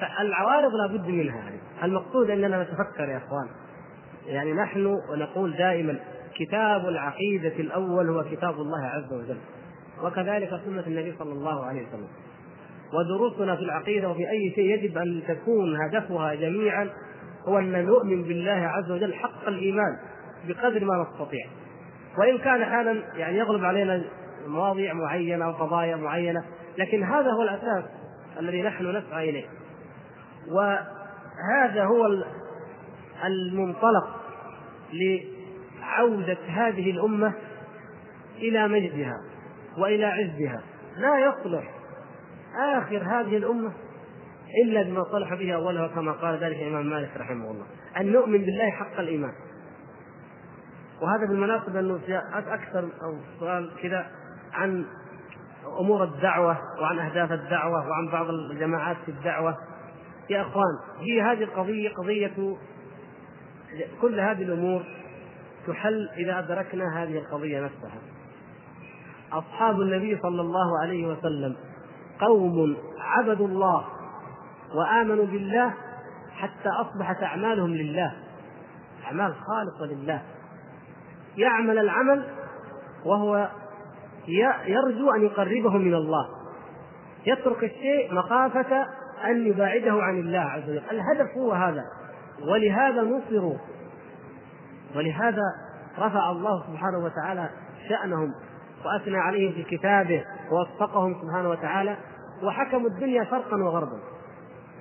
[0.00, 1.36] فالعوارض لابد منها.
[1.36, 3.48] يعني المقصود أننا نتفكر يا إخوان.
[4.26, 5.98] يعني نحن نقول دائما
[6.36, 9.38] كتاب العقيدة الأول هو كتاب الله عز وجل.
[10.02, 12.08] وكذلك سنة النبي صلى الله عليه وسلم.
[12.94, 16.90] ودروسنا في العقيدة وفي أي شيء يجب أن تكون هدفها جميعا
[17.48, 19.98] هو أن نؤمن بالله عز وجل حق الإيمان
[20.48, 21.46] بقدر ما نستطيع.
[22.18, 24.04] وإن كان أحيانا يعني يغلب علينا
[24.46, 26.44] مواضيع معينة أو قضايا معينة
[26.78, 27.84] لكن هذا هو الأساس
[28.38, 29.46] الذي نحن نسعى إليه.
[31.38, 32.06] وهذا هو
[33.24, 34.20] المنطلق
[34.92, 37.32] لعودة هذه الأمة
[38.36, 39.16] إلى مجدها
[39.78, 40.62] وإلى عزها.
[40.96, 41.70] لا يصلح
[42.76, 43.72] آخر هذه الأمة
[44.64, 47.66] إلا بما صلح به أولها كما قال ذلك الإمام مالك رحمه الله.
[47.96, 49.32] أن نؤمن بالله حق الإيمان.
[51.02, 54.06] وهذا بالمناسبة أنه في أكثر أو سؤال كذا
[54.52, 54.86] عن
[55.80, 59.56] أمور الدعوة وعن أهداف الدعوة وعن بعض الجماعات في الدعوة.
[60.30, 62.56] يا إخوان هي هذه القضية قضية
[64.00, 64.82] كل هذه الأمور
[65.66, 67.98] تحل إذا أدركنا هذه القضية نفسها.
[69.32, 71.56] أصحاب النبي صلى الله عليه وسلم
[72.20, 73.84] قوم عبدوا الله
[74.74, 75.74] وآمنوا بالله
[76.32, 78.12] حتى أصبحت أعمالهم لله
[79.04, 80.22] أعمال خالصه لله.
[81.36, 82.24] يعمل العمل
[83.04, 83.48] وهو
[84.66, 86.28] يرجو أن يقربه من الله.
[87.26, 88.86] يترك الشيء مخافة
[89.24, 90.82] أن يباعده عن الله عز وجل.
[90.90, 91.84] الهدف هو هذا.
[92.52, 93.56] ولهذا نصروا
[94.96, 95.42] ولهذا
[95.98, 97.50] رفع الله سبحانه وتعالى
[97.88, 98.34] شأنهم
[98.84, 101.96] وأثنى عليهم في كتابه ووفقهم سبحانه وتعالى
[102.42, 103.98] وحكموا الدنيا شرقا وغربا.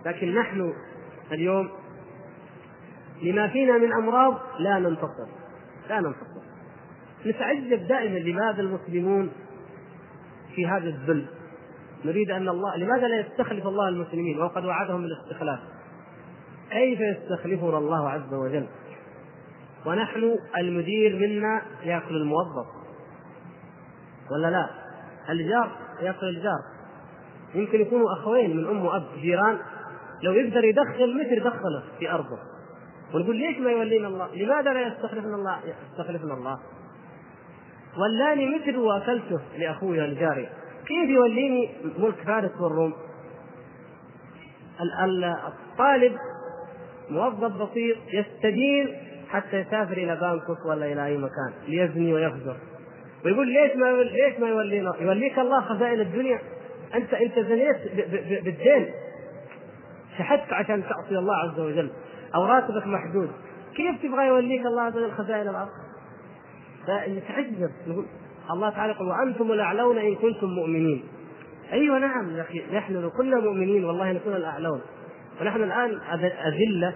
[0.05, 0.73] لكن نحن
[1.31, 1.69] اليوم
[3.21, 5.27] لما فينا من أمراض لا ننتصر
[5.89, 6.41] لا ننتصر
[7.25, 9.31] نتعجب دائما لماذا المسلمون
[10.55, 11.25] في هذا الذل
[12.05, 15.59] نريد أن الله لماذا لا يستخلف الله المسلمين؟ وقد وعدهم بالاستخلاف
[16.71, 18.67] كيف يستخلفنا الله عز وجل؟
[19.85, 22.67] ونحن المدير منا يأكل الموظف.
[24.31, 24.69] ولا لا؟
[25.29, 25.71] الجار
[26.01, 26.59] يأكل الجار.
[27.55, 29.59] يمكن يكونوا أخوين من أم وأب جيران.
[30.23, 32.39] لو يقدر يدخل متر دخله في أرضه.
[33.13, 35.59] ونقول ليش ما يولينا الله؟ لماذا لا يستخلفنا الله؟
[35.91, 36.59] يستخلفنا الله؟
[37.97, 40.49] ولاني متر واكلته لأخوي الجاري.
[40.87, 42.93] كيف يوليني ملك فارس والروم؟
[45.47, 46.17] الطالب
[47.09, 48.97] موظف بسيط يستدين
[49.29, 52.57] حتى يسافر إلى بانكوك ولا إلى أي مكان ليزني ويفجر
[53.25, 56.39] ويقول ليش ما ليش ما يولينا؟ يوليك الله خزائن الدنيا
[56.95, 57.77] انت أنت زنيت
[58.43, 58.89] بالدين
[60.17, 61.89] شحت عشان تعصي الله عز وجل
[62.35, 63.31] أو راتبك محدود
[63.75, 65.69] كيف تبغى يوليك الله عز وجل خزائن الأرض؟
[66.87, 68.05] فنتعجب نقول
[68.51, 71.03] الله تعالى يقول وأنتم الأعلون إن كنتم مؤمنين.
[71.71, 74.81] أيوه نعم يا أخي نحن كنا مؤمنين والله نكون الأعلون.
[75.41, 75.99] ونحن الآن
[76.47, 76.95] أذلة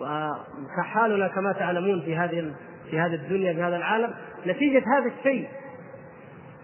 [0.00, 2.54] وحالنا كما تعلمون في هذه
[2.90, 4.14] في هذه الدنيا في هذا العالم.
[4.46, 5.48] نتيجة هذا الشيء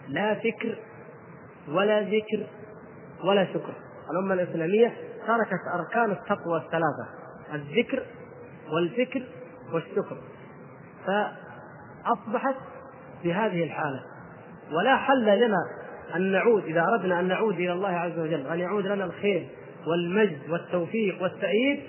[0.09, 0.79] لا فكر
[1.69, 2.47] ولا ذكر
[3.25, 3.75] ولا شكر.
[4.11, 7.09] الأمة الإسلامية تركت أركان التقوى الثلاثة
[7.55, 8.03] الذكر
[8.73, 9.23] والفكر
[9.73, 10.17] والشكر.
[11.07, 12.55] فأصبحت
[13.23, 14.01] في هذه الحالة.
[14.73, 15.59] ولا حل لنا
[16.17, 19.49] أن نعود إذا أردنا أن نعود إلى الله عز وجل أن يعود لنا الخير
[19.87, 21.81] والمجد والتوفيق والتأييد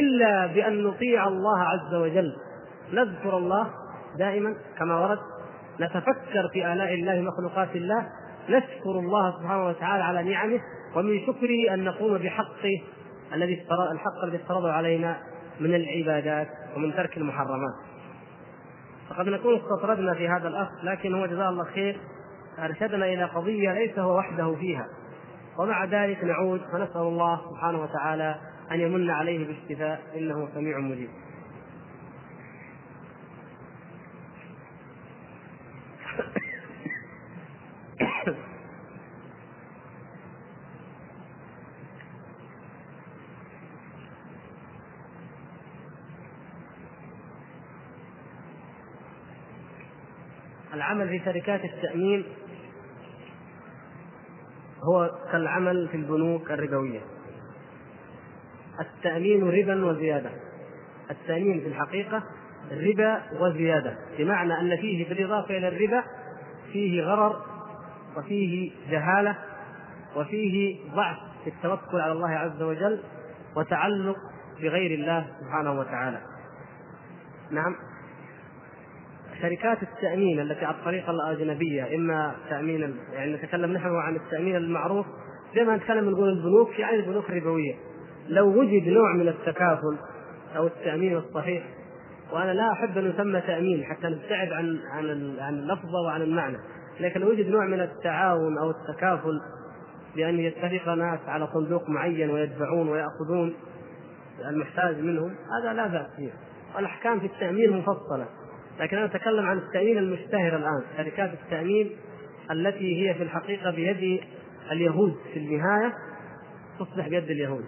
[0.00, 2.32] إلا بأن نطيع الله عز وجل.
[2.92, 3.70] نذكر الله
[4.18, 5.18] دائما كما ورد
[5.80, 8.06] نتفكر في آلاء الله مخلوقات الله
[8.48, 10.60] نشكر الله سبحانه وتعالى على نعمه
[10.96, 12.82] ومن شكره أن نقوم بحقه
[13.34, 15.16] الذي الحق الذي افترضه علينا
[15.60, 17.74] من العبادات ومن ترك المحرمات.
[19.10, 22.00] فقد نكون استطردنا في هذا الأخ لكن هو جزاه الله خير
[22.58, 24.86] أرشدنا إلى قضية ليس هو وحده فيها
[25.58, 28.34] ومع ذلك نعود فنسأل الله سبحانه وتعالى
[28.72, 31.08] أن يمن عليه بالشفاء إنه سميع مجيب.
[50.88, 52.24] العمل في شركات التأمين
[54.82, 57.00] هو كالعمل في البنوك الربوية.
[58.80, 60.30] التأمين ربا وزيادة.
[61.10, 62.22] التأمين في الحقيقة
[62.72, 66.04] ربا وزيادة بمعنى أن فيه بالإضافة إلى الربا
[66.72, 67.42] فيه غرر
[68.16, 69.36] وفيه جهالة
[70.16, 73.02] وفيه ضعف في التوكل على الله عز وجل
[73.56, 74.16] وتعلق
[74.60, 76.20] بغير الله سبحانه وتعالى.
[77.50, 77.76] نعم.
[79.42, 85.06] شركات التأمين التي على الطريقة الأجنبية إما تأمين يعني نتكلم نحن عن التأمين المعروف
[85.54, 87.74] زي ما نتكلم نقول البنوك يعني البنوك الربوية.
[88.28, 89.96] لو وجد نوع من التكافل
[90.56, 91.62] أو التأمين الصحيح
[92.32, 96.58] وأنا لا أحب أن يسمى تأمين حتى نبتعد عن عن عن اللفظه وعن المعنى.
[97.00, 99.40] لكن لو وجد نوع من التعاون أو التكافل
[100.16, 103.54] بأن يتفق ناس على صندوق معين ويدفعون ويأخذون
[104.48, 106.30] المحتاج منهم هذا لا بأس فيه.
[106.76, 108.26] والأحكام في التأمين مفصله
[108.80, 111.90] لكن أنا أتكلم عن التأمين المشتهر الآن شركات التأمين
[112.50, 114.20] التي هي في الحقيقة بيد
[114.72, 115.92] اليهود في النهاية
[116.78, 117.64] تصبح بيد اليهود.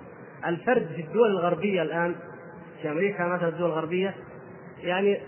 [0.46, 2.14] الفرد في الدول الغربية الآن
[2.82, 4.14] في أمريكا مثلا الدول الغربية
[4.82, 5.20] يعني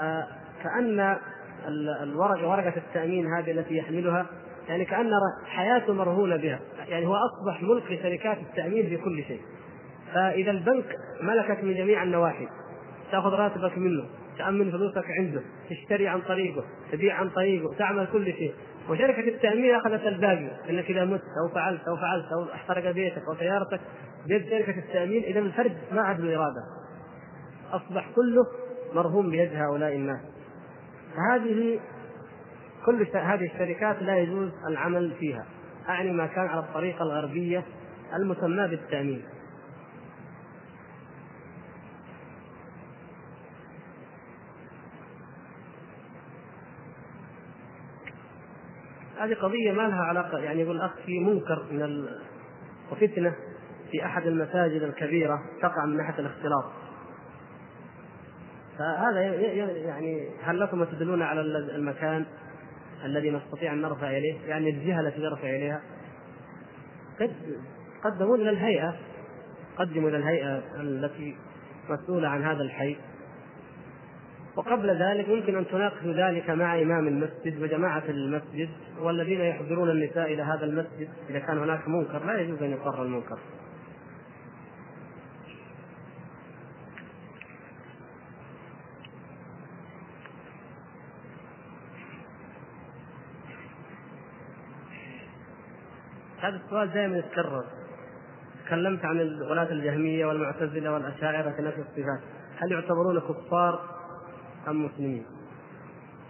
[0.00, 0.26] آه
[0.62, 1.16] كأن
[2.02, 4.26] الورقه ورقة التأمين هذه التي يحملها
[4.68, 5.10] يعني كأن
[5.46, 6.60] حياته مرهونة بها.
[6.88, 9.40] يعني هو أصبح ملك لشركات التأمين في كل شيء.
[10.14, 12.48] فإذا البنك ملكك من جميع النواحي
[13.12, 14.04] تأخذ راتبك منه.
[14.38, 18.54] تأمن فلوسك عنده تشتري عن طريقه تبيع عن طريقه تعمل كل شيء.
[18.88, 23.34] وشركة التأمين أخذت الباقي إنك إذا مت أو فعلت أو فعلت أو أحترق بيتك أو
[23.34, 23.80] سيارتك
[24.26, 26.62] بيد شركة التأمين إذا الفرد ما عاد له إرادة.
[27.72, 28.46] أصبح كله
[28.94, 30.20] مرهون بيد هؤلاء الناس.
[31.30, 31.80] هذه
[32.86, 35.46] كل هذه الشركات لا يجوز العمل فيها.
[35.88, 37.64] أعني ما كان على الطريقة الغربية
[38.16, 39.22] المسماة بالتأمين.
[49.18, 52.18] هذه قضية ما لها علاقة يعني يقول الأخ في منكر من ال...
[52.92, 53.34] وفتنة
[53.90, 56.64] في أحد المساجد الكبيرة تقع من ناحية الاختلاط.
[58.78, 61.40] فهذا يعني هل لكم تدلون على
[61.76, 62.26] المكان
[63.04, 65.82] الذي نستطيع أن نرفع إليه؟ يعني الجهه التي نرفع إليها؟
[67.20, 67.32] قد
[68.04, 68.96] قدموا إلى الهيئة
[69.76, 71.36] قدموا إلى الهيئة التي
[71.88, 72.96] مسؤولة عن هذا الحي.
[74.58, 78.68] وقبل ذلك يمكن أن تناقشوا ذلك مع إمام المسجد وجماعة المسجد
[79.00, 83.38] والذين يحضرون النساء إلى هذا المسجد إذا كان هناك منكر لا يجوز أن يقر المنكر.
[96.40, 97.64] هذا السؤال دائما يتكرر
[98.66, 102.20] تكلمت عن الولاة الجهمية والمعتزلة والأشاعرة في نفس الصفات
[102.56, 103.97] هل يعتبرون كفار
[104.70, 105.24] أم مسلمين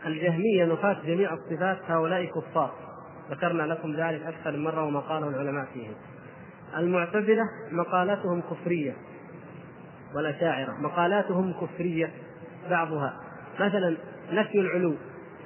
[0.06, 2.70] الجهمية نفاة جميع الصفات هؤلاء كفار.
[3.30, 5.94] ذكرنا لكم ذلك أكثر من مرة وما قاله العلماء فيهم.
[6.76, 8.96] المعتزلة مقالاتهم كفرية
[10.14, 12.10] والأشاعرة مقالاتهم كفرية
[12.70, 13.20] بعضها.
[13.60, 13.96] مثلا
[14.32, 14.94] نفي العلو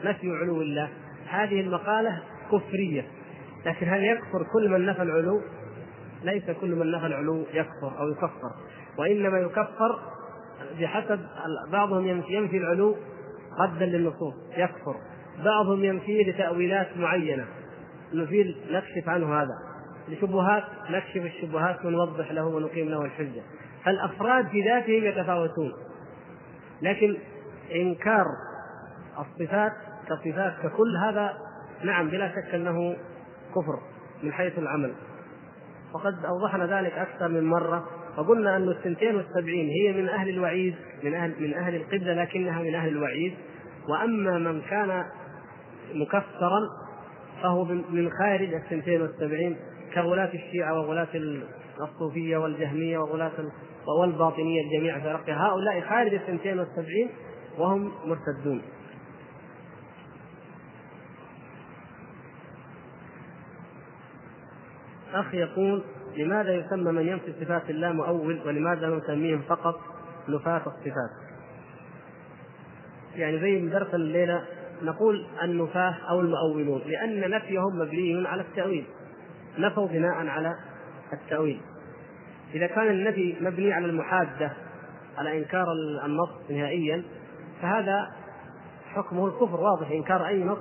[0.04, 0.88] نفي علو الله.
[1.28, 3.06] هذه المقالة كفرية.
[3.66, 5.42] لكن هل يكفر كل من نفى العلو؟
[6.22, 8.50] ليس كل من نفى العلو يكفر أو يكفر.
[8.98, 10.11] وإنما يكفر
[10.80, 11.20] بحسب
[11.72, 12.96] بعضهم ينفي العلو
[13.58, 14.96] ردا للنصوص يكفر.
[15.44, 17.44] بعضهم ينفيه لتأويلات معينة.
[18.14, 19.58] نفيل نكشف عنه هذا.
[20.08, 23.42] لشبهات نكشف الشبهات ونوضح له ونقيم له الحجة.
[23.84, 25.72] فالأفراد في ذاتهم يتفاوتون.
[26.82, 27.16] لكن
[27.74, 28.26] إنكار
[29.18, 29.72] الصفات
[30.08, 31.38] كصفات ككل هذا
[31.84, 32.96] نعم بلا شك أنه
[33.50, 33.78] كفر
[34.22, 34.94] من حيث العمل.
[35.94, 38.01] وقد أوضحنا ذلك أكثر من مرة.
[38.16, 42.74] فقلنا أن الثنتين والسبعين هي من أهل الوعيد من أهل من أهل القبلة لكنها من
[42.74, 43.34] أهل الوعيد.
[43.88, 45.04] وأما من كان
[45.94, 46.60] مكفرا
[47.42, 49.56] فهو من خارج الثنتين والسبعين
[49.94, 51.08] كغلاة الشيعة وغلاة
[51.80, 53.32] الصوفية والجهمية وغلاة
[54.00, 57.10] والباطنية الجميع فرقها هؤلاء خارج الثنتين والسبعين
[57.58, 58.62] وهم مرتدون.
[65.14, 65.82] أخ يقول
[66.16, 69.80] لماذا يسمى من ينفي صفات الله مؤول ولماذا نسميهم فقط
[70.28, 71.10] نفاة الصفات؟
[73.16, 74.44] يعني زي درس الليلة
[74.82, 78.84] نقول النفاة أو المؤولون لأن نفيهم مبني على التأويل.
[79.58, 80.56] نفوا بناء على
[81.12, 81.60] التأويل.
[82.54, 84.52] إذا كان النفي مبني على المحادة
[85.18, 85.66] على إنكار
[86.04, 87.02] النص نهائيا
[87.62, 88.10] فهذا
[88.94, 89.90] حكمه الكفر واضح.
[89.90, 90.58] إنكار أي نص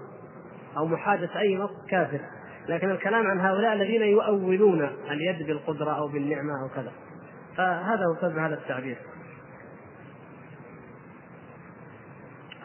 [0.77, 2.19] أو محادثة أي نص كافر.
[2.69, 6.91] لكن الكلام عن هؤلاء الذين يؤولون اليد بالقدرة أو بالنعمة أو كذا.
[7.57, 8.97] فهذا هو سبب هذا التعبير.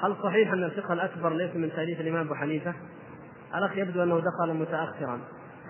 [0.02, 2.74] هل صحيح أن الفقه الأكبر ليس من تأليف الإمام أبو حنيفة؟
[3.54, 5.20] الأخ يبدو أنه دخل متأخرا.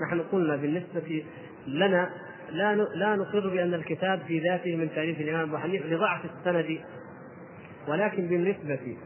[0.07, 1.24] نحن قلنا بالنسبة
[1.66, 2.11] لنا
[2.53, 6.81] لا لا نقر بأن الكتاب في ذاته من تأليف الإمام أبو حنيفة لضعف السند
[7.89, 8.97] ولكن بالنسبة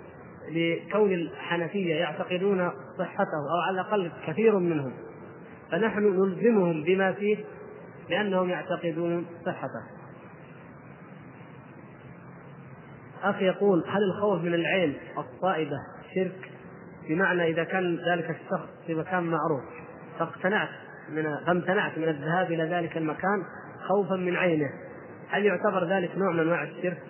[0.51, 4.93] لكون الحنفية يعتقدون صحته أو على الأقل كثير منهم
[5.71, 7.37] فنحن نلزمهم بما فيه
[8.11, 10.01] لأنهم يعتقدون صحته.
[13.23, 15.77] أخي يقول هل الخوف من العين الصائبة
[16.15, 16.51] شرك؟
[17.09, 19.65] بمعنى إذا كان ذلك الشخص في مكان معروف.
[20.19, 20.69] فاقتنعت
[21.11, 23.45] من فامتنعت من الذهاب إلى ذلك المكان
[23.89, 24.71] خوفا من عينه.
[25.29, 27.03] هل يعتبر ذلك نوع من أنواع الشرك؟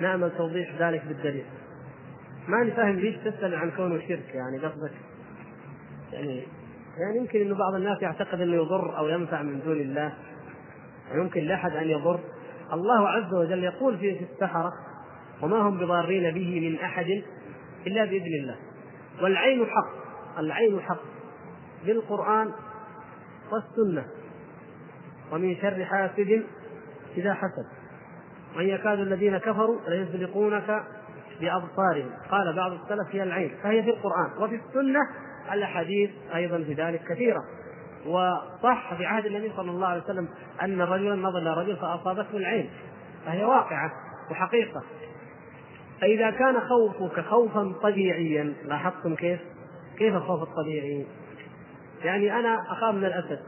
[0.00, 1.44] نعمل توضيح ذلك بالدليل.
[2.48, 4.92] ما نفهم ليش تسأل عن كونه شرك؟ يعني قصدك
[6.12, 6.42] يعني
[6.98, 10.12] يعني يمكن إنه بعض الناس يعتقد إنه يضر أو ينفع من دون الله.
[11.14, 12.20] يمكن لأحد أن يضر.
[12.72, 14.72] الله عز وجل يقول في السحرة
[15.42, 17.22] وما هم بضارين به من أحد
[17.86, 18.56] إلا بإذن الله.
[19.22, 19.90] والعين حق
[20.38, 21.00] العين حق.
[21.86, 22.52] بالقرآن
[23.52, 24.04] والسنة.
[25.32, 26.42] ومن شر حاسد
[27.16, 27.66] إذا حسد.
[28.56, 30.84] وان يكاد الذين كفروا ليزلقونك
[31.40, 32.10] بأبصارهم.
[32.30, 34.42] قال بعض السلف هي العين فهي في القرآن.
[34.42, 35.00] وفي السنة
[35.54, 37.40] الأحاديث أيضا في ذلك كثيرة.
[38.06, 40.28] وصح في عهد النبي صلى الله عليه وسلم
[40.62, 42.70] أن رجلا نظر إلى رجل فأصابته العين
[43.26, 43.92] فهي واقعة
[44.30, 44.82] وحقيقة.
[46.00, 49.40] فإذا كان خوفك خوفا طبيعيا لاحظتم كيف؟
[49.98, 51.06] كيف الخوف الطبيعي؟
[52.04, 53.40] يعني أنا أخاف من الأسد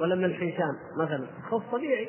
[0.00, 2.08] ولا من الحيشان مثلا خوف طبيعي.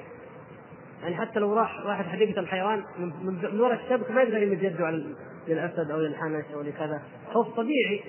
[1.04, 5.16] يعني حتى لو راح واحد حديقة الحيوان من وراء الشبك ما يقدر يمد يده على
[5.48, 7.02] للأسد أو للحنش أو لكذا.
[7.34, 8.04] خوف طبيعي.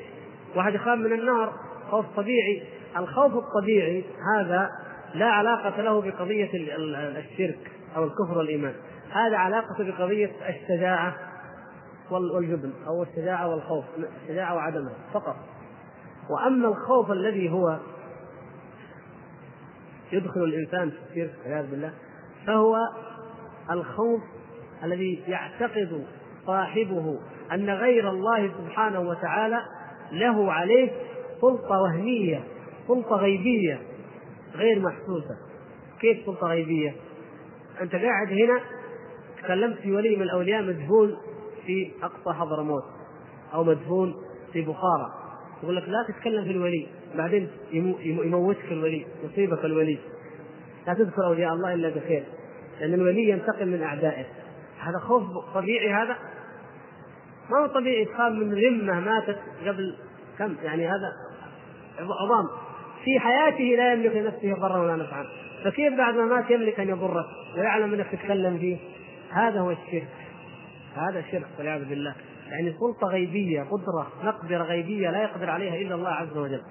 [0.54, 1.52] واحد يخاف من النار
[1.90, 2.62] خوف طبيعي.
[2.96, 4.04] الخوف الطبيعي
[4.36, 4.70] هذا
[5.14, 6.50] لا علاقة له بقضية
[7.18, 8.74] الشرك أو الكفر والإيمان.
[9.10, 11.14] هذا علاقته بقضية الشجاعة
[12.10, 13.84] والجبن أو الشجاعة والخوف
[14.22, 15.36] الشجاعة وعدمها فقط.
[16.30, 17.78] وأما الخوف الذي هو
[20.12, 21.92] يدخل الإنسان في الشرك والعياذ بالله
[22.46, 22.76] فهو
[23.70, 24.20] الخوف
[24.84, 26.06] الذي يعتقد
[26.46, 27.18] صاحبه
[27.52, 29.60] أن غير الله سبحانه وتعالى
[30.12, 30.90] له عليه
[31.40, 32.44] سلطة وهمية
[32.88, 33.80] سلطة غيبية
[34.54, 35.36] غير محسوسة.
[36.00, 36.94] كيف سلطة غيبية؟
[37.80, 38.60] أنت قاعد هنا
[39.42, 41.16] تكلمت في ولي من الأولياء مدفون
[41.66, 42.84] في أقصى حضرموت
[43.54, 44.14] أو مدفون
[44.52, 45.14] في بخارى
[45.62, 47.48] يقول لك لا تتكلم في الولي بعدين
[48.02, 49.98] يموتك الولي يصيبك الولي.
[50.86, 52.24] لا تذكر أولياء الله إلا بخير
[52.80, 54.24] لأن الولي ينتقم من أعدائه.
[54.78, 55.22] هذا خوف
[55.54, 56.16] طبيعي هذا؟
[57.50, 59.96] ما هو طبيعي تخاف من ذمة ماتت قبل
[60.38, 61.12] كم؟ يعني هذا
[61.98, 62.48] عظام.
[63.04, 65.24] في حياته لا يملك لنفسه ضرا ولا نفعا.
[65.64, 68.76] فكيف بعد ما مات يملك أن يضرك ويعلم أنك تتكلم فيه؟
[69.30, 70.08] هذا هو الشرك.
[70.94, 72.14] هذا الشرك والعياذ بالله.
[72.50, 76.62] يعني سلطة غيبية قدرة مقدرة غيبية لا يقدر عليها إلا الله عز وجل.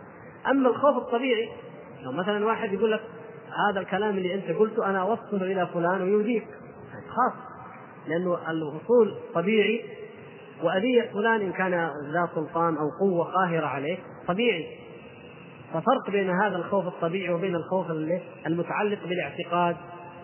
[0.51, 1.49] أما الخوف الطبيعي
[2.03, 3.01] لو مثلا واحد يقول لك
[3.69, 6.47] هذا الكلام اللي أنت قلته أنا أوصله إلى فلان ويوديك
[7.07, 7.33] خاص
[8.07, 9.85] لأنه الوصول طبيعي
[10.63, 11.71] وأذية فلان إن كان
[12.11, 14.67] ذا سلطان أو قوة قاهرة عليه طبيعي.
[15.73, 17.91] ففرق بين هذا الخوف الطبيعي وبين الخوف
[18.45, 19.75] المتعلق بالاعتقاد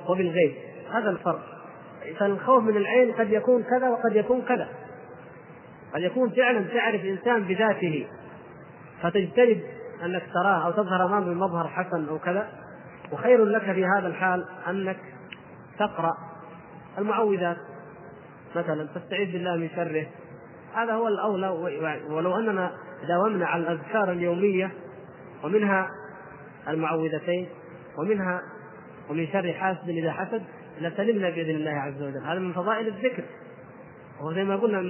[0.09, 0.53] وبالغيب.
[0.91, 1.41] هذا الفرق.
[2.19, 4.67] فالخوف من العين قد يكون كذا وقد يكون كذا.
[5.93, 8.07] قد يكون فعلا تعرف انسان بذاته.
[9.01, 9.61] فتجتنب
[10.05, 12.49] أنك تراه أو تظهر أمامه بمظهر حسن أو كذا.
[13.11, 14.97] وخير لك في هذا الحال أنك
[15.79, 16.13] تقرأ
[16.97, 17.57] المعوذات.
[18.55, 20.05] مثلا تستعيذ بالله من شره.
[20.75, 21.49] هذا هو الأولى
[22.09, 22.71] ولو أننا
[23.07, 24.71] داومنا على الأذكار اليومية
[25.43, 25.87] ومنها
[26.67, 27.49] المعوذتين
[27.97, 28.41] ومنها
[29.09, 30.43] ومن شر حاسد إذا حسد
[30.81, 32.25] لسلمنا بإذن الله عز وجل.
[32.25, 33.23] هذا من فضائل الذكر.
[34.19, 34.81] وهو زي ما قلنا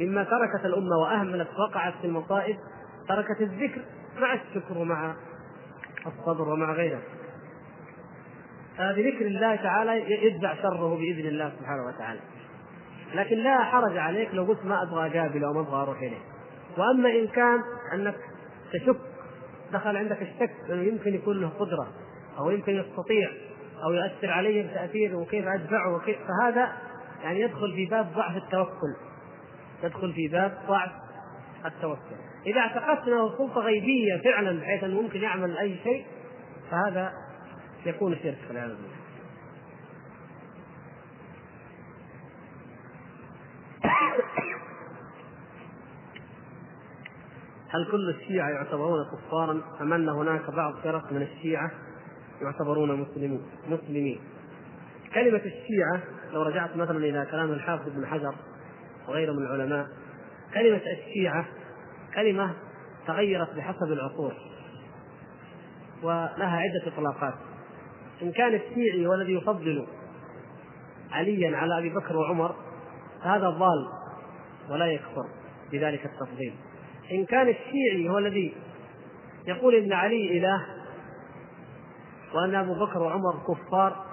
[0.00, 2.56] مما تركت الأمة وأهملت وقعت في المصائب
[3.08, 3.80] تركت الذكر
[4.20, 5.14] مع الشكر ومع
[6.06, 7.02] الصبر ومع غيره.
[8.78, 12.20] بذكر الله تعالى يدفع شره بإذن الله سبحانه وتعالى.
[13.14, 16.20] لكن لا حرج عليك لو قلت ما أبغى اقابله أو ما أبغى أروح إليه.
[16.76, 17.58] وأما إن كان
[17.94, 18.16] أنك
[18.72, 18.96] تشك
[19.72, 21.88] دخل عندك الشك إنه يمكن يكون له قدرة
[22.38, 23.30] أو يمكن يستطيع
[23.84, 26.72] أو يؤثر علي بتاثير وكيف أدفعه وكيف فهذا
[27.22, 28.96] يعني يدخل في باب ضعف التوكل.
[29.82, 30.90] يدخل في باب ضعف
[31.66, 32.16] التوكل.
[32.46, 36.04] إذا اعتقدت أنه سلطة غيبية فعلا بحيث أنه ممكن يعمل أي شيء
[36.70, 37.12] فهذا
[37.86, 38.97] يكون شرك والعياذ بالله
[47.70, 51.70] هل كل الشيعة يعتبرون كفارا أم أن هناك بعض فرق من الشيعة
[52.42, 54.20] يعتبرون مسلمين؟ مسلمين.
[55.14, 56.02] كلمة الشيعة
[56.32, 58.34] لو رجعت مثلا إلى كلام الحافظ ابن حجر
[59.08, 59.86] وغيره من العلماء
[60.54, 61.46] كلمة الشيعة
[62.14, 62.54] كلمة
[63.06, 64.34] تغيرت بحسب العصور
[66.02, 67.34] ولها عدة إطلاقات.
[68.22, 69.86] إن كان الشيعي هو الذي يفضل
[71.12, 72.67] عليا على أبي بكر وعمر
[73.24, 73.88] فهذا ضال
[74.70, 75.26] ولا يكفر
[75.72, 76.54] بذلك التفضيل.
[77.12, 78.54] إن كان الشيعي هو الذي
[79.46, 80.66] يقول إن علي إله
[82.34, 84.04] وأن أبو بكر وعمر كفار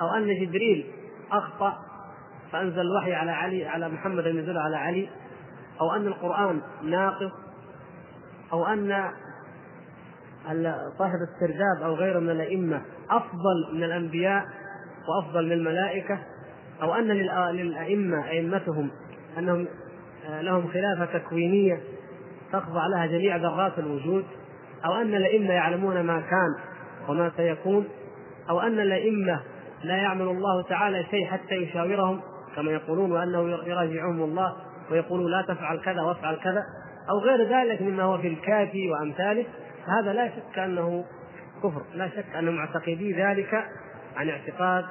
[0.00, 0.92] أو أن جبريل
[1.32, 1.78] أخطأ
[2.52, 5.08] فأنزل الوحي على علي على محمد ينزل على علي
[5.80, 7.32] أو أن القرآن ناقص
[8.52, 9.10] أو أن
[10.98, 14.44] صاحب السرداب أو غيره من الأئمة أفضل من الأنبياء
[15.08, 16.18] وأفضل من الملائكة
[16.82, 18.90] أو أن للأئمة أئمتهم
[19.38, 19.66] أنهم
[20.28, 21.80] آه، لهم خلافة تكوينية
[22.52, 24.24] تخضع لها جميع ذرات الوجود
[24.84, 26.54] أو أن الأئمة يعلمون ما كان
[27.08, 27.88] وما سيكون
[28.50, 29.40] أو أن الأئمة
[29.84, 32.20] لا يعمل الله تعالى شيء حتى يشاورهم
[32.56, 34.56] كما يقولون وأنه يراجعهم الله
[34.90, 36.62] ويقول لا تفعل كذا وافعل كذا
[37.10, 39.44] أو غير ذلك مما هو في الكافي وأمثاله
[39.86, 41.04] هذا لا شك أنه
[41.62, 43.64] كفر لا شك ان معتقدي ذلك
[44.16, 44.84] عن اعتقاد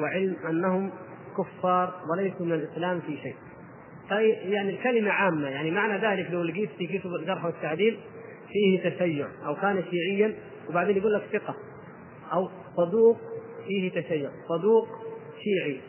[0.00, 0.90] وعلم أنهم
[1.38, 3.36] كفار وليسوا من الإسلام في شيء.
[4.50, 8.00] يعني الكلمة عامة يعني معنى ذلك لو لقيت في كتب الجرح والتعديل
[8.52, 10.34] فيه تشيع أو كان شيعيا
[10.68, 11.54] وبعدين يقول لك ثقة
[12.32, 13.16] أو صدوق
[13.66, 14.88] فيه تشيع صدوق
[15.44, 15.80] شيعي.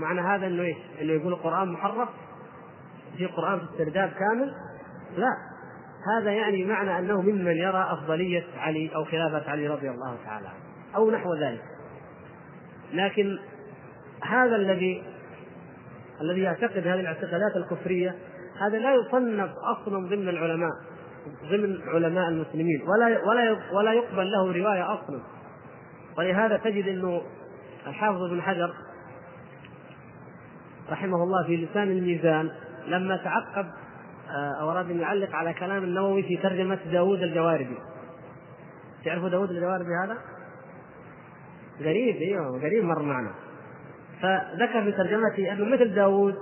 [0.00, 2.08] معنى هذا إنه إيش؟ إنه يقول القرآن محرف؟
[3.16, 4.54] في قرآن في السرداب كامل؟
[5.16, 5.36] لا.
[6.16, 10.58] هذا يعني معنى أنه ممن يرى أفضلية علي أو خلافة علي رضي الله تعالى عنه
[10.96, 11.62] أو نحو ذلك.
[12.92, 13.38] لكن
[14.24, 15.02] هذا الذي
[16.20, 18.14] الذي يعتقد هذه الاعتقادات الكفرية
[18.60, 20.72] هذا لا يصنف أصلا ضمن العلماء
[21.50, 25.20] ضمن علماء المسلمين ولا ولا ولا يقبل له رواية أصلا.
[26.18, 27.22] ولهذا تجد إنه
[27.86, 28.74] الحافظ ابن حجر
[30.90, 32.50] رحمه الله في لسان الميزان
[32.86, 33.66] لما تعقب
[34.30, 37.78] آه، أو أراد أن يعلق على كلام النووي في ترجمة داوود الجواربي.
[39.04, 40.18] تعرفوا داوود الجواربي هذا؟
[41.80, 43.34] غريب إيوه غريب مر معنا.
[44.22, 46.34] فذكر في ترجمته انه مثل داوود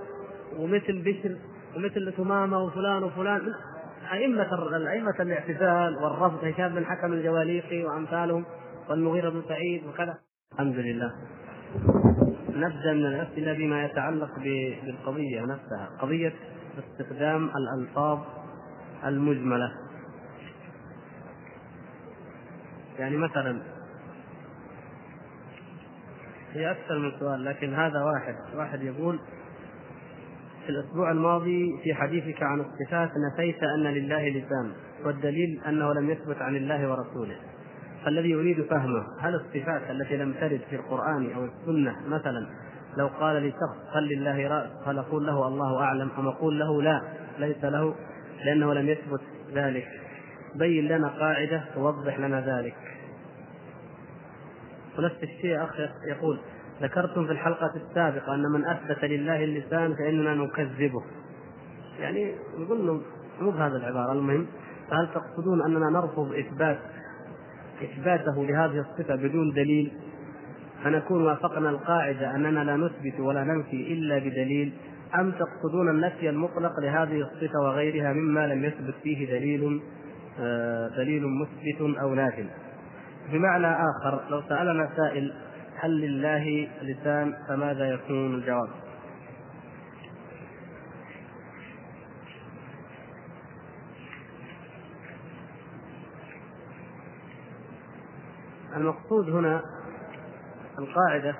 [0.57, 1.37] ومثل بشر
[1.77, 3.41] ومثل ثمامة وفلان وفلان.
[4.13, 4.53] أئمة
[4.91, 8.45] أئمة الاعتزال والرفض هشام بن حكم الجواليقي وأمثالهم
[8.91, 10.19] والمغيرة بن سعيد وكذا.
[10.53, 11.13] الحمد لله.
[12.49, 15.91] نبدأ من الأسئلة بما يتعلق بالقضية نفسها.
[16.01, 16.33] قضية
[16.79, 18.19] استخدام الألفاظ
[19.05, 19.73] المجملة.
[22.99, 23.78] يعني مثلا
[26.59, 28.35] هي أكثر من سؤال لكن هذا واحد.
[28.57, 29.19] واحد يقول
[30.67, 34.73] في الأسبوع الماضي في حديثك عن الصفات نفيت أن لله لسان
[35.05, 37.37] والدليل أنه لم يثبت عن الله ورسوله.
[38.05, 42.47] فالذي يريد فهمه هل الصفات التي لم ترد في القرآن أو السنة مثلا
[42.97, 47.03] لو قال لشخص هل لله رأس فنقول له الله أعلم أم أقول له لا
[47.39, 47.95] ليس له
[48.45, 49.21] لأنه لم يثبت
[49.55, 49.89] ذلك.
[50.55, 52.88] بين لنا قاعدة توضح لنا ذلك.
[54.99, 56.39] ونفس الشيء أخ يقول
[56.83, 61.03] ذكرتم في الحلقة السابقة أن من أثبت لله اللسان فإننا نكذبه.
[62.01, 63.01] يعني يقول له
[63.41, 64.13] مو بهذا العبارة.
[64.13, 64.47] المهم
[64.91, 66.79] فهل تقصدون أننا نرفض إثبات
[67.83, 69.93] إثباته لهذه الصفة بدون دليل؟
[70.85, 74.73] فنكون وافقنا القاعدة أننا لا نثبت ولا ننفي إلا بدليل.
[75.15, 79.81] أم تقصدون النفي المطلق لهذه الصفة وغيرها مما لم يثبت فيه دليل
[80.41, 82.47] آه، دليل مثبت أو نافل
[83.33, 85.35] بمعنى آخر لو سألنا سائل
[85.81, 88.69] هل لله لسان فماذا يكون الجواب؟
[98.77, 99.63] المقصود هنا
[100.79, 101.35] القاعدة.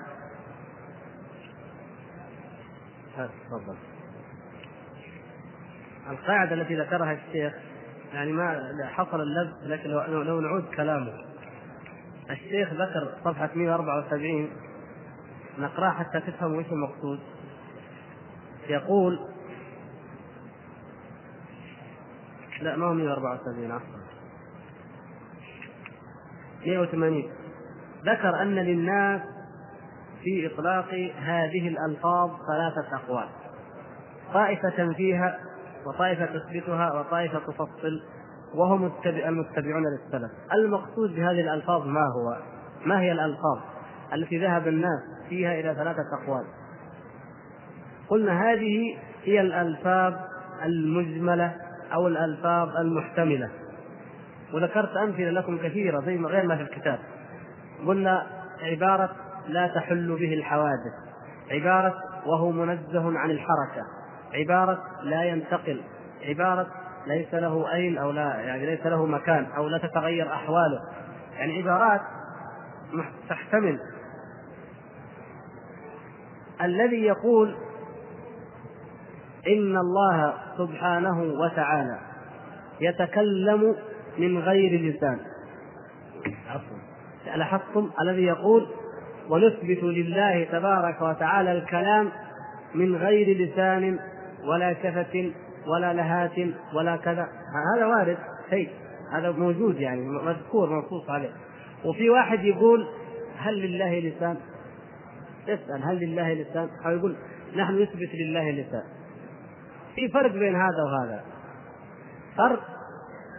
[3.17, 3.77] تفضل.
[6.11, 7.53] القاعدة التي ذكرها الشيخ
[8.15, 11.13] يعني ما حصل اللبس لكن لو, لو نعود كلامه.
[12.31, 14.51] الشيخ ذكر صفحة 174
[15.59, 17.21] نقرأ حتى تفهموا إيش المقصود.
[18.69, 19.19] يقول
[22.61, 23.99] لا ما هو 174 عفوا.
[26.67, 27.31] 180
[28.05, 29.23] ذكر أن للناس
[30.23, 33.29] في إطلاق هذه الألفاظ ثلاثة أقوال.
[34.35, 35.39] طائفة فيها
[35.87, 38.03] وطائفة تثبتها وطائفة تفصل.
[38.55, 40.31] وهم المتبعون للسلف.
[40.55, 42.37] المقصود بهذه الألفاظ ما هو؟
[42.87, 43.59] ما هي الألفاظ
[44.15, 46.45] التي ذهب الناس فيها إلى ثلاثة أقوال؟
[48.09, 50.15] قلنا هذه هي الألفاظ
[50.65, 51.55] المجملة
[51.95, 53.51] أو الألفاظ المحتملة.
[54.55, 56.99] وذكرت أمثلة لكم كثيرة زي ما غير ما في الكتاب.
[57.87, 58.27] قلنا
[58.63, 59.11] عبارة
[59.49, 60.95] لا تحل به الحوادث.
[61.51, 61.95] عبارة
[62.27, 63.83] وهو منزه عن الحركة.
[64.35, 65.81] عبارة لا ينتقل.
[66.23, 66.67] عبارة
[67.07, 70.81] ليس له أين أو لا يعني ليس له مكان أو لا تتغير أحواله.
[71.37, 72.01] يعني عبارات
[73.29, 73.81] تحتمل.
[76.63, 77.57] الذي يقول
[79.47, 81.99] إن الله سبحانه وتعالى
[82.81, 83.77] يتكلم
[84.19, 85.21] من غير لسان.
[86.49, 86.77] عفوا.
[87.37, 88.67] لاحظتم الذي يقول
[89.31, 92.09] ونثبت لله تبارك وتعالى الكلام
[92.75, 93.99] من غير لسان
[94.45, 95.33] ولا شفة
[95.69, 96.39] ولا لهات
[96.75, 97.29] ولا كذا.
[97.77, 98.19] هذا وارد
[98.51, 98.71] شيء.
[99.13, 101.31] هذا موجود يعني مذكور منصوص عليه.
[101.85, 102.89] وفي واحد يقول
[103.39, 104.37] هل لله لسان؟
[105.49, 107.17] يسأل هل لله لسان؟ أو يقول
[107.57, 108.83] نحن نثبت لله لسان.
[109.95, 111.25] في فرق بين هذا وهذا.
[112.37, 112.61] فرق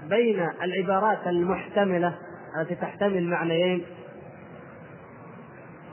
[0.10, 2.16] بين العبارات المحتملة
[2.62, 3.86] التي تحتمل معنيين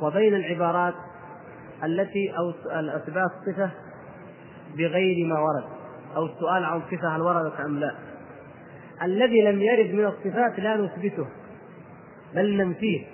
[0.03, 0.95] وبين العبارات
[1.85, 2.51] التي أو
[2.81, 3.71] الأثبات صفة
[4.77, 5.76] بغير ما ورد.
[6.16, 7.95] أو السؤال عن صفة هل وردت أم لا؟
[9.03, 11.27] الذي لم يرد من الصفات لا نثبته
[12.35, 13.07] بل ننفيه.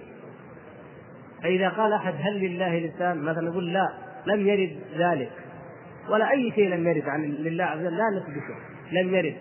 [1.42, 3.88] فإذا قال أحد هل لله لسان؟ مثلا نقول لا
[4.26, 5.30] لم يرد ذلك.
[6.08, 8.54] ولا أي شيء لم يرد عن لله عز وجل لا نثبته
[8.92, 9.36] لم يرد.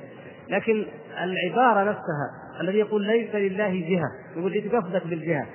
[0.49, 0.85] لكن
[1.23, 5.45] العبارة نفسها الذي يقول ليس لله جهة يقول إيش قصدك بالجهة؟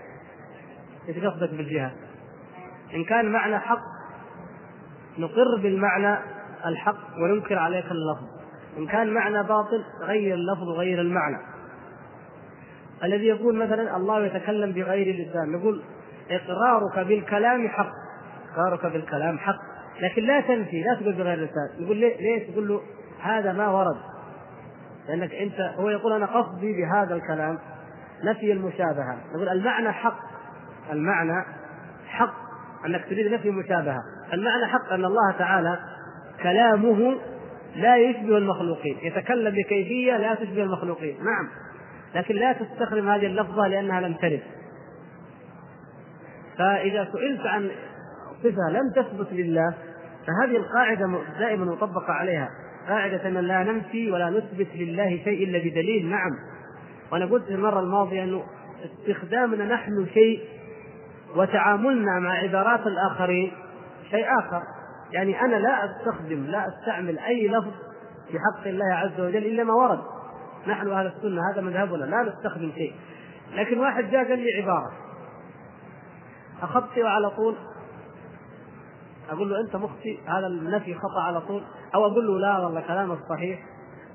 [1.08, 1.92] إيش قصدك بالجهة؟
[2.94, 3.82] إن كان معنى حق
[5.18, 6.18] نقر بالمعنى
[6.66, 8.24] الحق وننكر عليك اللفظ.
[8.78, 11.38] إن كان معنى باطل غير اللفظ وغير المعنى.
[13.04, 15.82] الذي يقول مثلا الله يتكلم بغير اللسان نقول
[16.30, 17.92] إقرارك بالكلام حق.
[18.52, 19.58] إقرارك بالكلام حق.
[20.00, 22.80] لكن لا تنفي لا تقول بغير اللسان نقول ليه؟ ليش؟ تقول له
[23.22, 23.96] هذا ما ورد.
[25.08, 27.58] لأنك أنت هو يقول أنا قصدي بهذا الكلام.
[28.24, 29.18] نفي المشابهة.
[29.34, 30.18] نقول المعنى حق.
[30.92, 31.44] المعنى
[32.06, 32.34] حق.
[32.86, 33.98] أنك تريد نفي المشابهة.
[34.32, 35.78] المعنى حق أن الله تعالى
[36.42, 37.16] كلامه
[37.76, 38.96] لا يشبه المخلوقين.
[39.02, 41.16] يتكلم بكيفية لا تشبه المخلوقين.
[41.16, 41.48] نعم.
[42.14, 44.42] لكن لا تستخدم هذه اللفظة لأنها لم ترد.
[46.58, 47.70] فإذا سئلت عن
[48.42, 49.74] صفة لم تثبت لله
[50.26, 52.48] فهذه القاعدة دائما مطبقة عليها.
[52.88, 56.10] قاعدة أن لا ننفي ولا نثبت لله شيء إلا بدليل.
[56.10, 56.30] نعم.
[57.12, 58.44] وأنا قلت المرة الماضية أنه
[58.84, 60.40] استخدامنا نحن شيء
[61.36, 63.52] وتعاملنا مع عبارات الآخرين
[64.10, 64.62] شيء آخر.
[65.12, 67.72] يعني أنا لا أستخدم لا أستعمل أي لفظ
[68.28, 70.00] في حق الله عز وجل إلا ما ورد.
[70.66, 72.94] نحن أهل السنة هذا مذهبنا لا نستخدم شيء.
[73.52, 74.92] لكن واحد جاء قال لي عبارة.
[76.62, 77.54] أخطئ على طول.
[79.30, 81.62] أقول له أنت مخطئ هذا النفي خطأ على طول.
[81.94, 83.60] أو أقول له لا والله كلامك صحيح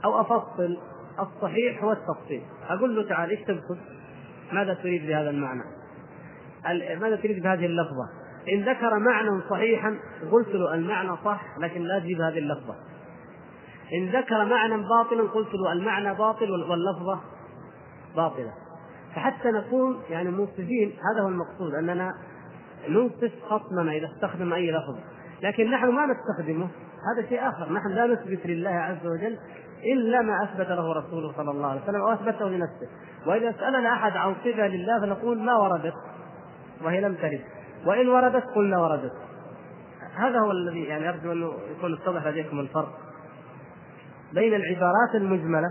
[0.06, 0.78] أو أفصل.
[1.20, 2.44] الصحيح هو التفصيل.
[2.70, 3.80] أقول له تعال إيش تقصد؟
[4.52, 5.64] ماذا تريد بهذا المعنى؟
[7.00, 9.98] ماذا تريد بهذه اللفظة؟ إن ذكر معنى صحيحا
[10.32, 12.76] قلت له المعنى صح لكن لا تجيب هذه اللفظة.
[13.94, 17.20] إن ذكر معنى باطلا قلت له المعنى باطل واللفظة
[18.16, 18.54] باطلة.
[19.16, 22.14] فحتى نكون يعني منصفين هذا هو المقصود أننا
[22.90, 24.98] ننصف خصمنا إذا استخدم أي لفظ.
[25.42, 26.68] لكن نحن ما نستخدمه
[27.16, 27.74] هذا شيء آخر.
[27.74, 29.38] نحن لا نثبت لله عز وجل
[29.84, 32.88] إلا ما أثبت له رسوله صلى الله عليه وسلم أو أثبته لنفسه.
[33.28, 35.94] وإذا سألنا أحد عن صفة لله فنقول ما وردت
[36.84, 37.42] وهي لم ترد.
[37.86, 39.14] وإن وردت قلنا وردت.
[40.16, 42.98] هذا هو الذي يعني أرجو أنه يكون اتضح لديكم الفرق
[44.34, 45.70] بين العبارات المجملة.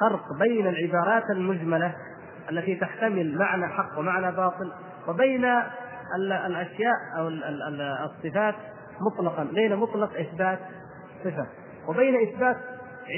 [0.00, 1.94] فرق بين العبارات المجملة
[2.50, 4.72] التي تحتمل معنى حق ومعنى باطل
[5.08, 5.44] وبين
[6.46, 7.28] الأشياء أو
[8.04, 8.54] الصفات
[9.00, 10.58] مطلقا بين مطلق إثبات
[11.24, 11.46] صفة.
[11.88, 12.56] وبين إثبات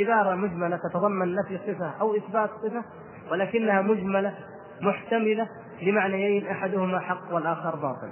[0.01, 2.85] عبارة مجملة تتضمن نفي صفه أو إثبات صفة
[3.31, 4.35] ولكنها مجملة
[4.81, 5.49] محتملة
[5.83, 8.11] لمعنيين أحدهما حق والآخر باطل.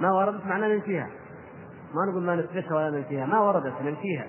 [0.00, 1.10] ما وردت معناه ننفيها
[1.94, 4.26] ما نقول ما نثبتها ولا ننفيها ما وردت ننفيها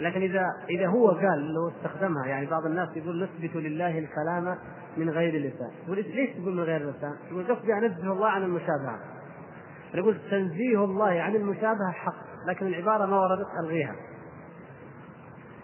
[0.00, 4.58] لكن إذا إذا هو قال لو استخدمها يعني بعض الناس يقول نثبت لله الكلام
[4.96, 5.70] من غير لسان.
[5.84, 9.17] يقول ليش تقول من غير لسان؟ يقول قصدي انزه الله عن المشابهة.
[9.94, 12.14] يقول تنزيه الله عن المشابهة حق
[12.46, 13.94] لكن العبارة ما وردت ألغيها.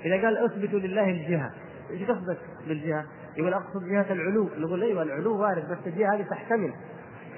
[0.04, 1.50] إذا قال أثبت لله الجهة
[1.90, 2.38] إيش قصدك
[2.68, 3.04] بالجهة؟
[3.36, 4.48] يقول أقصد جهة العلو.
[4.58, 6.74] نقول أيوه العلو وارد بس الجهة هذه تحتمل.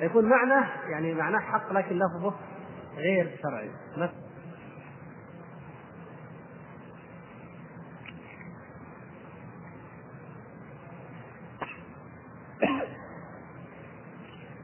[0.00, 2.34] يكون معناه يعني معناه حق لكن لفظه
[2.96, 3.70] غير شرعي.
[3.98, 4.10] بس.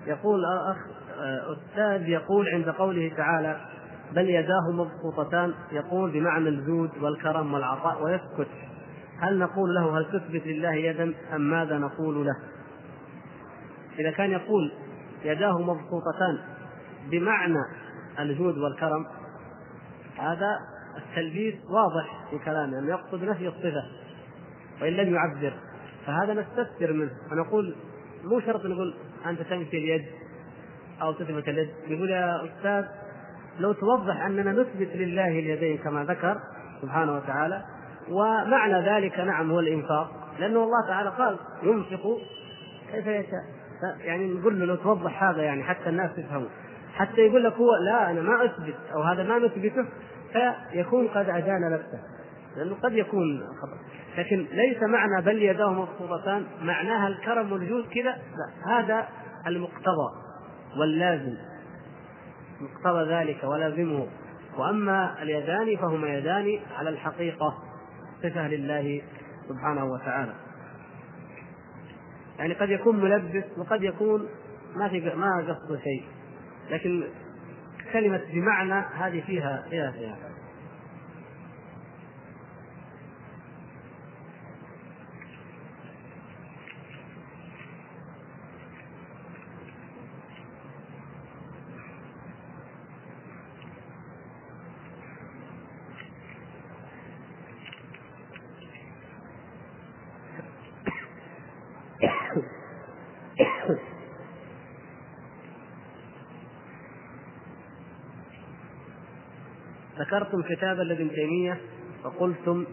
[0.06, 0.40] يقول
[0.70, 3.60] اخ أستاذ يقول عند قوله تعالى
[4.12, 8.48] بل يداه مبسوطتان يقول بمعنى الجود والكرم والعطاء ويسكت
[9.18, 12.36] هل نقول له هل تثبت لله يدا أم ماذا نقول له؟
[13.98, 14.72] إذا كان يقول
[15.24, 16.38] يداه مبسوطتان
[17.10, 17.64] بمعنى
[18.18, 19.06] الجود والكرم
[20.18, 20.58] هذا
[20.96, 23.84] التلبيس واضح في كلامه انه يقصد نفي الصفة
[24.82, 25.52] وإن لم يعبر
[26.06, 27.74] فهذا نستفسر منه ونقول
[28.24, 28.94] مو شرط نقول
[29.26, 30.04] أنت تنفي اليد
[31.02, 32.84] أو تثبت اليد يقول يا أستاذ
[33.58, 36.38] لو توضح أننا نثبت لله اليدين كما ذكر
[36.82, 37.62] سبحانه وتعالى
[38.08, 42.18] ومعنى ذلك نعم هو الإنفاق لأنه الله تعالى قال ينفق
[42.92, 43.44] كيف يشاء.
[44.00, 46.48] يعني نقول له لو توضح هذا يعني حتى الناس يفهموا.
[46.94, 49.86] حتى يقول لك هو لا أنا ما أثبت أو هذا ما نثبته
[50.32, 52.00] فيكون قد ادان نفسه.
[52.56, 53.78] لأنه قد يكون خطأ.
[54.18, 59.08] لكن ليس معنى بل يداه مبسوطتان معناها الكرم والجود كذا لا هذا
[59.46, 60.21] المقتضى.
[60.78, 61.34] واللازم
[62.60, 64.06] مقتضى ذلك ولازمه.
[64.58, 67.58] وأما اليدان فهما يدان على الحقيقة
[68.22, 69.02] صفة لله
[69.48, 70.32] سبحانه وتعالى.
[72.38, 74.28] يعني قد يكون ملبس وقد يكون
[74.76, 76.04] ما في ما قصده شيء
[76.70, 77.04] لكن
[77.92, 80.16] كلمة بمعنى هذه فيها فيها فيها
[110.12, 111.60] ذكرتم كتاب لابن تيمية
[112.04, 112.64] وقلتم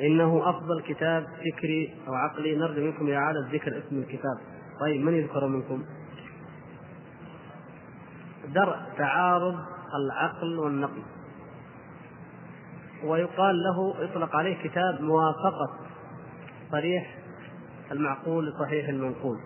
[0.00, 4.38] إنه أفضل كتاب فكري أو عقلي نرجو منكم إعادة ذكر اسم الكتاب.
[4.80, 5.84] طيب من يذكر منكم؟
[8.54, 9.56] درء تعارض
[9.94, 11.02] العقل والنقل.
[13.04, 15.78] ويقال له يطلق عليه كتاب موافقة
[16.70, 17.16] صريح
[17.92, 19.38] المعقول لصحيح المنقول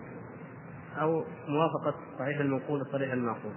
[1.01, 3.53] أو موافقة صحيح المنقول لصريح المعقول.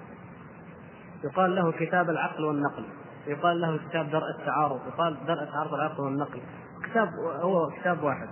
[1.24, 2.84] يقال له كتاب العقل والنقل.
[3.26, 6.40] يقال له كتاب درء التعارض يقال درء تعارض العقل والنقل
[6.84, 7.08] كتاب
[7.40, 8.28] هو كتاب واحد.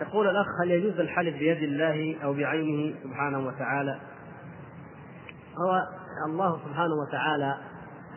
[0.00, 4.00] يقول الأخ هل يجوز الحلف بيد الله أو بعينه سبحانه وتعالى؟
[5.58, 5.82] هو
[6.28, 7.56] الله سبحانه وتعالى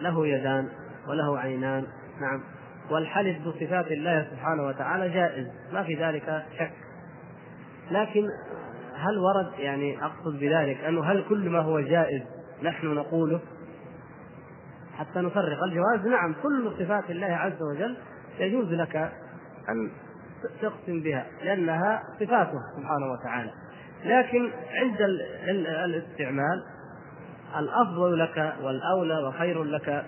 [0.01, 0.69] له يدان
[1.07, 1.85] وله عينان
[2.21, 2.43] نعم.
[2.91, 6.71] والحلف بصفات الله سبحانه وتعالى جائز ما في ذلك شك.
[7.91, 8.27] لكن
[8.95, 12.21] هل ورد يعني أقصد بذلك أنه هل كل ما هو جائز
[12.61, 13.39] نحن نقوله
[14.97, 15.63] حتى نفرق.
[15.63, 17.97] الجواز نعم كل صفات الله عز وجل
[18.39, 18.95] يجوز لك
[19.69, 19.91] أن
[20.61, 23.51] تقسم بها لأنها صفاته سبحانه وتعالى.
[24.05, 25.01] لكن عند
[25.85, 26.63] الاستعمال
[27.59, 30.05] الأفضل لك والأولى وخير لك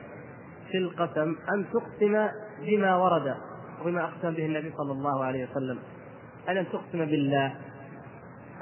[0.72, 2.28] في القسم أن تقسم
[2.62, 3.36] بما ورد
[3.82, 5.80] وبما أقسم به النبي صلى الله عليه وسلم.
[6.50, 7.56] أن تقسم بالله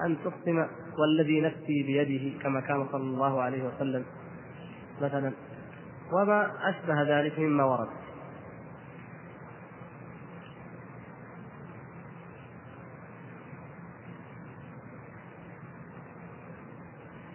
[0.05, 0.67] أن تقسم
[0.99, 4.05] والذي نفسي بيده كما كان صلى الله عليه وسلم.
[5.01, 5.33] مثلا
[6.13, 7.87] وما أشبه ذلك مما ورد.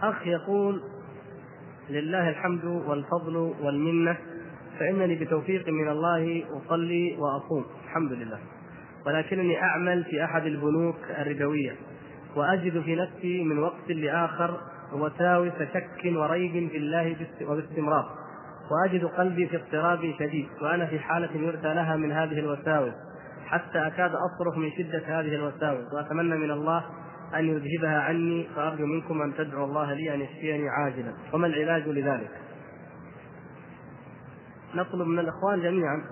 [0.03, 0.83] أخ يقول
[1.91, 4.17] لله الحمد والفضل والمنة
[4.79, 8.39] فإنني بتوفيق من الله أصلي وأصوم الحمد لله.
[9.07, 11.77] ولكنني أعمل في أحد البنوك الربوية.
[12.39, 14.61] وأجد في نفسي من وقت لآخر
[14.93, 18.19] وساوس شك وريب في الله وباستمرار.
[18.71, 22.93] وأجد قلبي في اضطراب شديد وأنا في حالة يرثى لها من هذه الوساوس
[23.47, 26.85] حتى أكاد أصرخ من شدة هذه الوساوس وأتمنى من الله
[27.35, 31.13] أن يذهبها عني فأرجو منكم أن تدعوا الله لي أن يشفيني عاجلا.
[31.33, 32.31] وما العلاج لذلك؟
[34.75, 36.03] نطلب من الإخوان جميعا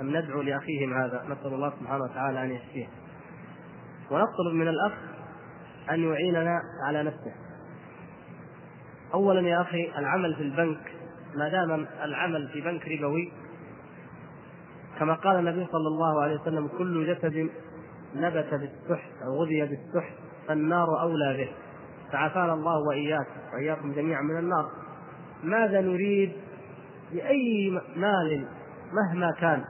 [0.00, 2.86] أن ندعو لأخيهم هذا نسأل الله سبحانه وتعالى أن يشفيه.
[4.10, 4.92] ونطلب من الأخ
[5.90, 7.32] أن يعيننا على نفسه.
[9.14, 10.92] أولا يا أخي العمل في البنك
[11.34, 13.32] ما دام العمل في بنك ربوي
[14.98, 17.50] كما قال النبي صلى الله عليه وسلم كل جسد
[18.14, 20.14] نبت بالسحت أو غذي بالسحت
[20.48, 21.48] فالنار أولى به.
[22.12, 24.70] فعافانا الله وإياك وإياكم جميعا من النار.
[25.42, 26.32] ماذا نريد
[27.12, 28.46] بأي مال
[28.92, 29.64] مهما كان؟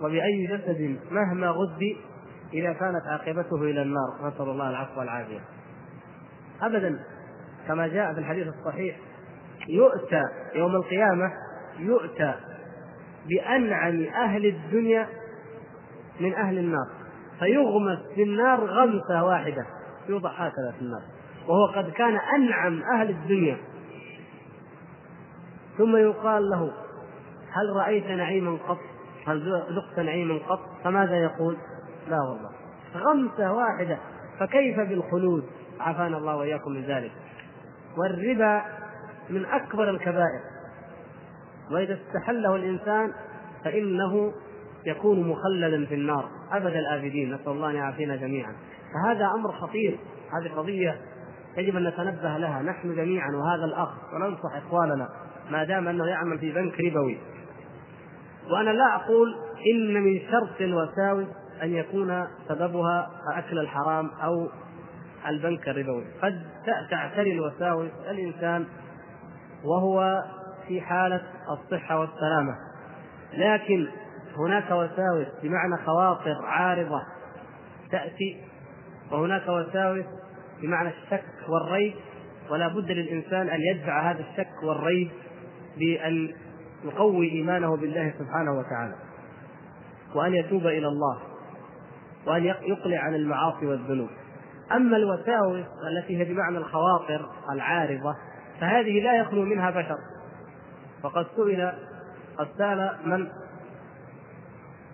[0.00, 1.96] وبأي جسد مهما غذي
[2.52, 5.40] إذا كانت عاقبته إلى النار نسأل الله العفو والعافية
[6.62, 7.00] أبدا
[7.68, 8.96] كما جاء في الحديث الصحيح
[9.68, 10.22] يؤتى
[10.54, 11.32] يوم القيامة
[11.78, 12.34] يؤتى
[13.28, 15.08] بأنعم أهل الدنيا
[16.20, 16.86] من أهل النار
[17.38, 19.66] فيغمس في النار غمسة واحدة
[20.08, 21.02] يوضع هكذا في النار
[21.48, 23.56] وهو قد كان أنعم أهل الدنيا
[25.78, 26.72] ثم يقال له
[27.52, 28.78] هل رأيت نعيما قط؟
[29.26, 31.56] هل ذقت نعيما قط؟ فماذا يقول؟
[32.08, 32.50] لا والله.
[32.96, 33.98] غمسة واحدة.
[34.40, 35.44] فكيف بالخلود؟
[35.80, 37.12] عافانا الله وإياكم من ذلك.
[37.96, 38.62] والربا
[39.30, 40.40] من أكبر الكبائر.
[41.70, 43.12] وإذا استحله الإنسان
[43.64, 44.32] فإنه
[44.86, 46.28] يكون مخلدا في النار.
[46.52, 47.34] أبد الآبدين.
[47.34, 48.52] نسأل الله أن يعافينا جميعا.
[48.94, 49.98] فهذا أمر خطير.
[50.32, 51.00] هذه قضية
[51.56, 52.62] يجب أن نتنبه لها.
[52.62, 54.14] نحن جميعا وهذا الأخ.
[54.14, 55.08] وننصح إخواننا.
[55.50, 57.18] ما دام أنه يعمل في بنك ربوي.
[58.50, 59.34] وأنا لا أقول
[59.74, 61.26] إن من شرط الوساوس
[61.62, 64.48] أن يكون سببها أكل الحرام أو
[65.26, 66.04] البنك الربوي.
[66.22, 66.42] قد
[66.90, 68.66] تعتري الوساوس الإنسان
[69.64, 70.22] وهو
[70.68, 72.54] في حالة الصحة والسلامة.
[73.32, 73.88] لكن
[74.36, 77.02] هناك وساوس بمعنى خواطر عارضة
[77.90, 78.36] تأتي
[79.12, 80.04] وهناك وساوس
[80.62, 81.94] بمعنى الشك والريب
[82.50, 85.10] ولا بد للإنسان أن يدفع هذا الشك والريب
[85.78, 86.34] بأن
[86.84, 88.94] يقوي إيمانه بالله سبحانه وتعالى
[90.14, 91.18] وأن يتوب إلى الله.
[92.28, 94.08] وأن يقلع عن المعاصي والذنوب.
[94.72, 98.16] أما الوساوس التي هي بمعنى الخواطر العارضة
[98.60, 99.96] فهذه لا يخلو منها بشر.
[101.02, 101.72] فقد سئل
[102.38, 103.28] قد سأل من؟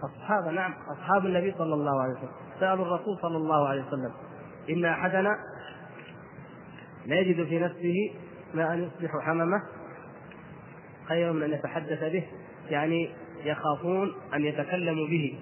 [0.05, 2.32] أصحاب نعم أصحاب النبي صلى الله عليه وسلم.
[2.61, 4.12] سألوا الرسول صلى الله عليه وسلم.
[4.70, 5.36] إن أحدنا
[7.06, 7.94] لا يجد في نفسه
[8.55, 9.62] ما أن يصبح حممة
[11.09, 12.24] خير من أن يتحدث به
[12.70, 13.11] يعني
[13.44, 15.39] يخافون أن يتكلموا به.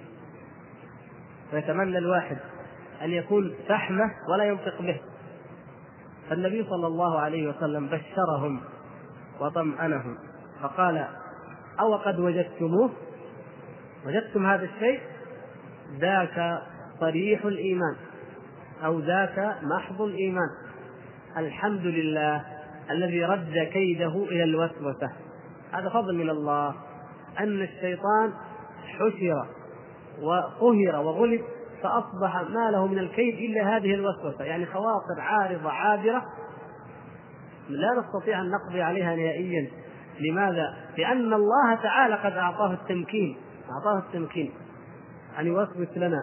[1.52, 2.36] ويتمنى الواحد
[3.02, 5.00] أن يكون فحمة ولا ينطق به.
[6.30, 8.60] فالنبي صلى الله عليه وسلم بشرهم
[9.40, 10.18] وطمأنهم
[10.62, 11.06] فقال
[11.80, 12.90] أو قد وجدتموه؟
[14.06, 15.00] وجدتم هذا الشيء؟
[15.98, 16.62] ذاك
[17.00, 17.96] صريح الإيمان
[18.84, 20.48] أو ذاك محض الإيمان.
[21.36, 22.44] الحمد لله
[22.90, 25.10] الذي رد كيده إلى الوسوسة.
[25.72, 26.74] هذا فضل من الله
[27.40, 28.32] أن الشيطان
[28.86, 29.46] حشر
[30.22, 31.40] وقهر وغلب
[31.82, 34.44] فأصبح ما له من الكيد إلا هذه الوسوسة.
[34.44, 36.22] يعني خواطر عارضة عابرة.
[37.68, 39.70] لا نستطيع أن نقضي عليها نهائيا.
[40.20, 43.36] لماذا؟ لأن الله تعالى قد أعطاه التمكين
[43.70, 44.52] أعطاه التمكين
[45.38, 46.22] أن يوسوس لنا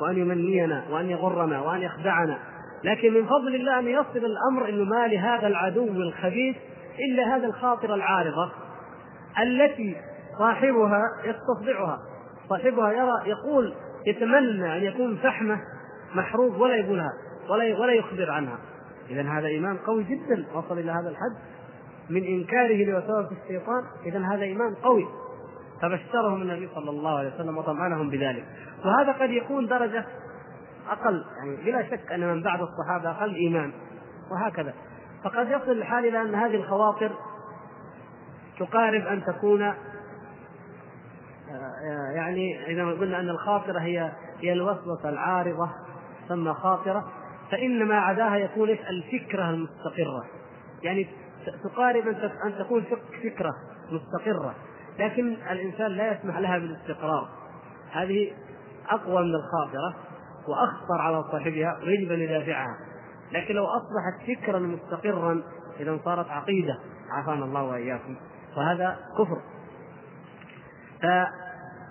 [0.00, 2.38] وأن يمنينا وأن يغرنا وأن يخدعنا.
[2.84, 6.56] لكن من فضل الله أن يصل الأمر أنه ما لهذا العدو الخبيث
[6.98, 8.52] إلا هذا الخاطر العارضة
[9.42, 9.96] التي
[10.38, 11.98] صاحبها يستصدعها
[12.48, 13.74] صاحبها يرى يقول
[14.06, 15.60] يتمنى أن يكون فحمة
[16.14, 17.12] محروق ولا يقولها
[17.48, 18.58] ولا ولا يخبر عنها.
[19.10, 21.36] اذا هذا إيمان قوي جدا وصل إلى هذا الحد.
[22.10, 25.06] من إنكاره لوساوس الشيطان اذا هذا إيمان قوي.
[25.82, 28.44] فبشرهم النبي صلى الله عليه وسلم وطمأنهم بذلك.
[28.84, 30.04] وهذا قد يكون درجة
[30.88, 33.72] أقل يعني بلا شك أن من بعد الصحابة أقل إيمان.
[34.32, 34.74] وهكذا.
[35.24, 37.10] فقد يصل الحال إلى أن هذه الخواطر
[38.58, 39.74] تقارب أن تكون
[42.14, 45.70] يعني إذا قلنا أن الخاطرة هي هي الوسوسة العارضة
[46.26, 47.12] تسمى خاطرة
[47.50, 50.24] فان ما عداها يكون الفكرة المستقرة.
[50.82, 51.08] يعني
[51.64, 52.08] تقارب
[52.46, 52.84] أن تكون
[53.22, 53.54] فكرة
[53.90, 54.54] مستقرة.
[54.98, 57.28] لكن الإنسان لا يسمح لها بالاستقرار.
[57.92, 58.32] هذه
[58.88, 59.94] أقوى من الخاطرة
[60.48, 62.78] وأخطر على صاحبها ويجب ان يدافعها.
[63.32, 65.42] لكن لو أصبحت فكرا مستقرا
[65.80, 66.78] اذا صارت عقيدة.
[67.10, 68.16] عافانا الله وإياكم.
[68.56, 69.40] وهذا كفر.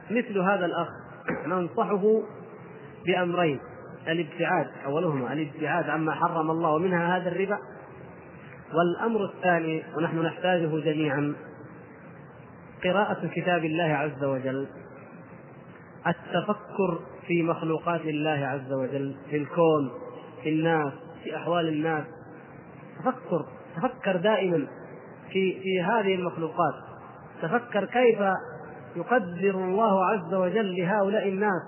[0.09, 0.87] فمثل هذا الأخ
[1.47, 2.21] ننصحه
[3.05, 3.59] بأمرين.
[4.07, 7.57] الابتعاد أولهما الابتعاد عما حرم الله ومنها هذا الربا.
[8.73, 11.35] والأمر الثاني ونحن نحتاجه جميعا
[12.83, 14.67] قراءة كتاب الله عز وجل.
[16.07, 19.91] التفكر في مخلوقات الله عز وجل في الكون
[20.43, 20.93] في الناس
[21.23, 22.03] في أحوال الناس.
[22.99, 24.67] تفكر تفكر دائما
[25.31, 26.73] في في هذه المخلوقات.
[27.41, 28.19] تفكر كيف
[28.95, 31.61] يقدر الله عز وجل لهؤلاء الناس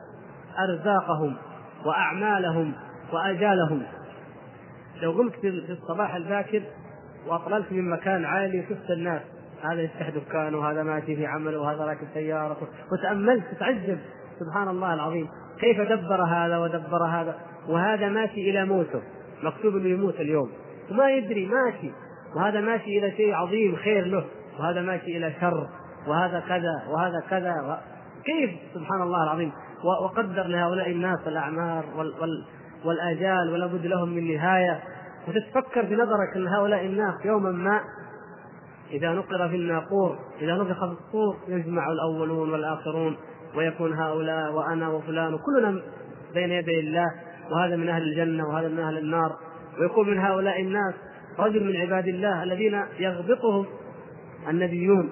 [0.59, 1.35] أرزاقهم
[1.85, 2.73] وأعمالهم
[3.13, 3.83] وأجالهم.
[5.01, 6.61] لو قمت في الصباح الباكر
[7.27, 9.21] واطللت من مكان عالي وشفت الناس
[9.63, 13.97] هذا يفتح دكانه وهذا ماشي في عمله وهذا راكب سيارته وتأملت تتعجب
[14.39, 15.27] سبحان الله العظيم.
[15.59, 17.35] كيف دبر هذا ودبر هذا؟
[17.67, 19.01] وهذا ماشي إلى موته.
[19.43, 20.49] مكتوب إنه يموت اليوم.
[20.91, 21.91] وما يدري ماشي.
[22.35, 24.25] وهذا ماشي إلى شيء عظيم خير له.
[24.59, 25.67] وهذا ماشي إلى شر.
[26.07, 27.75] وهذا كذا وهذا كذا و...
[28.25, 29.51] كيف؟ سبحان الله العظيم.
[30.03, 32.13] وقدر لهؤلاء الناس الأعمار وال...
[32.21, 32.45] وال...
[32.85, 34.79] والآجال ولا بد لهم من نهاية.
[35.27, 37.81] وتتفكر بنظرك أن هؤلاء الناس يوما ما
[38.91, 43.17] إذا نقر في الناقور إذا نفخ في الصور يجمع الأولون والآخرون
[43.55, 45.81] ويكون هؤلاء وأنا وفلان وكلنا
[46.33, 47.05] بين يدي الله
[47.51, 49.35] وهذا من أهل الجنة وهذا من أهل النار.
[49.79, 50.93] ويكون من هؤلاء الناس
[51.39, 53.65] رجل من عباد الله الذين يغبطهم
[54.49, 55.09] النبيون.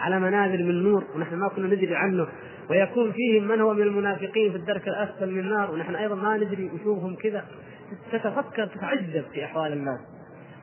[0.00, 2.26] على منازل من نور ونحن ما كنا ندري عنه.
[2.70, 6.70] ويكون فيهم من هو من المنافقين في الدرك الأسفل من النار ونحن أيضا ما ندري
[6.74, 7.44] نشوفهم كذا.
[8.12, 10.00] تتفكر تتعجب في أحوال الناس.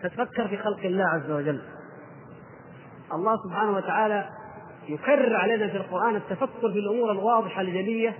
[0.04, 1.62] تتفكر في خلق الله عز وجل.
[3.14, 4.30] الله سبحانه وتعالى
[4.90, 8.16] يكرر علينا في القرآن التفكر في الأمور الواضحة الجليه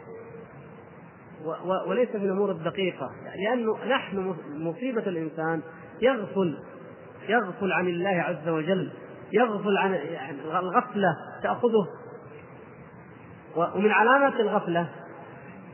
[1.88, 3.10] وليس في الأمور الدقيقة.
[3.36, 5.62] لأنه نحن مصيبة الإنسان
[6.02, 6.58] يغفل
[7.30, 8.92] يغفل عن الله عز وجل.
[9.32, 9.94] يغفل عن
[10.60, 11.88] الغفلة تأخذه.
[13.56, 14.90] ومن علامات الغفلة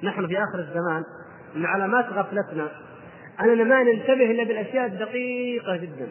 [0.03, 1.03] نحن في آخر الزمان
[1.55, 2.71] من علامات غفلتنا
[3.41, 6.07] أننا ما ننتبه إلا بالأشياء الدقيقة جدا.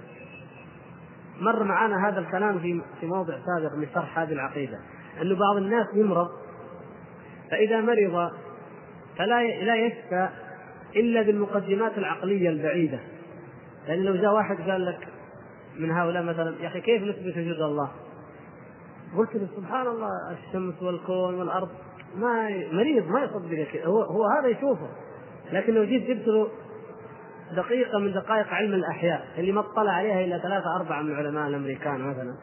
[1.41, 4.79] مر معنا هذا الكلام في في موضع سابق من شرح هذه العقيدة
[5.23, 6.29] انه بعض الناس يمرض
[7.51, 8.31] فإذا مرض
[9.19, 10.29] فلا لا يشفى
[10.97, 12.99] إلا بالمقدمات العقلية البعيدة.
[13.89, 15.09] يعني لو جاء واحد قال لك
[15.79, 17.91] من هؤلاء مثلا يا أخي كيف نثبت وجود الله؟
[19.17, 21.69] قلت له سبحان الله الشمس والكون والأرض
[22.17, 24.89] ما مريض ما يصدقك هو هو هذا يشوفه.
[25.53, 26.49] لكن لو جيت جبت له
[27.57, 32.01] دقيقة من دقائق علم الأحياء اللي ما اطلع عليها إلا ثلاثة أربعة من العلماء الأمريكان
[32.01, 32.35] مثلا.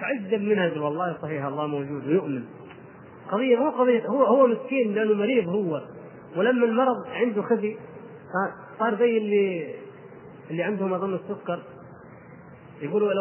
[0.00, 2.44] تعجب منها يقول والله صحيح الله موجود ويؤمن.
[3.30, 5.82] قضية مو قضية هو هو مسكين لأنه مريض هو.
[6.36, 7.76] ولما المرض عنده خفي
[8.78, 9.74] صار زي اللي
[10.50, 11.62] اللي عندهم أظن السكر.
[12.80, 13.12] يقولوا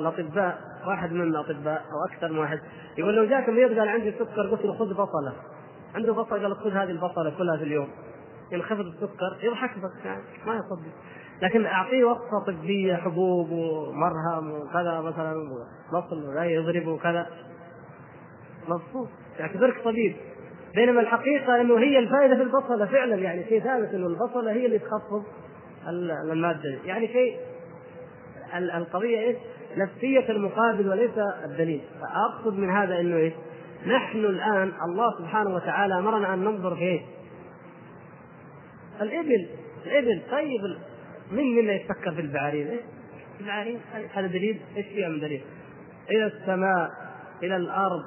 [0.00, 2.60] الأطباء واحد من الأطباء أو أكثر من واحد
[2.98, 5.32] يقول لو جاك مريض قال عندي سكر قلت له خذ بصلة.
[5.94, 7.88] عنده بصلة؟ قال خذ هذه البصلة كلها في اليوم.
[8.52, 10.92] ينخفض السكر يضحك بس يعني ما يصدق.
[11.42, 15.34] لكن أعطيه وقفه طبية حبوب ومرهم وكذا مثلا
[15.92, 17.26] مصل ولا يضرب وكذا.
[18.68, 19.08] مبسوط
[19.38, 20.16] يعتبرك طبيب.
[20.74, 24.78] بينما الحقيقة إنه هي الفائدة في البصلة فعلا يعني شيء ثابت إنه البصلة هي اللي
[24.78, 25.24] تخفض
[26.32, 26.78] المادة.
[26.84, 27.36] يعني شيء
[28.58, 29.36] القضية إيش؟
[29.76, 31.80] نفسية المقابل وليس الدليل
[32.14, 33.32] اقصد من هذا إنه إيش؟
[33.86, 37.02] نحن الآن الله سبحانه وتعالى أمرنا أن ننظر في إيش؟
[39.02, 39.48] الإبل
[39.86, 40.60] الإبل طيب
[41.32, 42.80] من منا يتفكر في البعارين؟ إيه؟
[43.40, 43.80] البعارين
[44.14, 45.42] هذا دليل إيش فيها من دليل؟
[46.10, 46.90] إلى السماء
[47.42, 48.02] إلى الأرض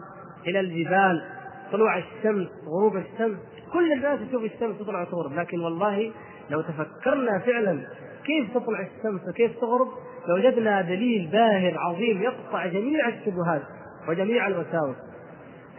[0.48, 1.24] إلى الجبال
[1.72, 3.38] طلوع الشمس غروب الشمس
[3.74, 6.12] كل الناس تشوف الشمس تطلع وتغرب لكن والله
[6.50, 7.88] لو تفكرنا فعلا
[8.26, 9.88] كيف تطلع الشمس وكيف تغرب
[10.28, 13.62] لوجدنا دليل باهر عظيم يقطع جميع الشبهات
[14.10, 14.96] وجميع الوساوس.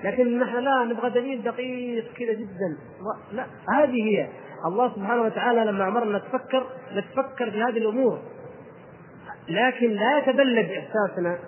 [0.05, 2.79] لكن نحن لا نبغى دليل دقيق كذا جدا.
[3.33, 4.29] لا هذه هي.
[4.67, 8.19] الله سبحانه وتعالى لما أمرنا نتفكر نتفكر في هذه الأمور.
[9.49, 11.39] لكن لا يتبلد إحساسنا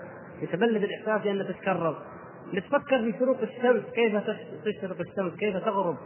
[0.43, 1.97] يتبلد الإحساس لانها تتكرر.
[2.55, 4.16] نتفكر في شروق الشمس كيف
[4.64, 5.97] تشرق الشمس كيف تغرب.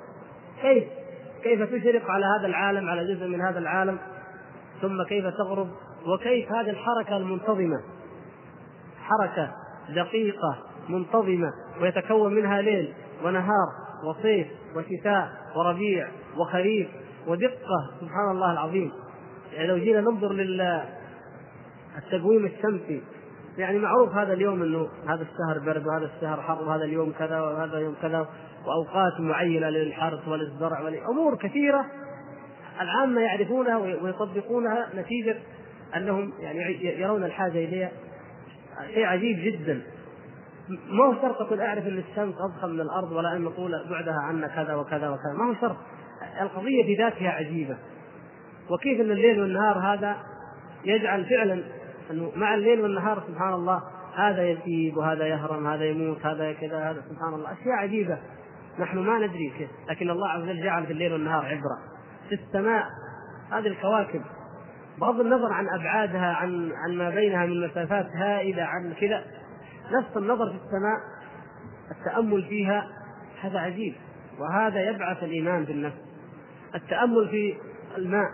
[0.62, 0.84] كيف
[1.42, 3.98] كيف تشرق على هذا العالم على جزء من هذا العالم.
[4.82, 5.68] ثم كيف تغرب.
[6.06, 7.82] وكيف هذه الحركة المنتظمة؟
[9.02, 9.50] حركة
[9.88, 10.58] دقيقة
[10.88, 11.50] منتظمة
[11.80, 12.94] ويتكون منها ليل
[13.24, 13.68] ونهار
[14.04, 16.88] وصيف وشتاء وربيع وخريف
[17.26, 18.92] ودقة سبحان الله العظيم.
[19.52, 20.82] يعني لو جينا ننظر لل
[21.98, 23.02] التقويم الشمسي
[23.58, 27.78] يعني معروف هذا اليوم إنه هذا الشهر برد وهذا الشهر حر وهذا اليوم كذا وهذا
[27.78, 28.28] اليوم كذا
[28.66, 31.86] وأوقات معينة للحرث وللزرع ولامور كثيرة
[32.80, 35.36] العامة يعرفونها ويطبقونها نتيجة
[35.96, 37.90] أنهم يعني يرون الحاجة اليها
[38.94, 39.82] شيء عجيب جدا.
[40.68, 44.48] ما هو شرط أقول أعرف إن الشمس أضخم من الأرض ولا أن نقول بعدها عنا
[44.48, 45.32] كذا وكذا وكذا.
[45.38, 45.76] ما هو شرط.
[46.40, 47.76] القضية بذاتها عجيبة.
[48.70, 50.16] وكيف إن الليل والنهار هذا
[50.84, 51.62] يجعل فعلا
[52.10, 53.82] انه مع الليل والنهار سبحان الله
[54.16, 57.52] هذا يزيد وهذا يهرم هذا يموت هذا كذا هذا سبحان الله.
[57.52, 58.18] أشياء عجيبة.
[58.78, 61.78] نحن ما ندري كيف لكن الله عز وجل جعل في الليل والنهار عبرة.
[62.28, 62.84] في السماء
[63.50, 64.22] هذه الكواكب
[65.00, 69.24] بغض النظر عن أبعادها عن عن ما بينها من مسافات هائلة عن كذا.
[69.92, 70.98] نفس النظر في السماء
[71.90, 72.88] التأمل فيها
[73.40, 73.94] هذا عجيب.
[74.38, 75.96] وهذا يبعث الإيمان بالنفس.
[76.74, 77.54] التأمل في
[77.96, 78.28] الماء.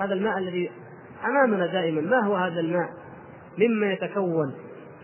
[0.00, 0.70] هذا الماء الذي
[1.24, 2.00] أمامنا دائما.
[2.00, 2.88] ما هو هذا الماء؟
[3.58, 4.54] مما يتكون.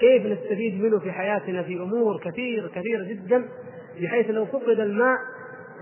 [0.01, 3.49] كيف نستفيد منه في حياتنا في أمور كثير كثيرة جدا
[4.03, 5.17] بحيث لو فقد الماء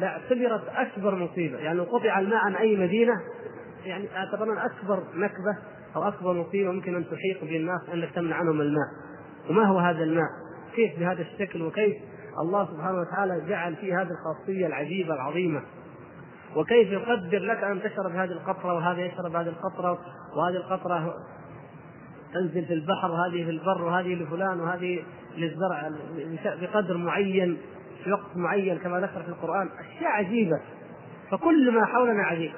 [0.01, 1.59] لاعتبرت أكبر مصيبة.
[1.59, 3.15] يعني لو قطع الماء عن أي مدينة
[3.85, 5.59] يعني اعتبرنا أكبر نكبة
[5.97, 8.89] أو أكبر مصيبة ممكن أن تحيق بالناس أنك تمنع عنهم الماء.
[9.51, 10.29] وما هو هذا الماء؟
[10.75, 11.97] كيف بهذا الشكل؟ وكيف
[12.43, 15.63] الله سبحانه وتعالى جعل فيه هذه الخاصية العجيبة العظيمة؟
[16.57, 19.99] وكيف يقدر لك أن تشرب هذه القطرة وهذا يشرب هذه القطرة
[20.37, 21.15] وهذه القطرة
[22.35, 25.03] تنزل في البحر وهذه في البر وهذه لفلان وهذه
[25.37, 25.91] للزرع
[26.45, 27.59] بقدر معين
[28.05, 29.69] في وقت معين كما ذكر في القرآن.
[29.79, 30.61] أشياء عجيبة.
[31.31, 32.53] فكل ما حولنا عجيب.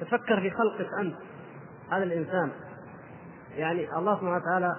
[0.00, 1.14] تفكر في خلقك أنت
[1.90, 2.50] هذا الإنسان.
[3.56, 4.76] يعني الله سبحانه وتعالى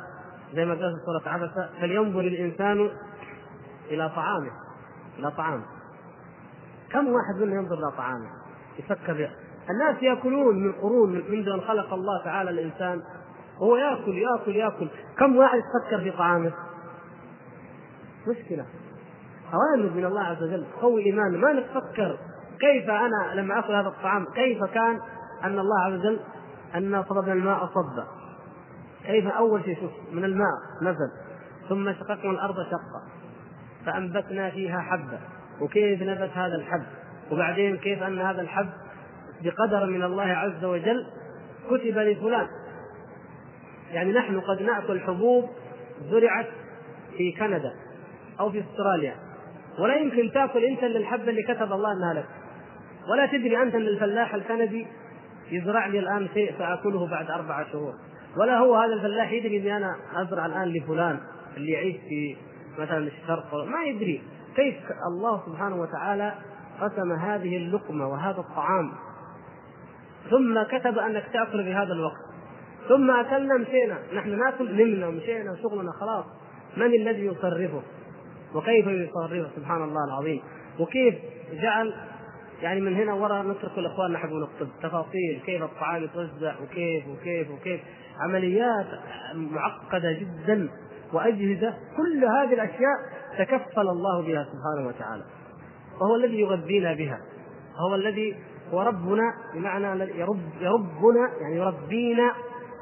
[0.53, 2.89] زي ما قال في سورة عبسة فلينظر الإنسان
[3.89, 4.51] إلى طعامه
[5.19, 5.65] إلى طعامه
[6.91, 8.29] كم واحد منا ينظر إلى طعامه؟
[8.79, 9.35] يفكر فيه.
[9.69, 13.01] الناس يأكلون من قرون منذ ان خلق الله تعالى الإنسان.
[13.59, 14.87] وهو يأكل يأكل يأكل.
[15.17, 16.51] كم واحد يفكر في طعامه؟
[18.27, 18.65] مشكلة.
[19.53, 20.65] أوامر من الله عز وجل.
[20.81, 22.17] قوي ايماننا ما نتفكر
[22.56, 24.99] كيف أنا لما أكل هذا الطعام كيف كان
[25.44, 26.19] أن الله عز وجل
[26.76, 28.07] أن صببنا الماء صبا.
[29.06, 31.11] كيف أول شيء شوف من الماء نزل
[31.69, 33.02] ثم شققنا الأرض شقا
[33.86, 35.19] فأنبتنا فيها حبة.
[35.61, 36.84] وكيف نبت هذا الحب؟
[37.32, 38.69] وبعدين كيف أن هذا الحب
[39.44, 41.06] بقدر من الله عز وجل
[41.69, 42.48] كتب لفلان؟
[43.91, 45.49] يعني نحن قد نأكل حبوب
[46.10, 46.48] زرعت
[47.18, 47.73] في كندا
[48.40, 49.15] أو في أستراليا
[49.80, 52.26] ولا يمكن تأكل انت الا الحبه اللي كتب الله أنها لك.
[53.10, 54.88] ولا تدري أنت ان الفلاح الكندي
[55.52, 57.94] يزرع لي الآن شيء فاكله بعد اربعه شهور.
[58.38, 61.19] ولا هو هذا الفلاح يدري إني أنا أزرع الآن لفلان
[61.57, 62.38] اللي يعيش في
[62.80, 63.56] مثلا الشرق.
[63.56, 64.22] ما يدري
[64.56, 64.76] كيف
[65.07, 66.34] الله سبحانه وتعالى
[66.82, 68.91] قسم هذه اللقمة وهذا الطعام.
[70.30, 72.26] ثم كتب أنك تأكل في هذا الوقت.
[72.90, 73.98] ثم أكلنا مشينا.
[74.15, 76.26] نحن نأكل نمنا ومشينا وشغلنا خلاص.
[76.77, 77.82] من الذي يصرفه؟
[78.56, 80.41] وكيف يصرفه؟ سبحان الله العظيم.
[80.80, 81.15] وكيف
[81.53, 81.94] جعل
[82.61, 87.82] يعني من هنا ورا نترك الإخوان نحن نكتب تفاصيل كيف الطعام يتوزع وكيف وكيف وكيف.
[88.19, 88.86] عمليات
[89.36, 90.69] معقدة جدا
[91.14, 92.95] وأجهزة كل هذه الأشياء
[93.38, 95.23] تكفل الله بها سبحانه وتعالى.
[96.02, 97.19] وهو الذي يغذينا بها.
[97.88, 98.36] هو الذي
[98.73, 102.34] هو ربنا بمعنى يرب يربنا يعني يربينا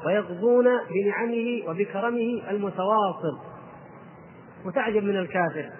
[0.06, 3.38] ويغضون بنعمه وبكرمه المتواصل.
[4.66, 5.70] وتعجب من الكافر.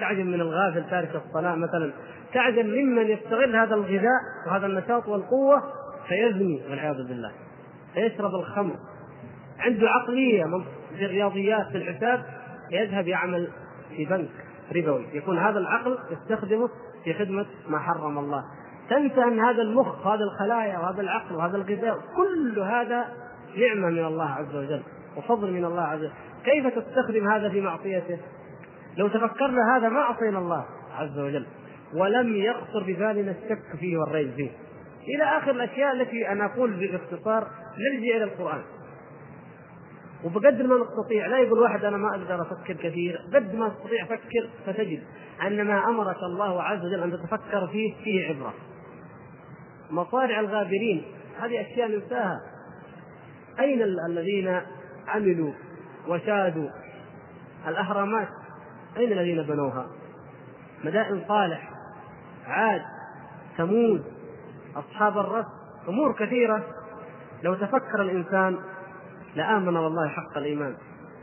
[0.00, 1.92] تعجب من الغافل تارك الصلاة مثلا.
[2.34, 5.62] تعجب ممن يستغل هذا الغذاء وهذا النشاط والقوة
[6.08, 7.32] فيزني والعياذ بالله.
[7.94, 8.74] فيشرب الخمر.
[9.58, 10.44] عنده عقلية
[10.96, 12.24] في الرياضيات في الحساب
[12.70, 13.48] يذهب يعمل
[13.96, 14.30] في بنك
[14.76, 15.06] ربوي.
[15.12, 16.68] يكون هذا العقل يستخدمه
[17.04, 18.44] في خدمة ما حرم الله.
[18.90, 21.98] تنسى ان هذا المخ هذا الخلايا وهذا العقل وهذا الغذاء.
[22.16, 23.04] كل هذا
[23.56, 24.82] نعمة من الله عز وجل
[25.16, 26.12] وفضل من الله عز وجل.
[26.44, 28.18] كيف تستخدم هذا في معصيته؟
[28.96, 30.64] لو تفكرنا هذا ما عصينا الله
[30.98, 31.46] عز وجل.
[31.94, 34.50] ولم يخطر ببالنا الشك فيه والريب فيه.
[35.14, 37.48] إلى آخر الأشياء التي أنا أقول باختصار
[37.78, 38.62] نرجع إلى القرآن.
[40.24, 44.50] وبقدر ما نستطيع لا يقول واحد أنا ما أقدر أفكر كثير قد ما تستطيع فكر
[44.66, 45.02] فتجد
[45.46, 48.54] أن ما أمرك الله عز وجل أن تتفكر فيه فيه عبرة.
[49.90, 51.02] مصارع الغابرين
[51.40, 52.40] هذه أشياء ننساها.
[53.60, 54.60] أين الذين
[55.08, 55.52] عملوا
[56.08, 56.68] وشادوا
[57.68, 58.28] الأهرامات؟
[58.96, 59.86] أين الذين بنوها؟
[60.84, 61.70] مدائن صالح.
[62.50, 62.82] عاد
[63.56, 64.04] ثمود
[64.76, 65.46] أصحاب الرس
[65.88, 66.62] أمور كثيرة.
[67.42, 68.58] لو تفكر الإنسان
[69.36, 70.76] لآمن والله حق الإيمان.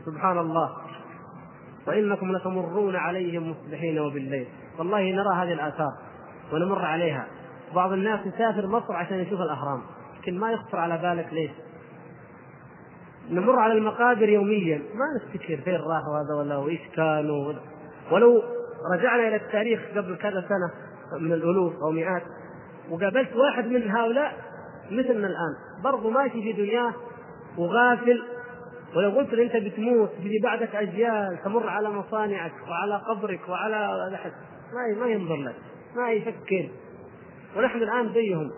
[0.06, 0.78] سبحان الله.
[1.88, 4.48] وإنكم لتمرون عليهم مصبحين وبالليل.
[4.80, 5.92] والله نرى هذه الآثار
[6.54, 7.28] ونمر عليها.
[7.76, 9.82] بعض الناس يسافر مصر عشان يشوف الأهرام
[10.20, 11.52] لكن ما يخطر على بالك ليش؟
[13.30, 14.78] نمر على المقابر يوميا.
[14.78, 17.54] ما نفتكر فين راحوا هذا ولا وإيش كانوا
[18.12, 18.44] ولو
[18.94, 20.87] رجعنا إلى التاريخ قبل كذا سنة.
[21.20, 22.24] من الألوف أو مئات.
[22.90, 24.34] وقابلت واحد من هؤلاء
[24.92, 25.84] مثلنا الآن.
[25.84, 26.94] برضه ماشي في دنياه
[27.58, 28.24] وغافل.
[28.96, 34.10] ولو قلت له أنت بتموت بيجي بعدك أجيال تمر على مصانعك وعلى قبرك وعلى
[34.74, 35.56] ما ما ينظر لك.
[35.96, 36.70] ما يفكر.
[37.58, 38.52] ونحن الآن زيهم.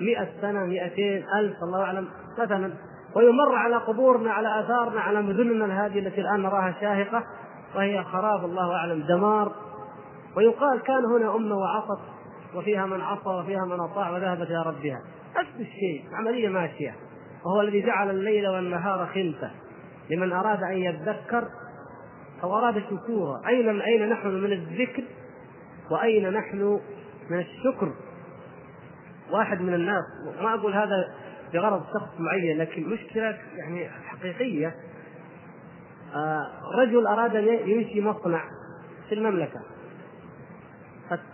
[0.00, 2.08] مئة سنة مئتين ألف الله أعلم.
[2.38, 2.72] مثلا
[3.14, 7.24] ويمر على قبورنا على آثارنا على مدننا هذه التي الآن نراها شاهقة
[7.76, 9.52] وهي خراب الله أعلم دمار.
[10.36, 12.00] ويقال كان هنا أمة وعصت
[12.54, 15.02] وفيها من عصى وفيها من أطاع وذهبت إلى ربها.
[15.38, 16.94] نفس الشيء عملية ماشية.
[17.44, 19.50] وهو الذي جعل الليل والنهار خلفة.
[20.10, 21.48] لمن أراد أن يذكر
[22.42, 25.04] أو أراد شكورا أين أين نحن من الذكر؟
[25.90, 26.80] وأين نحن
[27.30, 27.92] من الشكر؟
[29.30, 30.04] واحد من الناس
[30.42, 31.14] ما أقول هذا
[31.52, 34.74] بغرض شخص معين لكن مشكلة يعني حقيقية.
[36.14, 38.44] آه رجل أراد أن ينشي مصنع
[39.08, 39.60] في المملكة.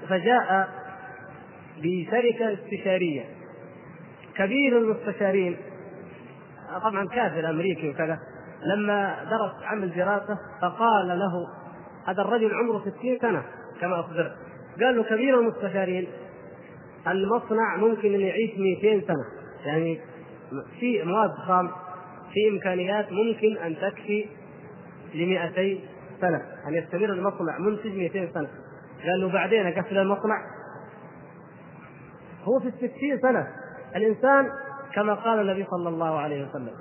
[0.09, 0.69] فجاء
[1.83, 3.25] بشركة استشارية.
[4.37, 5.57] كبير المستشارين
[6.83, 8.19] طبعا كافر أمريكي وكذا
[8.65, 11.47] لما درس عمل دراسه فقال له
[12.07, 13.43] هذا الرجل عمره 60 سنة
[13.81, 14.33] كما اخبر
[14.81, 16.09] قال له كبير المستشارين
[17.07, 18.51] المصنع ممكن أن يعيش
[18.83, 19.25] 200 سنة
[19.67, 20.01] يعني
[20.81, 21.71] في مواد خام
[22.33, 24.27] في إمكانيات ممكن أن تكفي
[25.15, 25.79] ل 200
[26.21, 28.49] سنة ان يستمر المصنع منتج 200 سنة.
[29.07, 30.37] له بعدين اقفل المصنع.
[32.45, 33.47] هو في الستين سنة.
[33.97, 34.51] الإنسان
[34.95, 36.75] كما قال النبي صلى الله عليه وسلم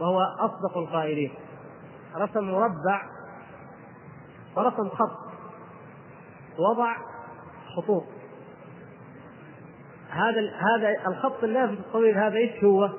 [0.00, 1.34] وهو أصدق القائلين
[2.16, 3.02] رسم مربع
[4.56, 5.18] ورسم خط
[6.58, 6.96] وضع
[7.76, 8.04] خطوط.
[10.10, 12.90] هذا هذا الخط اللافت الطويل هذا إيش هو؟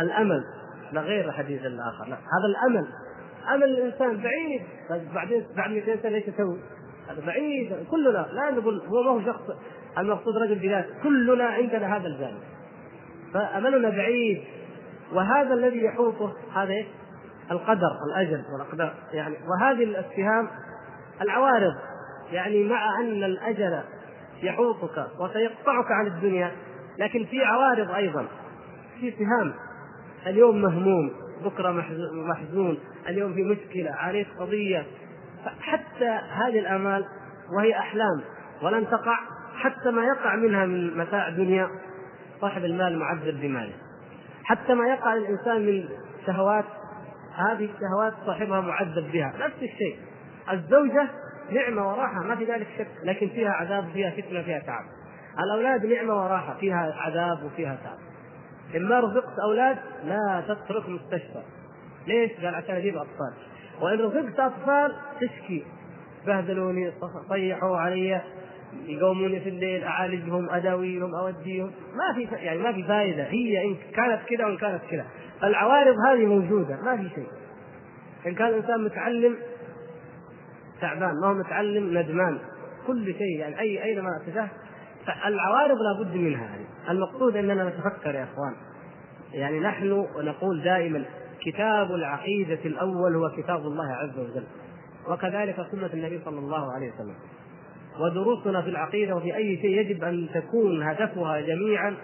[0.00, 0.44] الأمل.
[0.92, 2.16] لا غير الحديث الآخر لا.
[2.16, 2.88] هذا الأمل.
[3.54, 6.58] امل الإنسان بعيد طيب بعدين بعد 200 سنة إيش يسوي؟
[7.08, 9.50] هذا بعيد كلنا لا نقول هو ما هو شخص
[9.98, 12.40] المقصود رجل بذات كلنا عندنا هذا الجانب
[13.34, 14.42] فأملنا بعيد.
[15.12, 16.84] وهذا الذي يحوطه هذا؟
[17.50, 18.94] القدر الاجل والأقدار.
[19.12, 20.48] يعني وهذه الاتهام
[21.20, 21.74] العوارض.
[22.32, 23.80] يعني مع أن الاجل
[24.42, 26.52] يحوطك وسيقطعك عن الدنيا
[26.98, 28.26] لكن في عوارض أيضا.
[29.00, 29.54] في سهام
[30.26, 31.12] اليوم مهموم.
[31.44, 31.84] بكرة
[32.28, 34.86] محزون اليوم في مشكلة عليك قضية.
[35.60, 37.04] حتى هذه الامال
[37.56, 38.20] وهي أحلام
[38.62, 39.18] ولن تقع
[39.56, 41.68] حتى ما يقع منها من متاع دنيا
[42.40, 43.72] صاحب المال معذب بماله
[44.44, 45.88] حتى ما يقع للانسان من
[46.26, 46.64] شهوات
[47.34, 49.32] هذه الشهوات صاحبها معذب بها.
[49.38, 49.98] نفس الشيء.
[50.52, 51.08] الزوجة
[51.52, 54.84] نعمة وراحة ما في ذلك شك لكن فيها عذاب وفيها فتنة وفيها تعب.
[55.44, 57.98] الأولاد نعمة وراحة فيها عذاب وفيها تعب.
[58.76, 61.42] إن ما رزقت أولاد لا تترك مستشفى.
[62.06, 63.32] ليش؟ قال عشان أجيب أطفال.
[63.80, 65.64] وإن رزقت أطفال تشكي.
[66.26, 66.92] بهدلوني
[67.30, 68.20] طيحوا علي
[68.86, 71.72] يقوموني في الليل أعالجهم أداويهم أوديهم.
[71.94, 75.06] ما في يعني ما في فائده هي إن كانت كذا وإن كانت كذا
[75.44, 76.76] العوارض هذه موجودة.
[76.84, 77.28] ما في شيء.
[78.26, 79.36] إن كان الانسان متعلم
[80.80, 81.14] تعبان.
[81.22, 82.38] ما هو متعلم ندمان.
[82.86, 83.38] كل شيء.
[83.38, 84.48] يعني اي أينما اتجاه
[85.06, 86.59] فالعوارض لابد منها.
[86.90, 88.54] المقصود اننا نتفكر يا اخوان.
[89.32, 91.04] يعني نحن نقول دائما
[91.40, 94.44] كتاب العقيدة الأول هو كتاب الله عز وجل.
[95.08, 97.14] وكذلك سنة النبي صلى الله عليه وسلم.
[98.00, 101.94] ودروسنا في العقيدة وفي أي شيء يجب أن تكون هدفها جميعا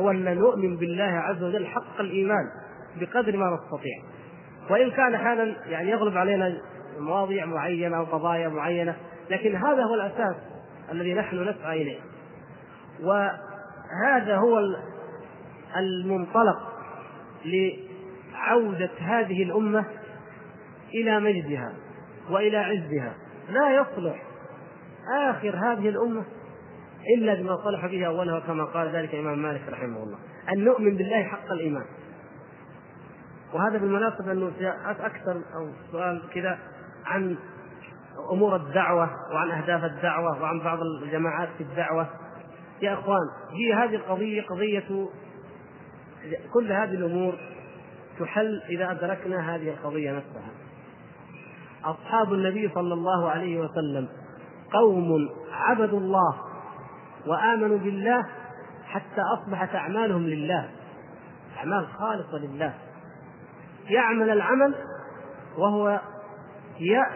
[0.00, 2.44] هو أن نؤمن بالله عز وجل حق الإيمان
[3.00, 4.02] بقدر ما نستطيع.
[4.70, 6.58] وإن كان أحيانا يعني يغلب علينا
[6.98, 8.96] مواضيع معينة أو قضايا معينة
[9.30, 10.36] لكن هذا هو الأساس
[10.92, 12.00] الذي نحن نسعى إليه.
[13.92, 14.58] وهذا هو
[15.76, 16.56] المنطلق
[17.44, 19.84] لعودة هذه الأمة
[20.94, 21.72] إلى مجدها
[22.30, 23.14] وإلى عزها.
[23.50, 24.22] لا يصلح
[25.28, 26.24] آخر هذه الأمة
[27.16, 30.18] إلا بما صلح به أولها كما قال ذلك الإمام مالك رحمه الله.
[30.52, 31.84] أن نؤمن بالله حق الإيمان.
[33.54, 34.52] وهذا بالمناسبة أنه
[35.00, 36.58] أكثر أو سؤال كذا
[37.04, 37.36] عن
[38.32, 42.08] أمور الدعوة وعن أهداف الدعوة وعن بعض الجماعات في الدعوة.
[42.82, 45.08] يا إخوان هي هذه القضية قضية
[46.52, 47.34] كل هذه الأمور
[48.20, 50.50] تحل إذا أدركنا هذه القضية نفسها.
[51.84, 54.08] أصحاب النبي صلى الله عليه وسلم
[54.72, 56.36] قوم عبدوا الله
[57.26, 58.26] وآمنوا بالله
[58.84, 60.70] حتى أصبحت أعمالهم لله
[61.56, 62.74] أعمال خالصة لله.
[63.88, 64.74] يعمل العمل
[65.58, 66.00] وهو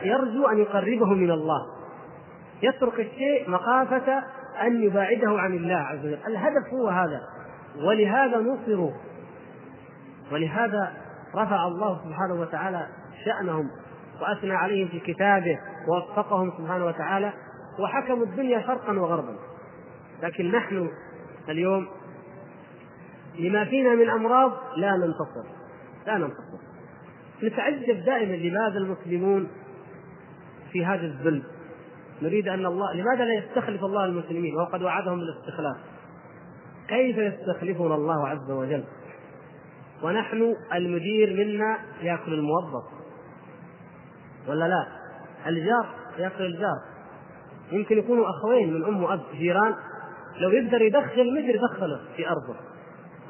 [0.03, 1.61] يرجو أن يقربه من الله.
[2.63, 4.23] يترك الشيء مخافة
[4.63, 6.19] أن يباعده عن الله عز وجل.
[6.29, 7.21] الهدف هو هذا.
[7.77, 8.93] ولهذا نصروا.
[10.33, 10.93] ولهذا
[11.35, 12.87] رفع الله سبحانه وتعالى
[13.25, 13.71] شأنهم
[14.21, 15.59] وأثنى عليهم في كتابه
[15.89, 17.33] ووفقهم سبحانه وتعالى
[17.79, 19.35] وحكموا الدنيا شرقا وغربا.
[20.23, 20.91] لكن نحن
[21.49, 21.89] اليوم
[23.39, 25.49] لما فينا من أمراض لا ننتصر.
[26.07, 26.61] لا ننتصر.
[27.43, 29.49] نتعجب دائما لماذا المسلمون
[30.73, 31.43] في هذا الذل
[32.23, 35.77] نريد أن الله لماذا لا يستخلف الله المسلمين؟ وقد وعدهم بالاستخلاف.
[36.89, 38.85] كيف يستخلفنا الله عز وجل؟
[40.03, 42.85] ونحن المدير منا يأكل الموظف.
[44.49, 44.87] ولا لا؟
[45.47, 45.87] الجار
[46.19, 46.79] يأكل الجار.
[47.73, 49.75] يمكن يكونوا أخوين من أم وأب جيران.
[50.37, 52.57] لو يقدر يدخل متر يدخله في أرضه.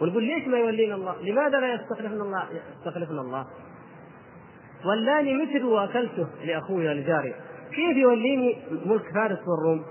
[0.00, 2.44] ونقول ليش ما يولينا الله؟ لماذا لا يستخلفنا الله؟
[2.78, 3.46] يستخلفنا الله؟
[4.84, 7.34] ولاني متر وأكلته لأخوي لجاري
[7.70, 8.56] كيف يوليني
[8.86, 9.84] ملك فارس والروم؟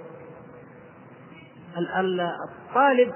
[2.49, 3.13] الطالب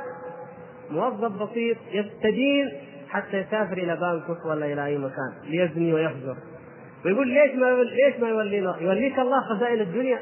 [0.90, 2.72] موظف بسيط يستدين
[3.10, 6.38] حتى يسافر إلى بانكوك ولا إلى أي مكان ليزني ويفجر
[7.06, 10.20] ويقول ليش ما ليش ما يولينا؟ يوليك الله خزائن الدنيا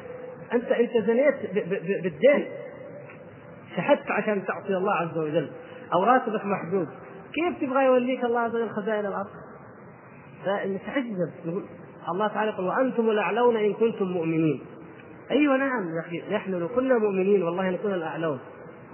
[0.53, 1.35] انت أنت زنيت
[2.03, 2.45] بالدين
[3.76, 5.49] شحدت عشان تعصي الله عز وجل
[5.93, 6.88] أو راتبك محدود
[7.34, 9.30] كيف تبغى يوليك الله عز وجل خزائن الأرض؟
[10.45, 11.65] فنتعجب نقول
[12.09, 14.61] الله تعالى يقول وأنتم الأعلون إن كنتم مؤمنين.
[15.31, 18.39] أيوه نعم يا أخي نحن لو كنا مؤمنين والله نكون الأعلون.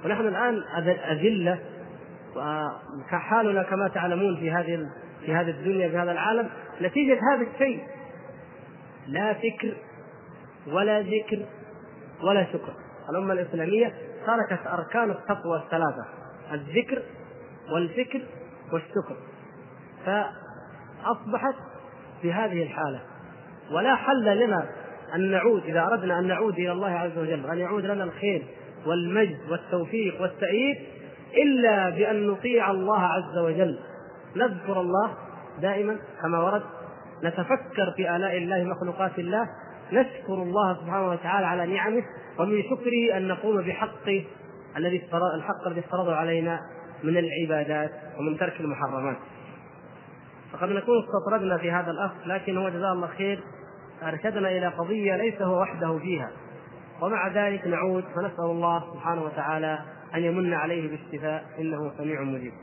[0.05, 0.63] ونحن الآن
[1.11, 1.59] أذلة
[2.35, 4.89] وحالنا كما تعلمون في هذه
[5.25, 6.49] في هذه الدنيا في هذا العالم
[6.81, 7.83] نتيجة هذا الشيء.
[9.07, 9.73] لا فكر
[10.67, 11.45] ولا ذكر
[12.23, 12.73] ولا شكر.
[13.09, 13.93] الأمة الإسلامية
[14.25, 16.05] تركت أركان التقوى الثلاثة
[16.51, 17.01] الذكر
[17.73, 18.21] والفكر
[18.73, 19.15] والشكر.
[20.05, 21.55] فأصبحت
[22.21, 22.99] في هذه الحالة
[23.71, 24.69] ولا حل لنا
[25.15, 28.43] أن نعود إذا أردنا أن نعود إلى الله عز وجل وأن يعود لنا الخير
[28.85, 30.77] والمجد والتوفيق والتأييد
[31.43, 33.79] إلا بأن نطيع الله عز وجل
[34.35, 35.13] نذكر الله
[35.61, 36.63] دائما كما ورد
[37.23, 39.49] نتفكر في آلاء الله مخلوقات الله
[39.91, 42.03] نشكر الله سبحانه وتعالى على نعمه
[42.39, 44.09] ومن شكره أن نقوم بحق
[44.77, 45.03] الذي
[45.35, 46.59] الحق الذي افترضه علينا
[47.03, 49.17] من العبادات ومن ترك المحرمات.
[50.53, 53.43] فقد نكون استطردنا في هذا الاخ لكن هو جزاه الله خير.
[54.03, 56.31] أرشدنا إلى قضية ليس هو وحده فيها.
[57.01, 59.79] ومع ذلك نعود فنسأل الله سبحانه وتعالى
[60.15, 61.45] أن يمن عليه بالشفاء.
[61.59, 62.53] إنه سميع مجيب.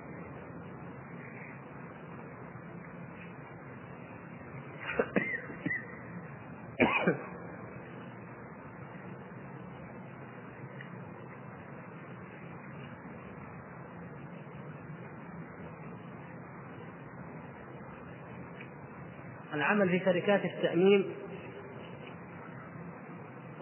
[19.74, 21.04] العمل في شركات التأمين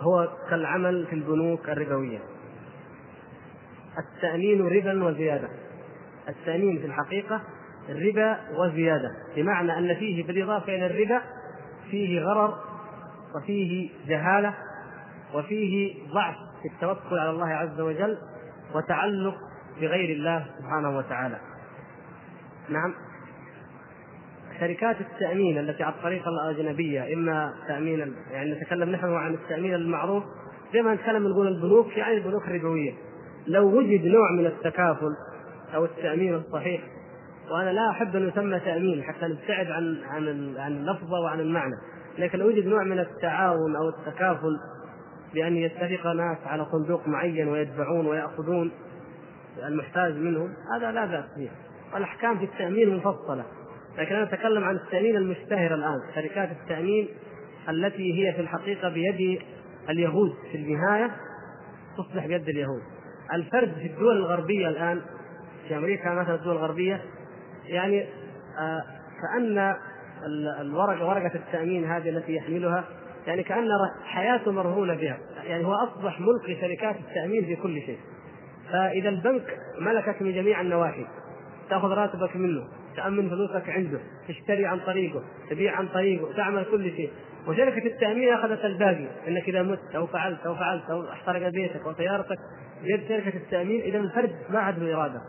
[0.00, 2.18] هو كالعمل في البنوك الربوية.
[3.98, 5.48] التأمين ربا وزيادة.
[6.28, 7.42] التأمين في الحقيقة
[7.88, 11.22] الربا وزيادة بمعنى أن فيه بالإضافة إلى الربا
[11.90, 12.58] فيه غرر
[13.36, 14.54] وفيه جهالة
[15.34, 18.18] وفيه ضعف في التوكل على الله عز وجل
[18.74, 19.34] وتعلق
[19.80, 21.38] بغير الله سبحانه وتعالى.
[22.68, 22.94] نعم.
[24.62, 30.24] شركات التأمين التي على الطريقة الأجنبية إما تأمين يعني نتكلم نحن عن التأمين المعروف
[30.72, 32.92] زي ما نتكلم نقول البنوك يعني البنوك الربوية.
[33.46, 35.16] لو وجد نوع من التكافل
[35.74, 36.80] أو التأمين الصحيح
[37.50, 41.76] وأنا لا أحب أن يسمى تأمين حتى نبتعد عن عن عن اللفظة وعن المعنى
[42.18, 44.58] لكن لو وجد نوع من التعاون أو التكافل
[45.34, 48.72] بأن يتفق ناس على صندوق معين ويدفعون ويأخذون
[49.66, 51.50] المحتاج منهم هذا لا بأس به.
[51.96, 53.44] الأحكام في التأمين مفصلة
[53.98, 57.08] لكن أنا أتكلم عن التأمين المشتهر الآن شركات التأمين
[57.68, 59.42] التي هي في الحقيقة بيد
[59.90, 61.10] اليهود في النهاية
[61.98, 62.82] تصبح بيد اليهود.
[63.32, 65.00] الفرد في الدول الغربية الآن
[65.68, 67.00] في أمريكا مثلا الدول الغربية
[67.66, 68.02] يعني
[68.58, 68.82] آه
[69.22, 69.74] كأن
[70.60, 72.84] الورقه ورقة التأمين هذه التي يحملها
[73.26, 73.68] يعني كأن
[74.04, 75.18] حياته مرهونة بها.
[75.44, 77.98] يعني هو أصبح ملك لشركات التأمين في كل شيء.
[78.72, 81.06] فإذا البنك ملكك من جميع النواحي
[81.70, 82.68] تأخذ راتبك منه.
[82.96, 87.10] تأمن فلوسك عنده تشتري عن طريقه تبيع عن طريقه تعمل كل شيء.
[87.48, 91.94] وشركة التأمين أخذت الباقي أنك إذا مت أو فعلت أو فعلت أو أحترق بيتك أو
[91.94, 92.38] سيارتك
[92.82, 93.80] بيد شركة التأمين.
[93.80, 95.20] إذا الفرد ما عاد له إرادة.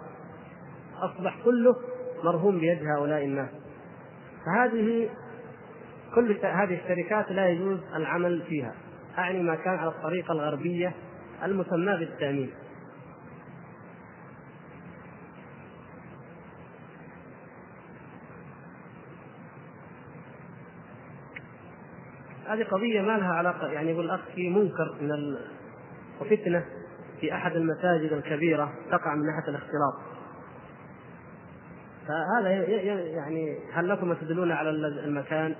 [1.02, 1.76] أصبح كله
[2.24, 3.50] مرهون بيد هؤلاء الناس.
[4.46, 5.10] فهذه
[6.16, 8.74] كل هذه الشركات لا يجوز العمل فيها.
[9.18, 10.94] أعني ما كان على الطريقة الغربية
[11.44, 12.50] المسمى بالتأمين.
[22.54, 25.40] هذه قضية ما لها علاقة يعني يقول الأخ في منكر من ال...
[26.22, 26.66] وفتنة
[27.20, 29.94] في أحد المساجد الكبيرة تقع من ناحية الاختلاط.
[32.08, 32.50] فهذا
[32.90, 34.70] يعني هل لكم تدلون على
[35.06, 35.56] المكان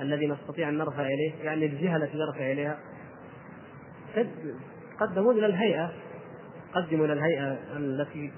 [0.00, 2.78] الذي نستطيع أن نرفع إليه؟ يعني الجهة التي نرفع إليها؟
[5.00, 5.92] قدموا إلى الهيئة
[6.74, 8.32] قدموا إلى الهيئة التي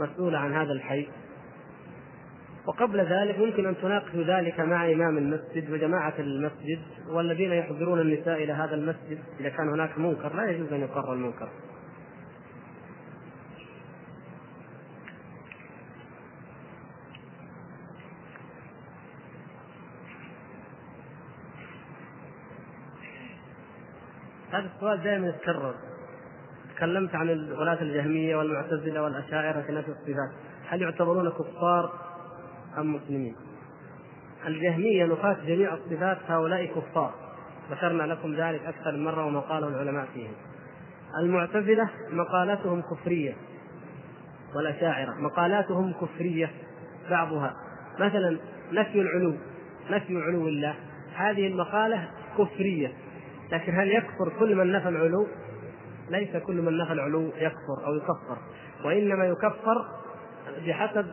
[0.00, 1.08] مسؤولة عن هذا الحي.
[2.66, 6.78] وقبل ذلك ممكن أن تناقشوا ذلك مع إمام المسجد وجماعة المسجد
[7.08, 9.18] والذين يحضرون النساء إلى هذا المسجد.
[9.40, 11.48] إذا كان هناك منكر لا يجوز أن يقر المنكر.
[24.50, 25.74] هذا السؤال دائما يتكرر.
[26.76, 30.30] تكلمت عن الغلاة الجهمية والمعتزلة والأشاعرة في نفس الصفات.
[30.68, 32.13] هل يعتبرون كفار
[32.78, 33.36] أم مسلمين.
[34.46, 37.14] الجهمية نفاة جميع الصفات هؤلاء كفار.
[37.70, 40.32] ذكرنا لكم ذلك أكثر من مرة وما قاله العلماء فيهم
[41.18, 43.34] المعتزلة مقالاتهم كفرية
[44.56, 46.50] والأشاعرة مقالاتهم كفرية
[47.10, 47.56] بعضها.
[48.00, 48.38] مثلا
[48.72, 49.34] نفي العلو
[49.90, 50.74] نفي علو الله.
[51.14, 52.92] هذه المقالة كفرية.
[53.52, 55.26] لكن هل يكفر كل من نفى العلو؟
[56.10, 58.38] ليس كل من نفى العلو يكفر أو يكفر
[58.84, 60.03] وإنما يكفر
[60.66, 61.06] بحسب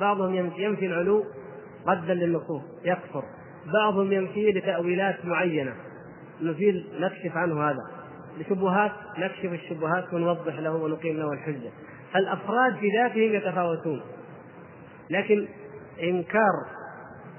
[0.00, 1.24] بعضهم ينفي العلو
[1.88, 3.24] ردا للنصوص يكفر.
[3.72, 5.74] بعضهم ينفيه لتأويلات معينة.
[6.42, 7.82] نزيل نكشف عنه هذا.
[8.38, 11.70] لشبهات نكشف الشبهات ونوضح له ونقيم له الحجة.
[12.16, 14.00] الأفراد في ذاتهم يتفاوتون.
[15.10, 15.48] لكن
[16.02, 16.66] إنكار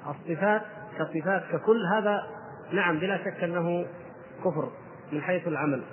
[0.10, 0.62] الصفات
[1.00, 2.24] كصفات ككل هذا
[2.72, 3.86] نعم بلا شك أنه
[4.40, 4.72] كفر
[5.12, 5.84] من حيث العمل.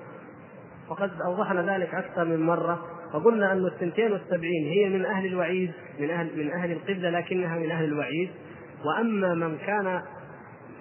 [0.89, 2.94] وقد أوضحنا ذلك أكثر من مرة.
[3.15, 7.71] فقلنا أن الثنتين والسبعين هي من أهل الوعيد من أهل من أهل القبلة لكنها من
[7.71, 8.31] أهل الوعيد.
[8.85, 10.03] وأما من كان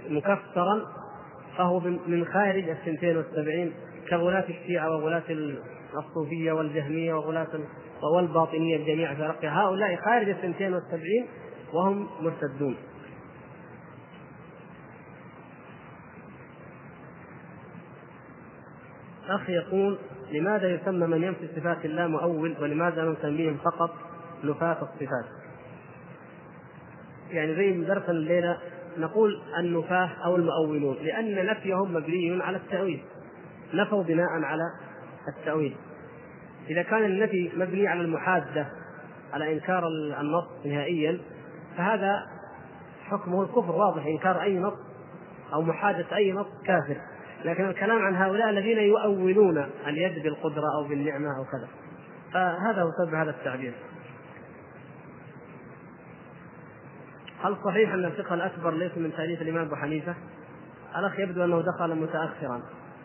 [0.10, 0.82] مكفرا
[1.58, 3.74] فهو من خارج الثنتين والسبعين
[4.10, 5.24] كغلاة الشيعة وغلاة
[5.98, 7.48] الصوفية والجهمية وغلاة
[8.16, 11.26] والباطنية الجميع في هؤلاء خارج الثنتين والسبعين
[11.74, 12.76] وهم مرتدون.
[19.30, 19.98] أخ يقول
[20.34, 23.96] لماذا يسمى من ينفي صفات الله مؤول ولماذا نسميهم فقط
[24.44, 25.26] نفاة الصفات؟
[27.32, 28.58] يعني زي درس الليلة
[28.98, 33.04] نقول النفاة أو المؤولون لأن نفيهم مبني على التأويل.
[33.74, 34.64] نفوا بناء على
[35.28, 35.76] التأويل.
[36.70, 38.68] إذا كان النفي مبني على المحادة
[39.34, 39.88] على إنكار
[40.22, 41.20] النص نهائيا
[41.78, 42.26] فهذا
[43.04, 44.06] حكمه الكفر واضح.
[44.06, 44.74] إنكار أي نص
[45.54, 46.98] أو محادة أي نص كافر.
[47.45, 51.68] لكن الكلام عن هؤلاء الذين يؤولون اليد بالقدرة أو بالنعمة أو كذا.
[52.34, 53.74] فهذا هو سبب هذا التعبير.
[57.44, 60.15] هل صحيح أن الفقه الأكبر ليس من تأليف الإمام أبو حنيفة؟
[60.98, 62.61] الأخ يبدو أنه دخل متاخرا.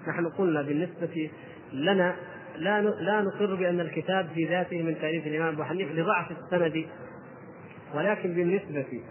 [0.09, 1.31] نحن قلنا بالنسبة
[1.73, 2.15] لنا
[2.57, 6.87] لا لا نقر بأن الكتاب في ذاته من تأليف الإمام أبو حنيفة لضعف السند
[7.95, 9.03] ولكن بالنسبة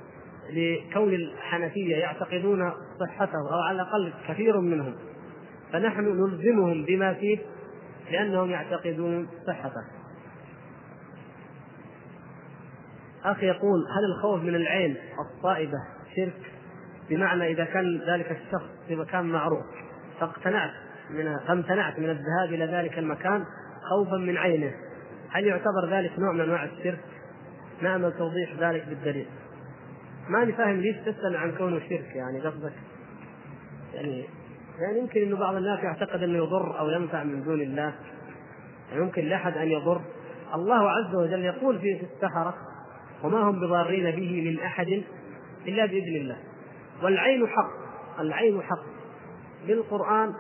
[0.50, 4.96] لكون الحنفية يعتقدون صحته أو على الأقل كثير منهم
[5.74, 7.38] فنحن نلزمهم بما فيه
[8.12, 9.84] لأنهم يعتقدون صحته.
[13.26, 15.78] أخي يقول هل الخوف من العين الصائبة
[16.16, 16.52] شرك؟
[17.10, 19.66] بمعنى إذا كان ذلك الشخص في مكان معروف
[20.20, 20.72] فاقتنعت
[21.10, 23.46] من فامتنعت من الذهاب إلى ذلك المكان
[23.90, 24.74] خوفا من عينه.
[25.30, 27.00] هل يعتبر ذلك نوع من أنواع الشرك؟
[27.82, 29.28] نعمل توضيح ذلك بالدليل؟
[30.30, 32.74] ماني فاهم ليش تسأل عن كونه شرك يعني قصدك؟
[33.94, 34.26] يعني
[34.80, 37.96] يعني يمكن إنه بعض الناس يعتقد إنه يضر أو ينفع من دون الله.
[38.92, 40.02] يعني يمكن لأحد أن يضر.
[40.54, 42.56] الله عز وجل يقول في السحرة
[43.24, 45.04] وما هم بضارين به من أحد
[45.68, 46.38] إلا بإذن الله.
[47.04, 47.72] والعين حق
[48.20, 48.84] العين حق
[49.68, 50.34] بالقرآن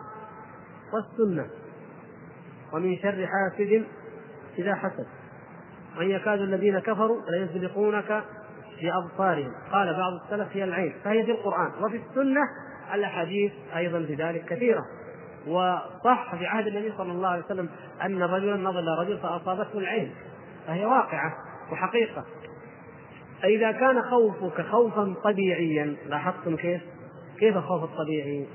[0.93, 1.47] والسنة.
[2.73, 3.84] ومن شر حاسد
[4.59, 5.07] إذا حسد.
[5.97, 8.23] وإن يكاد الذين كفروا ليسبقونك
[8.81, 10.93] بابصارهم قال بعض السلف هي العين.
[11.03, 11.72] فهي في القرآن.
[11.84, 12.41] وفي السنة
[12.93, 14.81] الأحاديث أيضا في ذلك كثيرة.
[15.47, 17.69] وصح في عهد النبي صلى الله عليه وسلم
[18.05, 20.11] أن رجلا نظر إلى رجل فأصابته العين.
[20.68, 21.34] فهي واقعة
[21.72, 22.26] وحقيقة.
[23.41, 26.81] فإذا كان خوفك خوفا طبيعيا لاحظتم كيف؟
[27.39, 28.47] كيف الخوف الطبيعي؟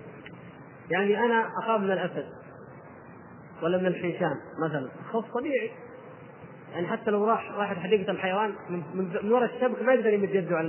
[0.90, 2.26] يعني أنا أخاف من الأسد
[3.62, 4.36] ولا من الحيشان
[4.66, 4.88] مثلا.
[5.12, 5.70] خوف طبيعي.
[6.72, 8.82] يعني حتى لو راح واحد حديقة الحيوان من,
[9.22, 10.60] من وراء الشبك ما يقدر يمد يده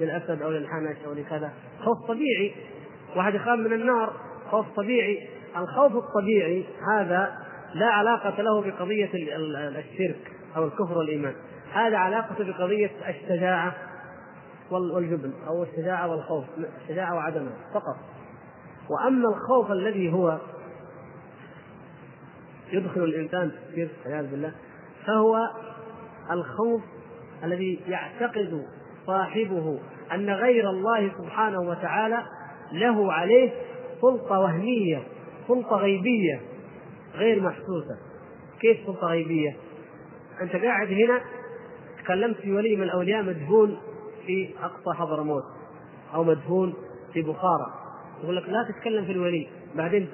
[0.00, 1.52] للأسد أو للحنش أو لكذا.
[1.78, 2.54] خوف طبيعي.
[3.16, 4.12] واحد يخاف من النار
[4.50, 5.28] خوف طبيعي.
[5.56, 6.64] الخوف الطبيعي
[6.94, 7.32] هذا
[7.74, 9.10] لا علاقة له بقضية
[9.78, 11.34] الشرك أو الكفر والإيمان.
[11.72, 13.74] هذا علاقته بقضية الشجاعة
[14.70, 16.44] والجبن أو الشجاعة والخوف
[16.82, 17.96] الشجاعة وعدمها فقط.
[18.90, 20.38] وأما الخوف الذي هو
[22.72, 24.52] يدخل الإنسان في والعياذ بالله
[25.06, 25.50] فهو
[26.30, 26.82] الخوف
[27.44, 28.66] الذي يعتقد
[29.06, 29.78] صاحبه
[30.12, 32.22] أن غير الله سبحانه وتعالى
[32.72, 33.50] له عليه
[34.00, 35.02] سلطة وهمية
[35.48, 36.40] سلطة غيبية
[37.14, 37.98] غير محسوسة.
[38.60, 39.56] كيف سلطة غيبية؟
[40.42, 41.20] أنت قاعد هنا
[42.04, 43.78] تكلمت في ولي من الأولياء مدفون
[44.26, 45.44] في أقصى حضرموت
[46.14, 46.74] أو مدفون
[47.12, 47.66] في بخارى
[48.22, 50.08] يقول لك لا تتكلم في الولي بعدين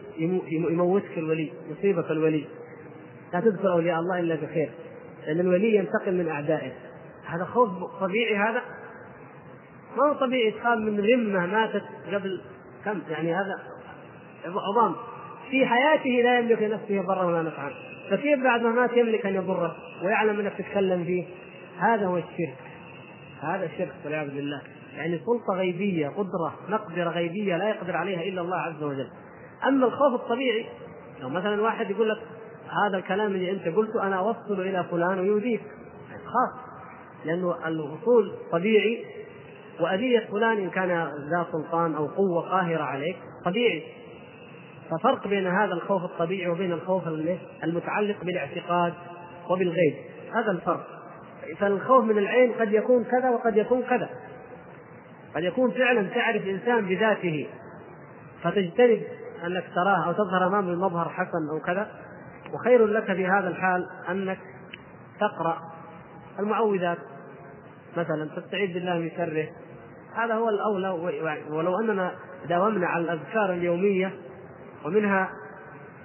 [0.48, 2.44] يموتك الولي يصيبك الولي.
[3.32, 4.70] لا تذكر أولياء الله إلا بخير
[5.26, 6.72] لأن الولي ينتقم من أعدائه.
[7.26, 7.68] هذا خوف
[8.00, 8.62] طبيعي هذا؟
[9.98, 12.40] ما هو طبيعي تخاف من رمه ماتت قبل
[12.84, 13.58] كم؟ يعني هذا
[14.46, 14.94] عظام.
[15.50, 17.70] في حياته لا يملك لنفسه ضرا ولا نفعا.
[18.10, 21.24] فكيف بعد ما مات يملك أن يضره ويعلم أنك تتكلم فيه؟
[21.78, 22.56] هذا هو الشرك.
[23.40, 24.62] هذا الشرك والعياذ بالله.
[24.96, 29.10] يعني سلطة غيبية قدرة مقدرة غيبية لا يقدر عليها إلا الله عز وجل.
[29.68, 30.66] أما الخوف الطبيعي
[31.20, 32.18] لو مثلا واحد يقول لك
[32.86, 35.62] هذا الكلام اللي أنت قلته أنا أوصله إلى فلان ويؤذيك.
[36.10, 36.68] خاص
[37.24, 39.04] لأنه الوصول طبيعي
[39.80, 40.88] وأذية فلان إن كان
[41.30, 43.82] ذا سلطان أو قوة قاهرة عليك طبيعي.
[44.90, 47.02] ففرق بين هذا الخوف الطبيعي وبين الخوف
[47.64, 48.94] المتعلق بالاعتقاد
[49.50, 49.94] وبالغيب.
[50.34, 50.86] هذا الفرق.
[51.58, 54.10] فالخوف من العين قد يكون كذا وقد يكون كذا.
[55.34, 57.46] قد يكون فعلا تعرف إنسان بذاته
[58.42, 59.02] فتجتنب
[59.46, 61.90] أنك تراه أو تظهر امامه بمظهر حسن أو كذا.
[62.52, 64.38] وخير لك في هذا الحال أنك
[65.20, 65.58] تقرأ
[66.38, 66.98] المعوذات.
[67.96, 69.48] مثلا تستعيذ بالله من شره.
[70.18, 70.88] هذا هو الأولى
[71.50, 72.14] ولو أننا
[72.48, 74.12] داومنا على الأذكار اليومية
[74.84, 75.30] ومنها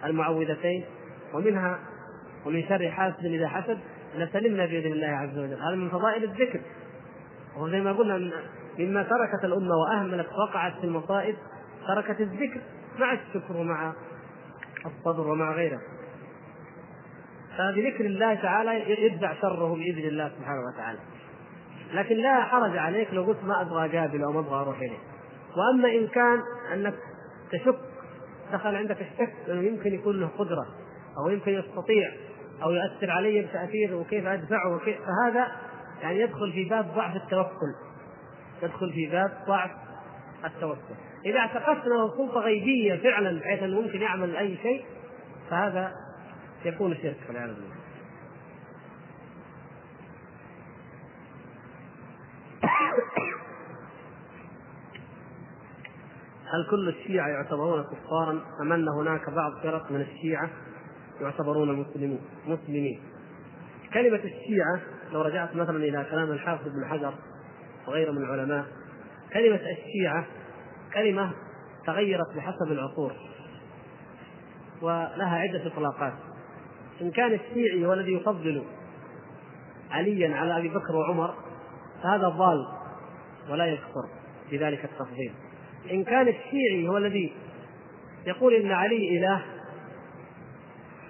[0.05, 0.85] المعوذتين
[1.33, 1.79] ومنها
[2.45, 3.79] ومن شر حاسد إذا حسد
[4.15, 5.61] لسلمنا باذن الله عز وجل.
[5.61, 6.61] هذا من فضائل الذكر.
[7.55, 8.31] وهو زي ما قلنا
[8.79, 11.35] مما تركت الأمة وأهملت وقعت في المصائب
[11.87, 12.61] تركت الذكر
[12.99, 13.93] مع الشكر ومع
[14.85, 15.79] الصبر ومع غيره.
[17.57, 20.99] فبذكر الله تعالى يدفع شره بإذن الله سبحانه وتعالى.
[21.93, 24.97] لكن لا حرج عليك لو قلت ما أبغى اقابله أو ما أبغى أروح إليه.
[25.57, 26.41] وأما إن كان
[26.73, 26.93] أنك
[27.51, 27.79] تشك
[28.53, 30.65] دخل عندك الشك أنه يمكن يكون له قدرة
[31.17, 32.11] أو يمكن يستطيع
[32.63, 35.51] أو يؤثر علي بتأثير وكيف أدفعه وكيف فهذا
[36.01, 37.73] يعني يدخل في باب ضعف التوكل.
[38.63, 39.71] يدخل في باب ضعف
[40.45, 40.95] التوسل
[41.25, 44.85] إذا اعتقدت أنه سلطة غيبية فعلا بحيث أنه ممكن يعمل أي شيء
[45.49, 45.91] فهذا
[46.65, 47.72] يكون شرك والعياذ بالله.
[56.53, 60.49] هل كل الشيعة يعتبرون كفارا أم أن هناك بعض فرق من الشيعة
[61.21, 63.01] يعتبرون مسلمين؟ مسلمين.
[63.93, 64.81] كلمة الشيعة
[65.13, 67.13] لو رجعت مثلا إلى كلام الحافظ بن حجر
[67.87, 68.65] وغيره من العلماء
[69.33, 70.25] كلمة الشيعة
[70.93, 71.31] كلمة
[71.85, 73.13] تغيرت بحسب العصور
[74.81, 76.13] ولها عدة إطلاقات.
[77.01, 78.63] إن كان الشيعي هو الذي يفضل
[79.91, 81.33] عليا على أبي بكر وعمر
[82.03, 82.67] فهذا ضال
[83.49, 84.09] ولا يكفر
[84.51, 85.33] بذلك التفضيل.
[85.91, 87.33] إن كان الشيعي هو الذي
[88.27, 89.41] يقول إن علي إله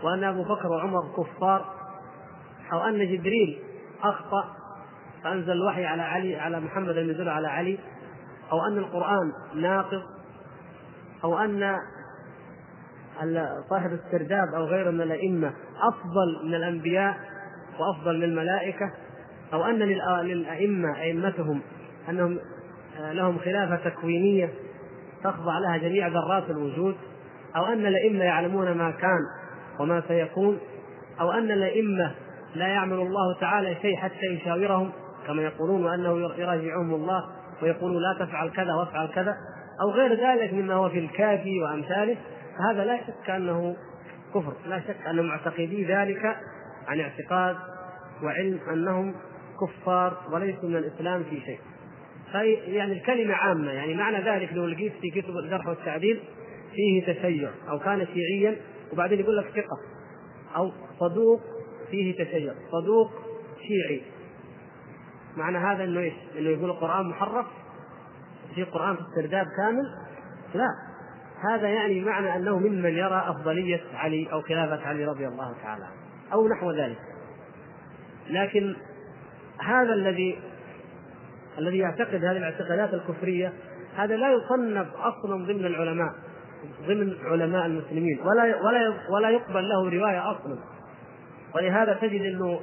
[0.04, 1.66] وأن أبو بكر وعمر كفار
[2.74, 3.60] أو أن جبريل
[4.04, 4.56] أخطأ
[5.24, 7.80] فأنزل الوحي على علي على محمد لم يدل على علي
[8.52, 10.04] أو أن القرآن ناقض
[11.24, 11.76] أو أن
[13.70, 17.20] صاحب السرداب أو غيره من الأئمة أفضل من الأنبياء
[17.80, 18.92] وأفضل من الملائكة
[19.54, 21.62] أو أن للأئمة أئمتهم
[22.10, 22.40] أنهم
[23.00, 24.54] لهم خلافة تكوينية
[25.24, 26.96] تخضع لها جميع ذرات الوجود
[27.56, 29.20] أو أن الأئمة يعلمون ما كان
[29.80, 30.60] وما سيكون
[31.22, 32.12] أو أن الأئمة
[32.56, 34.92] لا يعمل الله تعالى شيء حتى يشاورهم
[35.28, 37.24] كما يقولون وأنه يراجعهم الله
[37.62, 39.36] ويقولون لا تفعل كذا وافعل كذا
[39.82, 42.18] أو غير ذلك مما هو في الكافي وأمثاله
[42.58, 43.76] فهذا لا شك أنه
[44.36, 46.38] كفر لا شك أن معتقدي ذلك
[46.88, 47.56] عن اعتقاد
[48.24, 49.16] وعلم أنهم
[49.62, 51.60] كفار وليسوا من الإسلام في شيء.
[52.42, 56.20] يعني الكلمة عامة يعني معنى ذلك لو لقيت في كتب الجرح والتعديل
[56.76, 58.56] فيه تشيع أو كان شيعيا
[58.94, 59.78] وبعدين يقول لك ثقة
[60.56, 61.42] أو صدوق
[61.92, 63.12] فيه تشيع صدوق
[63.68, 64.02] شيعي.
[65.38, 67.46] معنى هذا إنه إيش؟ إنه يقول القرآن محرف؟
[68.56, 69.84] في قرآن في السرداب كامل؟
[70.54, 70.68] لا.
[71.50, 76.34] هذا يعني معنى أنه ممن يرى أفضلية علي أو خلافة علي رضي الله تعالى عنه
[76.34, 77.00] أو نحو ذلك.
[78.30, 78.76] لكن
[79.60, 80.40] هذا الذي
[81.60, 83.54] الذي يعتقد هذه الاعتقادات الكفرية
[83.96, 86.14] هذا لا يصنف أصلا ضمن العلماء
[86.88, 90.58] ضمن علماء المسلمين ولا ولا ولا يقبل له رواية أصلا.
[91.56, 92.60] ولهذا تجد إنه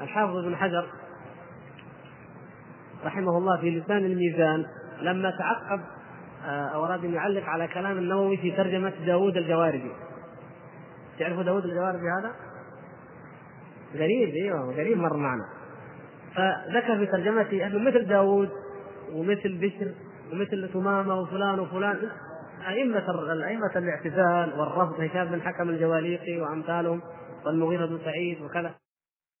[0.00, 0.86] الحافظ ابن حجر
[3.04, 4.64] رحمه الله في لسان الميزان
[5.02, 5.80] لما تعقب
[6.46, 9.92] آه، أو أراد أن يعلق على كلام النووي في ترجمة داوود الجواربي.
[11.18, 12.32] تعرفوا داوود الجواربي هذا؟
[13.94, 15.59] غريب أيوه غريب مر معنا.
[16.34, 18.48] فذكر في ترجمته انه مثل داوود
[19.12, 19.92] ومثل بشر
[20.32, 21.96] ومثل ثمامه وفلان وفلان.
[22.68, 27.02] أئمة الأئمة الاعتزال والرفض هشام بن حكم الجواليقي وأمثالهم
[27.46, 28.74] والمغيرة بن سعيد وكذا.